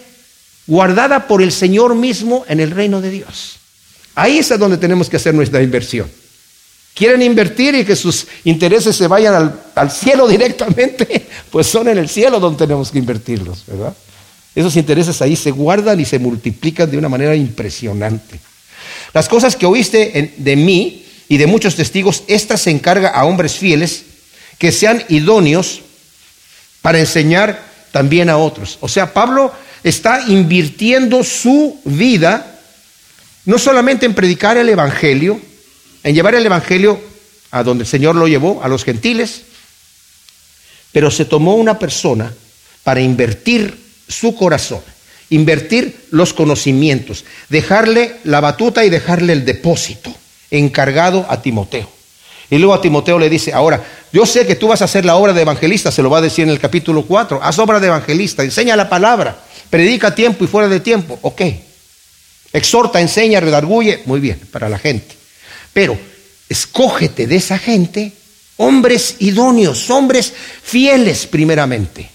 guardada 0.67 1.27
por 1.27 1.43
el 1.43 1.53
Señor 1.53 1.95
mismo 1.95 2.45
en 2.49 2.61
el 2.61 2.71
reino 2.71 3.01
de 3.01 3.11
Dios. 3.11 3.57
Ahí 4.15 4.39
es 4.39 4.57
donde 4.57 4.79
tenemos 4.79 5.11
que 5.11 5.17
hacer 5.17 5.35
nuestra 5.35 5.63
inversión. 5.63 6.09
Quieren 6.95 7.23
invertir 7.23 7.75
y 7.75 7.85
que 7.85 7.97
sus 7.97 8.27
intereses 8.45 8.95
se 8.95 9.09
vayan 9.09 9.53
al, 9.75 9.91
cielo 9.91 10.29
directamente, 10.29 11.27
pues 11.51 11.67
son 11.67 11.89
en 11.89 11.99
el 11.99 12.09
cielo 12.09 12.39
donde 12.39 12.59
tenemos 12.59 12.91
que 12.91 12.99
invertirlos, 12.99 13.65
¿verdad? 13.67 13.95
Esos 14.55 14.77
intereses 14.77 15.21
ahí 15.21 15.35
se 15.35 15.51
guardan 15.51 15.99
y 15.99 16.05
se 16.05 16.21
multiplican 16.21 16.89
de 16.89 16.97
una 16.97 17.09
manera 17.09 17.35
impresionante. 17.35 18.39
Las 19.13 19.29
cosas 19.29 19.57
que 19.57 19.67
oíste 19.67 20.35
de 20.37 20.57
mí 20.57 21.05
y 21.29 21.37
de 21.37 21.47
muchos 21.49 21.75
testigos, 21.75 22.23
estas 22.29 22.63
se 22.63 22.71
encarga 22.71 23.09
a 23.09 23.25
hombres 23.25 23.55
fieles 23.55 24.05
que 24.59 24.71
sean 24.71 25.03
idóneos 25.09 25.81
para 26.83 27.01
enseñar 27.01 27.61
también 27.91 28.31
a 28.31 28.37
otros. 28.37 28.79
O 28.81 28.89
sea, 28.89 29.13
Pablo 29.13 29.53
está 29.83 30.23
invirtiendo 30.29 31.25
su 31.25 31.81
vida 31.85 32.61
no 33.45 33.59
solamente 33.59 34.07
en 34.07 34.15
predicar 34.15 34.57
el 34.57 34.69
Evangelio, 34.69 35.41
en 36.05 36.15
llevar 36.15 36.35
el 36.35 36.47
Evangelio 36.47 37.01
a 37.51 37.63
donde 37.63 37.83
el 37.85 37.89
Señor 37.89 38.15
lo 38.15 38.29
llevó, 38.29 38.63
a 38.63 38.69
los 38.69 38.85
gentiles, 38.85 39.43
pero 40.93 41.11
se 41.11 41.25
tomó 41.25 41.55
una 41.55 41.79
persona 41.79 42.33
para 42.85 43.01
invertir 43.01 43.77
su 44.07 44.37
corazón, 44.37 44.83
invertir 45.31 46.07
los 46.11 46.35
conocimientos, 46.35 47.25
dejarle 47.49 48.17
la 48.25 48.41
batuta 48.41 48.85
y 48.85 48.91
dejarle 48.91 49.33
el 49.33 49.45
depósito 49.45 50.15
encargado 50.51 51.27
a 51.29 51.41
Timoteo. 51.43 51.89
Y 52.51 52.59
luego 52.59 52.75
a 52.75 52.83
Timoteo 52.83 53.19
le 53.19 53.31
dice, 53.31 53.53
ahora, 53.53 53.83
yo 54.13 54.27
sé 54.27 54.47
que 54.47 54.57
tú 54.57 54.69
vas 54.69 54.83
a 54.83 54.85
hacer 54.85 55.05
la 55.05 55.17
obra 55.17 55.33
de 55.33 55.43
evangelista, 55.43 55.91
se 55.91 56.03
lo 56.03 56.11
va 56.11 56.19
a 56.19 56.23
decir 56.23 56.45
en 56.45 56.51
el 56.51 56.61
capítulo 56.61 57.03
4, 57.07 57.41
haz 57.43 57.59
obra 57.59 57.81
de 57.81 57.87
evangelista, 57.87 58.45
enseña 58.45 58.77
la 58.77 58.89
palabra, 58.89 59.39
predica 59.71 60.09
a 60.09 60.15
tiempo 60.15 60.45
y 60.45 60.49
fuera 60.49 60.69
de 60.69 60.81
tiempo, 60.81 61.19
ok. 61.23 61.41
Exhorta, 62.53 63.01
enseña, 63.01 63.41
redarguye, 63.41 64.03
muy 64.05 64.21
bien, 64.21 64.39
para 64.53 64.69
la 64.69 64.79
gente. 64.79 65.24
Pero 65.75 65.99
escógete 66.49 67.27
de 67.27 67.37
esa 67.37 67.59
gente 67.59 68.13
hombres 68.57 69.17
idóneos, 69.19 69.91
hombres 69.91 70.33
fieles 70.63 71.27
primeramente, 71.27 72.09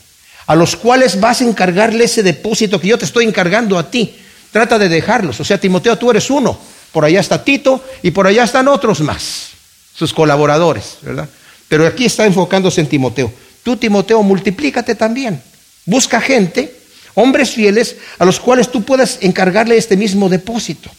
a 0.48 0.56
los 0.56 0.76
cuales 0.76 1.20
vas 1.20 1.42
a 1.42 1.44
encargarle 1.44 2.06
ese 2.06 2.24
depósito 2.24 2.80
que 2.80 2.88
yo 2.88 2.98
te 2.98 3.06
estoy 3.06 3.26
encargando 3.26 3.78
a 3.78 3.92
ti. 3.92 4.16
Trata 4.52 4.80
de 4.80 4.90
dejarlos. 4.90 5.40
O 5.40 5.46
sea, 5.46 5.60
Timoteo, 5.60 5.98
tú 5.98 6.10
eres 6.10 6.30
uno. 6.30 6.58
Por 6.92 7.06
allá 7.06 7.20
está 7.20 7.44
Tito 7.44 7.84
y 8.02 8.10
por 8.10 8.26
allá 8.26 8.44
están 8.44 8.68
otros 8.68 9.02
más, 9.02 9.50
sus 9.94 10.12
colaboradores, 10.12 10.98
¿verdad? 11.04 11.30
Pero 11.68 11.86
aquí 11.86 12.06
está 12.06 12.26
enfocándose 12.26 12.82
en 12.82 12.88
Timoteo. 12.88 13.32
Tú, 13.62 13.78
Timoteo, 13.78 14.24
multiplícate 14.24 14.96
también. 14.96 15.40
Busca 15.86 16.20
gente, 16.20 16.74
hombres 17.14 17.52
fieles, 17.52 17.98
a 18.18 18.26
los 18.26 18.40
cuales 18.40 18.72
tú 18.72 18.84
puedas 18.84 19.20
encargarle 19.22 19.78
este 19.78 19.98
mismo 19.98 20.30
depósito. 20.30 20.90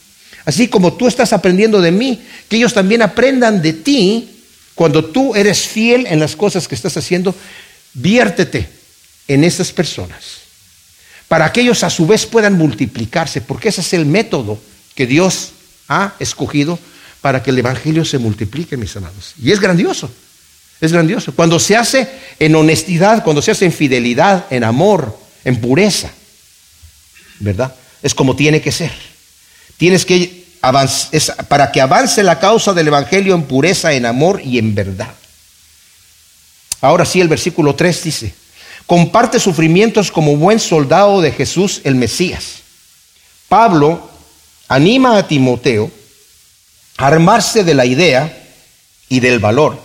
Así 0.50 0.66
como 0.66 0.94
tú 0.94 1.06
estás 1.06 1.32
aprendiendo 1.32 1.80
de 1.80 1.92
mí, 1.92 2.20
que 2.48 2.56
ellos 2.56 2.74
también 2.74 3.02
aprendan 3.02 3.62
de 3.62 3.72
ti 3.72 4.28
cuando 4.74 5.04
tú 5.04 5.36
eres 5.36 5.60
fiel 5.60 6.08
en 6.08 6.18
las 6.18 6.34
cosas 6.34 6.66
que 6.66 6.74
estás 6.74 6.96
haciendo, 6.96 7.32
viértete 7.94 8.68
en 9.28 9.44
esas 9.44 9.70
personas 9.70 10.40
para 11.28 11.52
que 11.52 11.60
ellos 11.60 11.84
a 11.84 11.90
su 11.90 12.04
vez 12.04 12.26
puedan 12.26 12.54
multiplicarse, 12.54 13.40
porque 13.40 13.68
ese 13.68 13.82
es 13.82 13.92
el 13.92 14.06
método 14.06 14.60
que 14.96 15.06
Dios 15.06 15.52
ha 15.86 16.14
escogido 16.18 16.76
para 17.20 17.44
que 17.44 17.50
el 17.50 17.58
Evangelio 17.60 18.04
se 18.04 18.18
multiplique, 18.18 18.76
mis 18.76 18.96
amados. 18.96 19.34
Y 19.40 19.52
es 19.52 19.60
grandioso, 19.60 20.10
es 20.80 20.92
grandioso. 20.92 21.32
Cuando 21.32 21.60
se 21.60 21.76
hace 21.76 22.10
en 22.40 22.56
honestidad, 22.56 23.22
cuando 23.22 23.40
se 23.40 23.52
hace 23.52 23.66
en 23.66 23.72
fidelidad, 23.72 24.46
en 24.50 24.64
amor, 24.64 25.16
en 25.44 25.60
pureza, 25.60 26.10
¿verdad? 27.38 27.72
Es 28.02 28.12
como 28.12 28.34
tiene 28.34 28.60
que 28.60 28.72
ser. 28.72 28.90
Tienes 29.80 30.04
que 30.04 30.39
para 30.60 31.72
que 31.72 31.80
avance 31.80 32.22
la 32.22 32.38
causa 32.38 32.72
del 32.72 32.88
Evangelio 32.88 33.34
en 33.34 33.44
pureza, 33.44 33.92
en 33.92 34.06
amor 34.06 34.42
y 34.44 34.58
en 34.58 34.74
verdad. 34.74 35.14
Ahora 36.80 37.04
sí, 37.04 37.20
el 37.20 37.28
versículo 37.28 37.74
3 37.74 38.04
dice, 38.04 38.34
comparte 38.86 39.38
sufrimientos 39.38 40.10
como 40.10 40.36
buen 40.36 40.58
soldado 40.58 41.20
de 41.20 41.32
Jesús 41.32 41.80
el 41.84 41.94
Mesías. 41.94 42.60
Pablo 43.48 44.10
anima 44.68 45.18
a 45.18 45.26
Timoteo 45.26 45.90
a 46.96 47.06
armarse 47.06 47.64
de 47.64 47.74
la 47.74 47.86
idea 47.86 48.36
y 49.08 49.20
del 49.20 49.38
valor, 49.38 49.80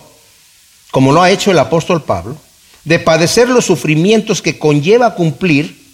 como 0.90 1.12
lo 1.12 1.22
ha 1.22 1.30
hecho 1.30 1.50
el 1.50 1.58
apóstol 1.58 2.02
Pablo, 2.04 2.38
de 2.84 2.98
padecer 2.98 3.48
los 3.48 3.66
sufrimientos 3.66 4.40
que 4.40 4.58
conlleva 4.58 5.14
cumplir 5.14 5.84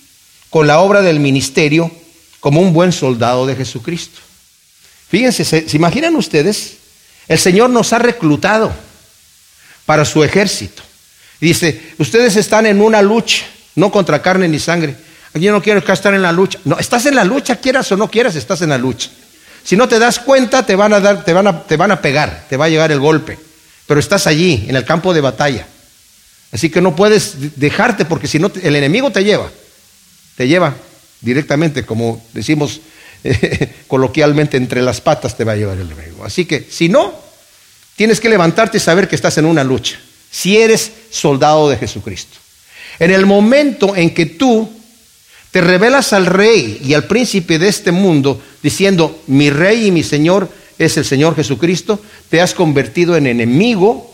con 0.51 0.67
la 0.67 0.81
obra 0.81 1.01
del 1.01 1.21
ministerio 1.21 1.91
como 2.41 2.61
un 2.61 2.73
buen 2.73 2.93
soldado 2.93 3.47
de 3.47 3.57
Jesucristo. 3.57 4.21
Fíjense, 5.13 5.45
¿se, 5.45 5.67
imaginan 5.77 6.17
ustedes? 6.17 6.79
El 7.29 7.39
Señor 7.39 7.69
nos 7.69 7.93
ha 7.93 7.99
reclutado 7.99 8.73
para 9.85 10.07
su 10.07 10.25
ejército. 10.25 10.83
dice, 11.39 11.93
ustedes 11.99 12.37
están 12.37 12.65
en 12.65 12.81
una 12.81 13.03
lucha, 13.03 13.45
no 13.75 13.93
contra 13.93 14.23
carne 14.23 14.49
ni 14.49 14.59
sangre. 14.59 14.97
Yo 15.35 15.53
no 15.53 15.61
quiero 15.61 15.81
estar 15.81 16.15
en 16.15 16.23
la 16.23 16.33
lucha. 16.33 16.59
No, 16.65 16.79
estás 16.79 17.05
en 17.05 17.15
la 17.15 17.25
lucha, 17.25 17.57
quieras 17.57 17.93
o 17.93 17.97
no 17.99 18.11
quieras, 18.11 18.37
estás 18.37 18.63
en 18.63 18.71
la 18.71 18.79
lucha. 18.79 19.11
Si 19.63 19.77
no 19.77 19.87
te 19.87 19.99
das 19.99 20.19
cuenta, 20.19 20.65
te 20.65 20.77
van 20.77 20.95
a 20.95 21.01
dar, 21.01 21.23
te 21.27 21.35
van 21.35 21.47
a, 21.47 21.63
te 21.63 21.77
van 21.77 21.91
a 21.91 22.01
pegar, 22.01 22.47
te 22.49 22.57
va 22.57 22.65
a 22.65 22.69
llegar 22.71 22.91
el 22.91 22.99
golpe. 22.99 23.39
Pero 23.87 24.01
estás 24.01 24.27
allí, 24.27 24.65
en 24.67 24.77
el 24.77 24.87
campo 24.87 25.13
de 25.13 25.21
batalla. 25.21 25.67
Así 26.53 26.71
que 26.71 26.81
no 26.81 26.97
puedes 26.97 27.61
dejarte 27.61 28.07
porque 28.07 28.29
si 28.29 28.39
no, 28.39 28.51
el 28.63 28.77
enemigo 28.77 29.11
te 29.11 29.23
lleva. 29.23 29.51
Te 30.39 30.49
lleva 30.49 30.75
directamente, 31.21 31.85
como 31.85 32.25
decimos 32.33 32.81
coloquialmente, 33.89 34.57
entre 34.57 34.83
las 34.83 35.01
patas 35.01 35.37
te 35.37 35.45
va 35.45 35.53
a 35.53 35.57
llevar 35.57 35.79
el 35.79 35.91
enemigo. 35.91 36.25
Así 36.25 36.45
que, 36.45 36.67
si 36.69 36.89
no, 36.89 37.23
Tienes 37.97 38.21
que 38.21 38.29
levantarte 38.29 38.79
y 38.79 38.81
saber 38.81 39.09
que 39.09 39.17
estás 39.17 39.39
en 39.39 39.45
una 39.45 39.65
lucha. 39.65 39.99
Si 40.31 40.57
eres 40.57 40.91
soldado 41.11 41.69
de 41.69 41.77
Jesucristo. 41.77 42.39
En 42.99 43.11
el 43.11 43.27
momento 43.27 43.95
en 43.97 44.15
que 44.15 44.27
tú 44.27 44.71
te 45.51 45.61
revelas 45.61 46.13
al 46.13 46.27
rey 46.27 46.81
y 46.83 46.95
al 46.95 47.05
príncipe 47.05 47.59
de 47.59 47.69
este 47.69 47.93
mundo 47.93 48.43
diciendo, 48.63 49.23
mi 49.27 49.51
rey 49.51 49.87
y 49.87 49.91
mi 49.91 50.03
señor 50.03 50.49
es 50.79 50.97
el 50.97 51.05
Señor 51.05 51.37
Jesucristo, 51.37 52.01
te 52.31 52.41
has 52.41 52.55
convertido 52.55 53.17
en 53.17 53.27
enemigo 53.27 54.13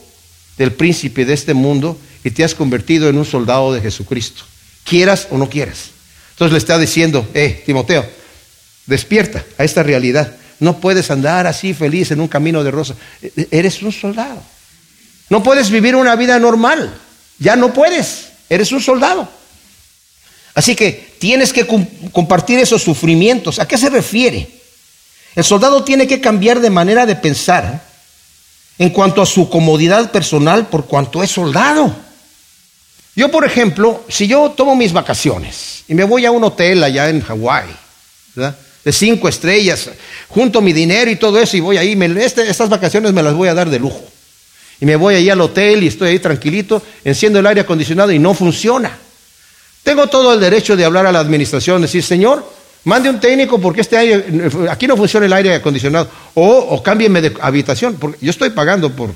del 0.56 0.72
príncipe 0.72 1.24
de 1.24 1.34
este 1.34 1.54
mundo 1.54 1.96
y 2.24 2.30
te 2.30 2.42
has 2.42 2.54
convertido 2.54 3.08
en 3.08 3.16
un 3.16 3.24
soldado 3.24 3.72
de 3.72 3.80
Jesucristo, 3.80 4.42
quieras 4.84 5.28
o 5.30 5.38
no 5.38 5.48
quieras. 5.48 5.90
Entonces 6.32 6.52
le 6.52 6.58
está 6.58 6.78
diciendo, 6.78 7.26
eh, 7.32 7.62
Timoteo, 7.64 8.04
despierta 8.88 9.44
a 9.56 9.64
esta 9.64 9.84
realidad. 9.84 10.34
No 10.58 10.80
puedes 10.80 11.10
andar 11.12 11.46
así 11.46 11.72
feliz 11.72 12.10
en 12.10 12.20
un 12.20 12.26
camino 12.26 12.64
de 12.64 12.72
rosa. 12.72 12.94
Eres 13.50 13.80
un 13.82 13.92
soldado. 13.92 14.42
No 15.28 15.42
puedes 15.42 15.70
vivir 15.70 15.94
una 15.94 16.16
vida 16.16 16.38
normal. 16.38 16.92
Ya 17.38 17.54
no 17.54 17.72
puedes. 17.72 18.30
Eres 18.48 18.72
un 18.72 18.80
soldado. 18.80 19.28
Así 20.54 20.74
que 20.74 21.14
tienes 21.20 21.52
que 21.52 21.66
compartir 22.12 22.58
esos 22.58 22.82
sufrimientos. 22.82 23.60
¿A 23.60 23.68
qué 23.68 23.78
se 23.78 23.90
refiere? 23.90 24.48
El 25.36 25.44
soldado 25.44 25.84
tiene 25.84 26.08
que 26.08 26.20
cambiar 26.20 26.58
de 26.58 26.70
manera 26.70 27.06
de 27.06 27.14
pensar 27.14 27.84
en 28.78 28.90
cuanto 28.90 29.22
a 29.22 29.26
su 29.26 29.48
comodidad 29.48 30.10
personal 30.10 30.66
por 30.66 30.86
cuanto 30.86 31.22
es 31.22 31.30
soldado. 31.30 31.94
Yo, 33.14 33.30
por 33.30 33.44
ejemplo, 33.44 34.04
si 34.08 34.26
yo 34.26 34.50
tomo 34.50 34.74
mis 34.74 34.92
vacaciones 34.92 35.84
y 35.86 35.94
me 35.94 36.04
voy 36.04 36.24
a 36.24 36.30
un 36.30 36.42
hotel 36.42 36.82
allá 36.82 37.08
en 37.10 37.20
Hawái, 37.20 37.66
de 38.84 38.92
cinco 38.92 39.28
estrellas, 39.28 39.90
junto 40.28 40.60
mi 40.60 40.72
dinero 40.72 41.10
y 41.10 41.16
todo 41.16 41.38
eso 41.38 41.56
y 41.56 41.60
voy 41.60 41.76
ahí, 41.76 41.98
este, 42.20 42.48
estas 42.48 42.68
vacaciones 42.68 43.12
me 43.12 43.22
las 43.22 43.34
voy 43.34 43.48
a 43.48 43.54
dar 43.54 43.68
de 43.68 43.78
lujo. 43.78 44.02
Y 44.80 44.86
me 44.86 44.96
voy 44.96 45.16
ahí 45.16 45.28
al 45.28 45.40
hotel 45.40 45.82
y 45.82 45.88
estoy 45.88 46.10
ahí 46.10 46.18
tranquilito, 46.20 46.80
enciendo 47.04 47.40
el 47.40 47.46
aire 47.46 47.62
acondicionado 47.62 48.12
y 48.12 48.18
no 48.18 48.32
funciona. 48.34 48.96
Tengo 49.82 50.06
todo 50.06 50.34
el 50.34 50.40
derecho 50.40 50.76
de 50.76 50.84
hablar 50.84 51.06
a 51.06 51.12
la 51.12 51.20
administración, 51.20 51.82
decir, 51.82 52.02
Señor, 52.02 52.48
mande 52.84 53.10
un 53.10 53.18
técnico 53.18 53.60
porque 53.60 53.80
este 53.80 53.96
aire, 53.96 54.24
aquí 54.70 54.86
no 54.86 54.96
funciona 54.96 55.26
el 55.26 55.32
aire 55.32 55.54
acondicionado, 55.54 56.08
o, 56.34 56.46
o 56.46 56.82
cámbieme 56.82 57.20
de 57.20 57.34
habitación, 57.40 57.96
porque 57.98 58.18
yo 58.20 58.30
estoy 58.30 58.50
pagando 58.50 58.90
por, 58.94 59.10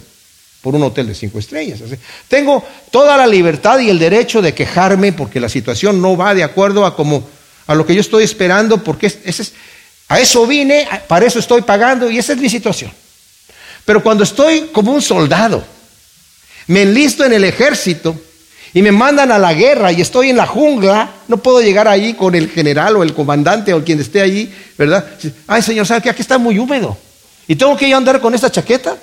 por 0.62 0.74
un 0.74 0.82
hotel 0.84 1.08
de 1.08 1.14
cinco 1.14 1.38
estrellas. 1.38 1.80
Tengo 2.28 2.64
toda 2.90 3.16
la 3.16 3.26
libertad 3.26 3.80
y 3.80 3.90
el 3.90 3.98
derecho 3.98 4.40
de 4.40 4.54
quejarme 4.54 5.12
porque 5.12 5.40
la 5.40 5.48
situación 5.48 6.00
no 6.00 6.16
va 6.16 6.34
de 6.34 6.44
acuerdo 6.44 6.86
a, 6.86 6.96
como, 6.96 7.28
a 7.66 7.74
lo 7.74 7.86
que 7.86 7.94
yo 7.94 8.00
estoy 8.00 8.24
esperando, 8.24 8.82
porque 8.82 9.06
ese 9.06 9.42
es, 9.42 9.52
a 10.08 10.20
eso 10.20 10.46
vine, 10.46 10.88
para 11.08 11.26
eso 11.26 11.38
estoy 11.38 11.62
pagando 11.62 12.10
y 12.10 12.18
esa 12.18 12.32
es 12.32 12.38
mi 12.38 12.48
situación. 12.48 12.92
Pero 13.84 14.02
cuando 14.02 14.24
estoy 14.24 14.70
como 14.72 14.92
un 14.92 15.02
soldado, 15.02 15.64
me 16.66 16.82
enlisto 16.82 17.24
en 17.24 17.32
el 17.32 17.44
ejército, 17.44 18.16
y 18.74 18.82
me 18.82 18.92
mandan 18.92 19.30
a 19.30 19.38
la 19.38 19.52
guerra 19.52 19.92
y 19.92 20.00
estoy 20.00 20.30
en 20.30 20.36
la 20.36 20.46
jungla, 20.46 21.10
no 21.28 21.36
puedo 21.36 21.60
llegar 21.60 21.88
allí 21.88 22.14
con 22.14 22.34
el 22.34 22.48
general 22.48 22.96
o 22.96 23.02
el 23.02 23.12
comandante 23.12 23.74
o 23.74 23.84
quien 23.84 24.00
esté 24.00 24.22
allí, 24.22 24.50
¿verdad? 24.78 25.04
Ay, 25.46 25.62
señor, 25.62 25.86
¿sabe 25.86 26.00
que 26.00 26.10
aquí 26.10 26.22
está 26.22 26.38
muy 26.38 26.58
húmedo? 26.58 26.96
Y 27.46 27.56
tengo 27.56 27.76
que 27.76 27.88
yo 27.88 27.96
andar 27.96 28.20
con 28.20 28.34
esta 28.34 28.50
chaqueta 28.50 28.96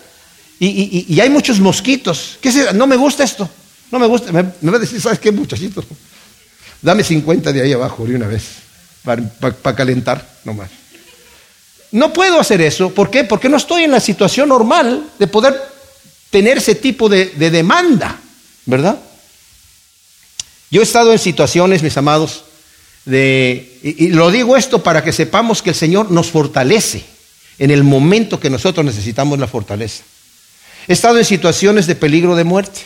y, 0.60 1.20
hay 1.20 1.30
muchos 1.30 1.60
mosquitos. 1.60 2.38
¿Qué 2.42 2.50
es 2.50 2.74
No 2.74 2.88
me 2.88 2.96
gusta 2.96 3.24
esto. 3.24 3.48
No 3.92 4.00
me 4.00 4.08
gusta. 4.08 4.32
Me, 4.32 4.42
va 4.44 4.78
a 4.78 4.80
decir, 4.80 5.00
¿sabes 5.00 5.20
qué, 5.20 5.32
muchachito? 5.32 5.84
Dame 6.82 7.04
50 7.04 7.52
de 7.52 7.62
ahí 7.62 7.74
abajo 7.74 8.06
de 8.06 8.16
una 8.16 8.28
vez 8.28 8.44
para 9.04 9.76
calentar 9.76 10.28
nomás. 10.44 10.70
No 11.92 12.14
puedo 12.14 12.40
hacer 12.40 12.62
eso. 12.62 12.94
¿Por 12.94 13.10
qué? 13.10 13.24
Porque 13.24 13.50
no 13.50 13.58
estoy 13.58 13.84
en 13.84 13.92
la 13.92 14.00
situación 14.00 14.50
normal 14.50 15.10
de 15.18 15.28
poder 15.28 15.60
tener 16.30 16.60
ese 16.60 16.76
tipo 16.76 17.10
de 17.10 17.50
demanda, 17.50 18.20
¿verdad? 18.66 19.00
Yo 20.72 20.82
he 20.82 20.84
estado 20.84 21.12
en 21.12 21.20
situaciones, 21.20 21.82
mis 21.82 21.98
amados, 21.98 22.44
de, 23.06 23.80
y, 23.82 24.10
lo 24.10 24.30
digo 24.30 24.56
esto 24.56 24.84
para 24.84 25.04
que 25.04 25.12
sepamos 25.12 25.62
que 25.62 25.72
el 25.72 25.76
Señor 25.76 26.12
nos 26.12 26.30
fortalece 26.30 27.04
en 27.58 27.72
el 27.72 27.84
momento 27.84 28.40
que 28.40 28.50
nosotros 28.50 28.86
necesitamos 28.86 29.40
la 29.40 29.48
fortaleza. 29.48 30.04
He 30.88 30.94
estado 30.94 31.18
en 31.18 31.26
situaciones 31.26 31.88
de 31.88 31.96
peligro 31.96 32.36
de 32.36 32.44
muerte. 32.44 32.82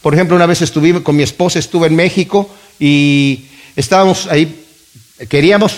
Por 0.00 0.14
ejemplo, 0.14 0.36
una 0.36 0.46
vez 0.46 0.62
estuve 0.62 1.02
con 1.02 1.16
mi 1.16 1.22
esposa, 1.22 1.58
estuve 1.58 1.88
en 1.88 1.96
México 1.96 2.50
y 2.80 3.44
estábamos 3.76 4.26
ahí, 4.26 4.64
queríamos 5.28 5.76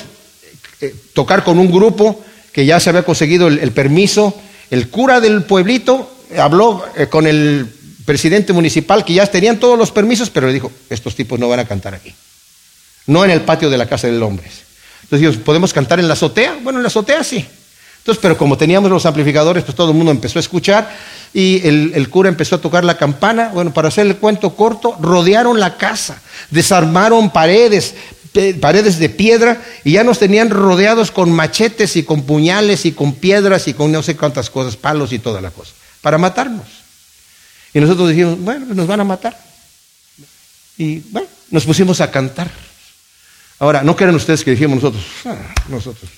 eh, 0.80 0.94
tocar 1.12 1.44
con 1.44 1.58
un 1.58 1.70
grupo 1.70 2.24
que 2.52 2.64
ya 2.64 2.80
se 2.80 2.90
había 2.90 3.02
conseguido 3.02 3.48
el, 3.48 3.72
permiso. 3.72 4.34
El 4.70 4.88
cura 4.88 5.20
del 5.20 5.42
pueblito 5.42 6.10
habló 6.38 6.84
eh, 6.96 7.08
con 7.08 7.26
el 7.26 7.66
presidente 8.04 8.52
municipal 8.52 9.04
que 9.04 9.14
ya 9.14 9.26
tenían 9.26 9.58
todos 9.58 9.78
los 9.78 9.90
permisos, 9.90 10.30
pero 10.30 10.46
le 10.46 10.54
dijo, 10.54 10.70
estos 10.88 11.14
tipos 11.14 11.38
no 11.38 11.48
van 11.48 11.60
a 11.60 11.66
cantar 11.66 11.94
aquí. 11.94 12.14
No 13.06 13.24
en 13.24 13.30
el 13.32 13.42
patio 13.42 13.68
de 13.68 13.78
la 13.78 13.88
casa 13.88 14.06
del 14.06 14.22
hombre. 14.22 14.46
Entonces, 15.02 15.36
¿podemos 15.42 15.72
cantar 15.72 15.98
en 15.98 16.08
la 16.08 16.14
azotea? 16.14 16.58
Bueno, 16.62 16.78
en 16.78 16.84
la 16.84 16.88
azotea 16.88 17.24
sí. 17.24 17.44
Entonces, 18.02 18.20
pero 18.20 18.36
como 18.36 18.58
teníamos 18.58 18.90
los 18.90 19.06
amplificadores, 19.06 19.62
pues 19.62 19.76
todo 19.76 19.92
el 19.92 19.96
mundo 19.96 20.10
empezó 20.10 20.40
a 20.40 20.40
escuchar 20.40 20.90
y 21.32 21.64
el, 21.64 22.08
cura 22.10 22.28
empezó 22.28 22.56
a 22.56 22.60
tocar 22.60 22.82
la 22.84 22.96
campana. 22.96 23.50
Bueno, 23.54 23.72
para 23.72 23.88
hacer 23.88 24.08
el 24.08 24.16
cuento 24.16 24.56
corto, 24.56 24.96
rodearon 25.00 25.60
la 25.60 25.76
casa, 25.76 26.20
desarmaron 26.50 27.30
paredes, 27.30 27.94
paredes 28.60 28.98
de 28.98 29.08
piedra 29.08 29.62
y 29.84 29.92
ya 29.92 30.02
nos 30.02 30.18
tenían 30.18 30.50
rodeados 30.50 31.12
con 31.12 31.30
machetes 31.30 31.94
y 31.94 32.02
con 32.02 32.24
puñales 32.24 32.86
y 32.86 32.92
con 32.92 33.14
piedras 33.14 33.68
y 33.68 33.74
con 33.74 33.92
no 33.92 34.02
sé 34.02 34.16
cuántas 34.16 34.50
cosas, 34.50 34.76
palos 34.76 35.12
y 35.12 35.20
toda 35.20 35.40
la 35.40 35.52
cosa, 35.52 35.70
para 36.00 36.18
matarnos. 36.18 36.66
Y 37.72 37.78
nosotros 37.78 38.08
dijimos, 38.08 38.40
bueno, 38.40 38.66
pues 38.66 38.76
nos 38.76 38.88
van 38.88 39.00
a 39.00 39.04
matar. 39.04 39.38
Y 40.76 40.98
bueno, 41.10 41.28
nos 41.52 41.64
pusimos 41.64 42.00
a 42.00 42.10
cantar. 42.10 42.50
Ahora, 43.60 43.84
no 43.84 43.94
quieren 43.94 44.16
ustedes 44.16 44.42
que 44.42 44.50
dijimos 44.50 44.82
nosotros, 44.82 45.04
ah, 45.24 45.36
nosotros, 45.68 46.10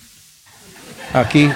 aquí, 1.14 1.50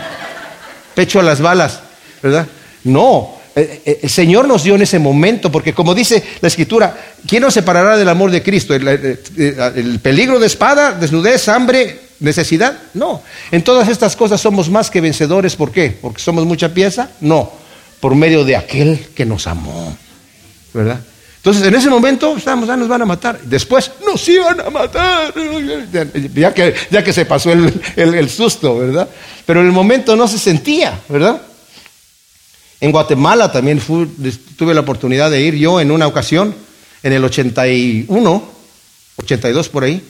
pecho 0.94 1.20
a 1.20 1.22
las 1.22 1.40
balas, 1.40 1.80
¿verdad? 2.22 2.46
No, 2.84 3.36
eh, 3.54 3.82
eh, 3.84 4.00
el 4.02 4.10
Señor 4.10 4.48
nos 4.48 4.64
dio 4.64 4.74
en 4.74 4.82
ese 4.82 4.98
momento, 4.98 5.52
porque 5.52 5.74
como 5.74 5.94
dice 5.94 6.24
la 6.40 6.48
Escritura, 6.48 6.96
¿quién 7.26 7.42
nos 7.42 7.52
separará 7.52 7.98
del 7.98 8.08
amor 8.08 8.30
de 8.30 8.42
Cristo? 8.42 8.74
¿El, 8.74 8.88
el, 8.88 10.00
peligro 10.00 10.38
de 10.38 10.46
espada, 10.46 10.92
desnudez, 10.92 11.48
hambre, 11.48 12.00
necesidad? 12.20 12.78
No. 12.94 13.22
En 13.50 13.62
todas 13.62 13.88
estas 13.88 14.16
cosas 14.16 14.40
somos 14.40 14.70
más 14.70 14.90
que 14.90 15.02
vencedores, 15.02 15.56
¿por 15.56 15.72
qué? 15.72 15.90
¿Porque 16.00 16.22
somos 16.22 16.46
mucha 16.46 16.72
pieza? 16.72 17.10
No 17.20 17.68
por 18.00 18.14
medio 18.14 18.44
de 18.44 18.56
aquel 18.56 19.06
que 19.14 19.24
nos 19.24 19.46
amó. 19.46 19.96
¿Verdad? 20.72 21.00
Entonces, 21.36 21.66
en 21.66 21.74
ese 21.74 21.88
momento, 21.88 22.36
estamos, 22.36 22.68
ya 22.68 22.76
nos 22.76 22.88
van 22.88 23.02
a 23.02 23.06
matar. 23.06 23.40
Después, 23.42 23.90
nos 24.04 24.28
iban 24.28 24.60
a 24.60 24.70
matar. 24.70 25.32
Ya 26.34 26.52
que, 26.52 26.74
ya 26.90 27.02
que 27.02 27.12
se 27.12 27.24
pasó 27.24 27.52
el, 27.52 28.28
susto, 28.28 28.78
¿verdad? 28.78 29.08
Pero 29.48 29.60
en 29.60 29.66
el 29.66 29.72
momento 29.72 30.14
no 30.14 30.28
se 30.28 30.38
sentía, 30.38 31.00
¿verdad? 31.08 31.40
En 32.82 32.92
Guatemala 32.92 33.50
también 33.50 33.80
tuve 34.58 34.74
la 34.74 34.80
oportunidad 34.80 35.30
de 35.30 35.40
ir 35.40 35.54
yo 35.54 35.80
en 35.80 35.90
una 35.90 36.06
ocasión, 36.06 36.54
en 37.02 37.14
el 37.14 37.24
81, 37.24 38.42
82 39.16 39.68
por 39.70 39.84
ahí. 39.84 40.02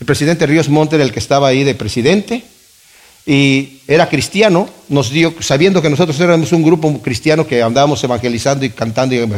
El 0.00 0.06
presidente 0.06 0.46
Ríos 0.46 0.70
Monte 0.70 0.96
era 0.96 1.04
el 1.04 1.12
que 1.12 1.18
estaba 1.18 1.48
ahí 1.48 1.62
de 1.62 1.74
presidente 1.74 2.42
y 3.26 3.82
era 3.86 4.08
cristiano, 4.08 4.66
nos 4.88 5.10
dio, 5.10 5.34
sabiendo 5.40 5.82
que 5.82 5.90
nosotros 5.90 6.18
éramos 6.18 6.52
un 6.52 6.62
grupo 6.62 7.02
cristiano 7.02 7.46
que 7.46 7.62
andábamos 7.62 8.02
evangelizando 8.02 8.64
y 8.64 8.70
cantando, 8.70 9.14
y 9.14 9.28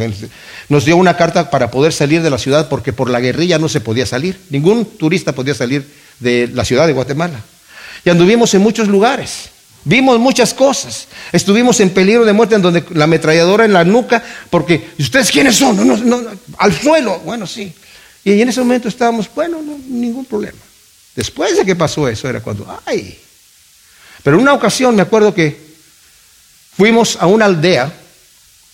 nos 0.68 0.84
dio 0.84 0.96
una 0.96 1.16
carta 1.16 1.50
para 1.50 1.72
poder 1.72 1.92
salir 1.92 2.22
de 2.22 2.30
la 2.30 2.38
ciudad 2.38 2.68
porque 2.68 2.92
por 2.92 3.10
la 3.10 3.18
guerrilla 3.18 3.58
no 3.58 3.68
se 3.68 3.80
podía 3.80 4.06
salir, 4.06 4.38
ningún 4.50 4.84
turista 4.84 5.32
podía 5.32 5.54
salir 5.54 5.84
de 6.20 6.46
la 6.46 6.64
ciudad 6.64 6.86
de 6.86 6.92
Guatemala. 6.92 7.42
Y 8.04 8.10
anduvimos 8.10 8.52
en 8.54 8.62
muchos 8.62 8.88
lugares, 8.88 9.50
vimos 9.84 10.18
muchas 10.18 10.54
cosas, 10.54 11.08
estuvimos 11.32 11.80
en 11.80 11.90
peligro 11.90 12.24
de 12.24 12.32
muerte 12.32 12.54
en 12.54 12.62
donde 12.62 12.84
la 12.90 13.04
ametralladora 13.04 13.64
en 13.64 13.72
la 13.72 13.84
nuca, 13.84 14.22
porque 14.50 14.90
¿ustedes 14.98 15.30
quiénes 15.30 15.56
son? 15.56 15.86
No, 15.86 15.96
no, 15.96 16.22
al 16.58 16.72
suelo, 16.72 17.20
bueno, 17.20 17.46
sí. 17.46 17.72
Y 18.24 18.40
en 18.40 18.48
ese 18.48 18.60
momento 18.60 18.88
estábamos, 18.88 19.28
bueno, 19.34 19.62
no, 19.62 19.78
ningún 19.88 20.24
problema. 20.24 20.58
Después 21.14 21.56
de 21.56 21.64
que 21.64 21.74
pasó 21.74 22.08
eso 22.08 22.28
era 22.28 22.40
cuando, 22.40 22.80
ay, 22.86 23.18
pero 24.22 24.36
en 24.36 24.42
una 24.42 24.54
ocasión 24.54 24.94
me 24.94 25.02
acuerdo 25.02 25.34
que 25.34 25.68
fuimos 26.76 27.16
a 27.20 27.26
una 27.26 27.46
aldea, 27.46 27.92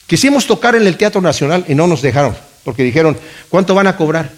quisimos 0.06 0.46
tocar 0.46 0.74
en 0.74 0.86
el 0.86 0.96
Teatro 0.96 1.20
Nacional 1.20 1.64
y 1.68 1.74
no 1.74 1.86
nos 1.86 2.02
dejaron, 2.02 2.36
porque 2.64 2.82
dijeron, 2.82 3.16
¿cuánto 3.48 3.74
van 3.74 3.86
a 3.86 3.96
cobrar? 3.96 4.30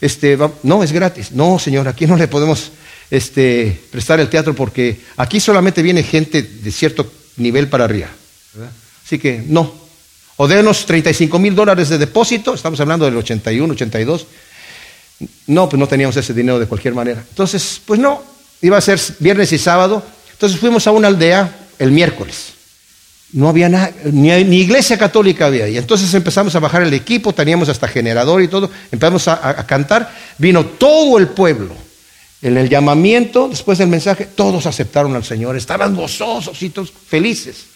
Este, 0.00 0.38
no, 0.62 0.82
es 0.82 0.92
gratis. 0.92 1.32
No, 1.32 1.58
señor, 1.58 1.86
aquí 1.88 2.06
no 2.06 2.16
le 2.16 2.28
podemos 2.28 2.72
este, 3.10 3.80
prestar 3.90 4.20
el 4.20 4.28
teatro 4.28 4.54
porque 4.54 5.00
aquí 5.16 5.40
solamente 5.40 5.82
viene 5.82 6.02
gente 6.02 6.42
de 6.42 6.70
cierto 6.70 7.10
nivel 7.36 7.68
para 7.68 7.84
arriba. 7.84 8.08
Así 9.04 9.18
que 9.18 9.42
no. 9.46 9.74
O 10.36 10.48
denos 10.48 10.86
35 10.86 11.38
mil 11.38 11.54
dólares 11.54 11.88
de 11.90 11.98
depósito, 11.98 12.54
estamos 12.54 12.80
hablando 12.80 13.04
del 13.04 13.16
81, 13.16 13.74
82. 13.74 14.26
No, 15.48 15.68
pues 15.68 15.78
no 15.78 15.86
teníamos 15.86 16.16
ese 16.16 16.32
dinero 16.32 16.58
de 16.58 16.66
cualquier 16.66 16.94
manera. 16.94 17.22
Entonces, 17.28 17.80
pues 17.84 18.00
no, 18.00 18.22
iba 18.62 18.78
a 18.78 18.80
ser 18.80 18.98
viernes 19.18 19.52
y 19.52 19.58
sábado, 19.58 20.02
entonces 20.32 20.58
fuimos 20.58 20.86
a 20.86 20.92
una 20.92 21.08
aldea 21.08 21.68
el 21.78 21.90
miércoles. 21.92 22.54
no 23.32 23.48
había 23.48 23.68
nada, 23.68 23.92
ni, 24.04 24.30
iglesia 24.30 24.96
católica 24.96 25.46
había. 25.46 25.68
Y 25.68 25.76
entonces 25.76 26.12
empezamos 26.14 26.54
a 26.54 26.60
bajar 26.60 26.82
el 26.82 26.94
equipo, 26.94 27.34
teníamos 27.34 27.68
hasta 27.68 27.86
generador 27.86 28.42
y 28.42 28.48
todo, 28.48 28.70
empezamos 28.90 29.28
a, 29.28 29.66
cantar, 29.66 30.10
vino 30.38 30.64
todo 30.64 31.18
el 31.18 31.28
pueblo. 31.28 31.74
En 32.42 32.56
el 32.56 32.68
llamamiento, 32.68 33.48
después 33.48 33.78
del 33.78 33.88
mensaje, 33.88 34.26
todos 34.26 34.66
aceptaron 34.66 35.14
al 35.14 35.24
Señor, 35.24 35.56
estaban 35.56 35.94
gozosos 35.94 36.62
y 36.62 36.70
todos 36.70 36.90
felices. 36.90 37.66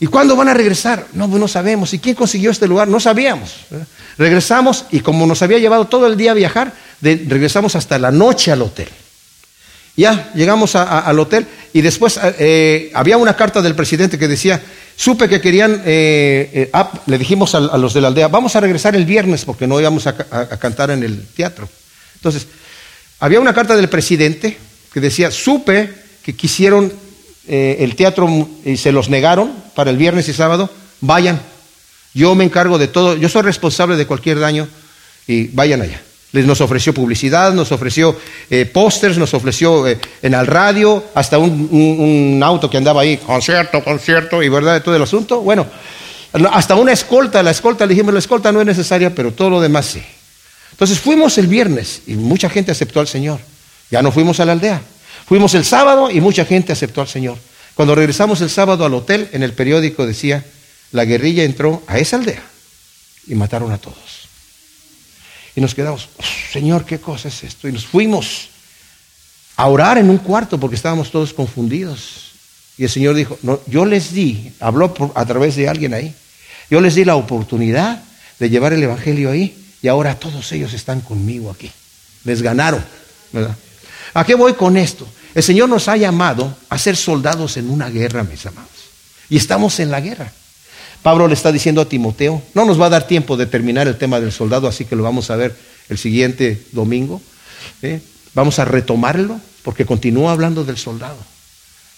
¿Y 0.00 0.06
cuándo 0.06 0.34
van 0.34 0.48
a 0.48 0.54
regresar? 0.54 1.06
No, 1.12 1.28
no 1.28 1.46
sabemos. 1.46 1.94
¿Y 1.94 2.00
quién 2.00 2.16
consiguió 2.16 2.50
este 2.50 2.66
lugar? 2.66 2.88
No 2.88 2.98
sabíamos. 2.98 3.54
Regresamos 4.18 4.86
y 4.90 5.00
como 5.00 5.26
nos 5.26 5.42
había 5.42 5.58
llevado 5.58 5.86
todo 5.86 6.08
el 6.08 6.16
día 6.16 6.32
a 6.32 6.34
viajar, 6.34 6.72
regresamos 7.00 7.76
hasta 7.76 7.98
la 7.98 8.10
noche 8.10 8.50
al 8.50 8.62
hotel. 8.62 8.88
Ya 9.96 10.32
llegamos 10.34 10.74
al 10.74 11.18
hotel 11.20 11.46
y 11.72 11.82
después 11.82 12.18
eh, 12.38 12.90
había 12.94 13.18
una 13.18 13.36
carta 13.36 13.60
del 13.60 13.74
presidente 13.74 14.18
que 14.18 14.26
decía, 14.26 14.60
supe 14.96 15.28
que 15.28 15.40
querían, 15.40 15.82
eh, 15.84 16.70
eh, 16.74 16.84
le 17.06 17.18
dijimos 17.18 17.54
a, 17.54 17.60
los 17.60 17.92
de 17.92 18.00
la 18.00 18.08
aldea, 18.08 18.28
vamos 18.28 18.56
a 18.56 18.60
regresar 18.60 18.96
el 18.96 19.04
viernes 19.04 19.44
porque 19.44 19.66
no 19.66 19.78
íbamos 19.78 20.06
a, 20.06 20.16
cantar 20.58 20.90
en 20.90 21.02
el 21.02 21.26
teatro. 21.28 21.68
Entonces, 22.14 22.46
había 23.22 23.40
una 23.40 23.54
carta 23.54 23.76
del 23.76 23.88
presidente 23.88 24.58
que 24.92 25.00
decía, 25.00 25.30
supe 25.30 25.88
que 26.22 26.34
quisieron 26.34 26.92
el 27.46 27.96
teatro 27.96 28.48
y 28.64 28.76
se 28.76 28.92
los 28.92 29.08
negaron 29.08 29.52
para 29.74 29.90
el 29.90 29.96
viernes 29.96 30.28
y 30.28 30.32
sábado, 30.32 30.70
vayan, 31.00 31.40
yo 32.14 32.34
me 32.34 32.44
encargo 32.44 32.78
de 32.78 32.88
todo, 32.88 33.16
yo 33.16 33.28
soy 33.28 33.42
responsable 33.42 33.96
de 33.96 34.06
cualquier 34.06 34.38
daño 34.38 34.68
y 35.26 35.46
vayan 35.48 35.82
allá. 35.82 36.02
Les 36.32 36.46
nos 36.46 36.62
ofreció 36.62 36.94
publicidad, 36.94 37.52
nos 37.52 37.72
ofreció 37.72 38.16
eh, 38.48 38.64
pósters, 38.64 39.18
nos 39.18 39.34
ofreció 39.34 39.86
eh, 39.86 39.98
en 40.22 40.32
el 40.32 40.46
radio, 40.46 41.04
hasta 41.14 41.36
un, 41.38 42.40
auto 42.42 42.70
que 42.70 42.78
andaba 42.78 43.02
ahí, 43.02 43.18
concierto, 43.18 43.84
concierto, 43.84 44.42
y 44.42 44.48
verdad, 44.48 44.74
de 44.74 44.80
todo 44.80 44.96
el 44.96 45.02
asunto. 45.02 45.40
Bueno, 45.40 45.66
hasta 46.50 46.74
una 46.74 46.92
escolta, 46.92 47.42
la 47.42 47.50
escolta, 47.50 47.84
le 47.84 47.90
dijimos, 47.94 48.14
la 48.14 48.20
escolta 48.20 48.50
no 48.50 48.60
es 48.60 48.66
necesaria, 48.66 49.14
pero 49.14 49.32
todo 49.32 49.50
lo 49.50 49.60
demás 49.60 49.86
sí. 49.86 50.02
Entonces 50.72 50.98
fuimos 50.98 51.38
el 51.38 51.46
viernes 51.46 52.02
y 52.06 52.14
mucha 52.14 52.50
gente 52.50 52.72
aceptó 52.72 53.00
al 53.00 53.06
Señor. 53.08 53.40
Ya 53.90 54.02
no 54.02 54.10
fuimos 54.10 54.40
a 54.40 54.44
la 54.44 54.52
aldea. 54.52 54.82
Fuimos 55.26 55.54
el 55.54 55.64
sábado 55.64 56.10
y 56.10 56.20
mucha 56.20 56.44
gente 56.44 56.72
aceptó 56.72 57.00
al 57.00 57.08
Señor. 57.08 57.38
Cuando 57.74 57.94
regresamos 57.94 58.40
el 58.40 58.50
sábado 58.50 58.84
al 58.84 58.94
hotel, 58.94 59.28
en 59.32 59.42
el 59.42 59.52
periódico 59.52 60.06
decía, 60.06 60.44
la 60.90 61.04
guerrilla 61.04 61.44
entró 61.44 61.82
a 61.86 61.98
esa 61.98 62.16
aldea 62.16 62.42
y 63.26 63.34
mataron 63.34 63.70
a 63.72 63.78
todos. 63.78 64.28
Y 65.54 65.60
nos 65.60 65.74
quedamos, 65.74 66.08
Señor, 66.52 66.84
¿qué 66.84 66.98
cosa 66.98 67.28
es 67.28 67.44
esto? 67.44 67.68
Y 67.68 67.72
nos 67.72 67.86
fuimos 67.86 68.48
a 69.56 69.68
orar 69.68 69.98
en 69.98 70.10
un 70.10 70.18
cuarto 70.18 70.58
porque 70.58 70.76
estábamos 70.76 71.10
todos 71.10 71.32
confundidos. 71.32 72.32
Y 72.78 72.84
el 72.84 72.90
Señor 72.90 73.14
dijo, 73.14 73.38
no, 73.42 73.60
yo 73.66 73.84
les 73.84 74.12
di, 74.12 74.52
habló 74.60 74.94
a 75.14 75.26
través 75.26 75.56
de 75.56 75.68
alguien 75.68 75.92
ahí, 75.92 76.14
yo 76.70 76.80
les 76.80 76.94
di 76.94 77.04
la 77.04 77.16
oportunidad 77.16 78.02
de 78.38 78.50
llevar 78.50 78.72
el 78.72 78.82
Evangelio 78.82 79.30
ahí 79.30 79.61
y 79.82 79.88
ahora 79.88 80.18
todos 80.18 80.50
ellos 80.52 80.72
están 80.72 81.00
conmigo 81.00 81.50
aquí. 81.50 81.70
Les 82.24 82.40
ganaron, 82.40 82.82
¿verdad? 83.32 83.56
¿A 84.14 84.24
qué 84.24 84.34
voy 84.34 84.54
con 84.54 84.76
esto? 84.76 85.06
El 85.34 85.42
Señor 85.42 85.68
nos 85.68 85.88
ha 85.88 85.96
llamado 85.96 86.56
a 86.68 86.78
ser 86.78 86.96
soldados 86.96 87.56
en 87.56 87.68
una 87.68 87.90
guerra, 87.90 88.22
mis 88.22 88.46
amados. 88.46 88.70
Y 89.28 89.36
estamos 89.36 89.80
en 89.80 89.90
la 89.90 90.00
guerra. 90.00 90.32
Pablo 91.02 91.26
le 91.26 91.34
está 91.34 91.50
diciendo 91.50 91.80
a 91.80 91.88
Timoteo, 91.88 92.42
no 92.54 92.64
nos 92.64 92.80
va 92.80 92.86
a 92.86 92.90
dar 92.90 93.06
tiempo 93.08 93.36
de 93.36 93.46
terminar 93.46 93.88
el 93.88 93.98
tema 93.98 94.20
del 94.20 94.30
soldado, 94.30 94.68
así 94.68 94.84
que 94.84 94.94
lo 94.94 95.02
vamos 95.02 95.30
a 95.30 95.36
ver 95.36 95.56
el 95.88 95.98
siguiente 95.98 96.64
domingo. 96.70 97.20
¿eh? 97.82 98.00
Vamos 98.34 98.60
a 98.60 98.64
retomarlo 98.64 99.40
porque 99.64 99.84
continúa 99.84 100.32
hablando 100.32 100.64
del 100.64 100.76
soldado. 100.76 101.16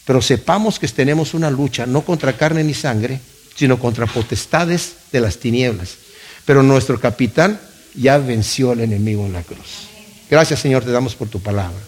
Pero 0.06 0.22
sepamos 0.22 0.78
que 0.78 0.88
tenemos 0.88 1.34
una 1.34 1.50
lucha 1.50 1.86
no 1.86 2.02
contra 2.02 2.36
carne 2.36 2.64
ni 2.64 2.72
sangre, 2.72 3.20
sino 3.56 3.78
contra 3.78 4.06
potestades 4.06 4.94
de 5.12 5.20
las 5.20 5.38
tinieblas. 5.38 5.96
Pero 6.44 6.62
nuestro 6.62 7.00
capitán 7.00 7.60
ya 7.94 8.18
venció 8.18 8.72
al 8.72 8.80
enemigo 8.80 9.24
en 9.26 9.32
la 9.32 9.42
cruz. 9.42 9.88
Gracias 10.30 10.60
Señor, 10.60 10.84
te 10.84 10.90
damos 10.90 11.14
por 11.14 11.28
tu 11.28 11.40
palabra. 11.40 11.78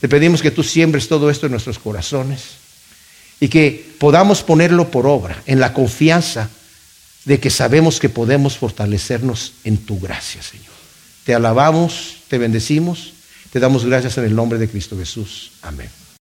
Te 0.00 0.08
pedimos 0.08 0.42
que 0.42 0.50
tú 0.50 0.62
siembres 0.62 1.08
todo 1.08 1.30
esto 1.30 1.46
en 1.46 1.52
nuestros 1.52 1.78
corazones 1.78 2.62
y 3.40 3.48
que 3.48 3.94
podamos 3.98 4.42
ponerlo 4.42 4.90
por 4.90 5.06
obra 5.06 5.42
en 5.46 5.60
la 5.60 5.72
confianza 5.72 6.50
de 7.24 7.38
que 7.38 7.50
sabemos 7.50 8.00
que 8.00 8.08
podemos 8.08 8.56
fortalecernos 8.56 9.54
en 9.64 9.78
tu 9.78 10.00
gracia, 10.00 10.42
Señor. 10.42 10.72
Te 11.24 11.34
alabamos, 11.34 12.16
te 12.28 12.38
bendecimos, 12.38 13.12
te 13.52 13.60
damos 13.60 13.84
gracias 13.84 14.18
en 14.18 14.24
el 14.24 14.34
nombre 14.34 14.58
de 14.58 14.68
Cristo 14.68 14.98
Jesús. 14.98 15.52
Amén. 15.62 16.01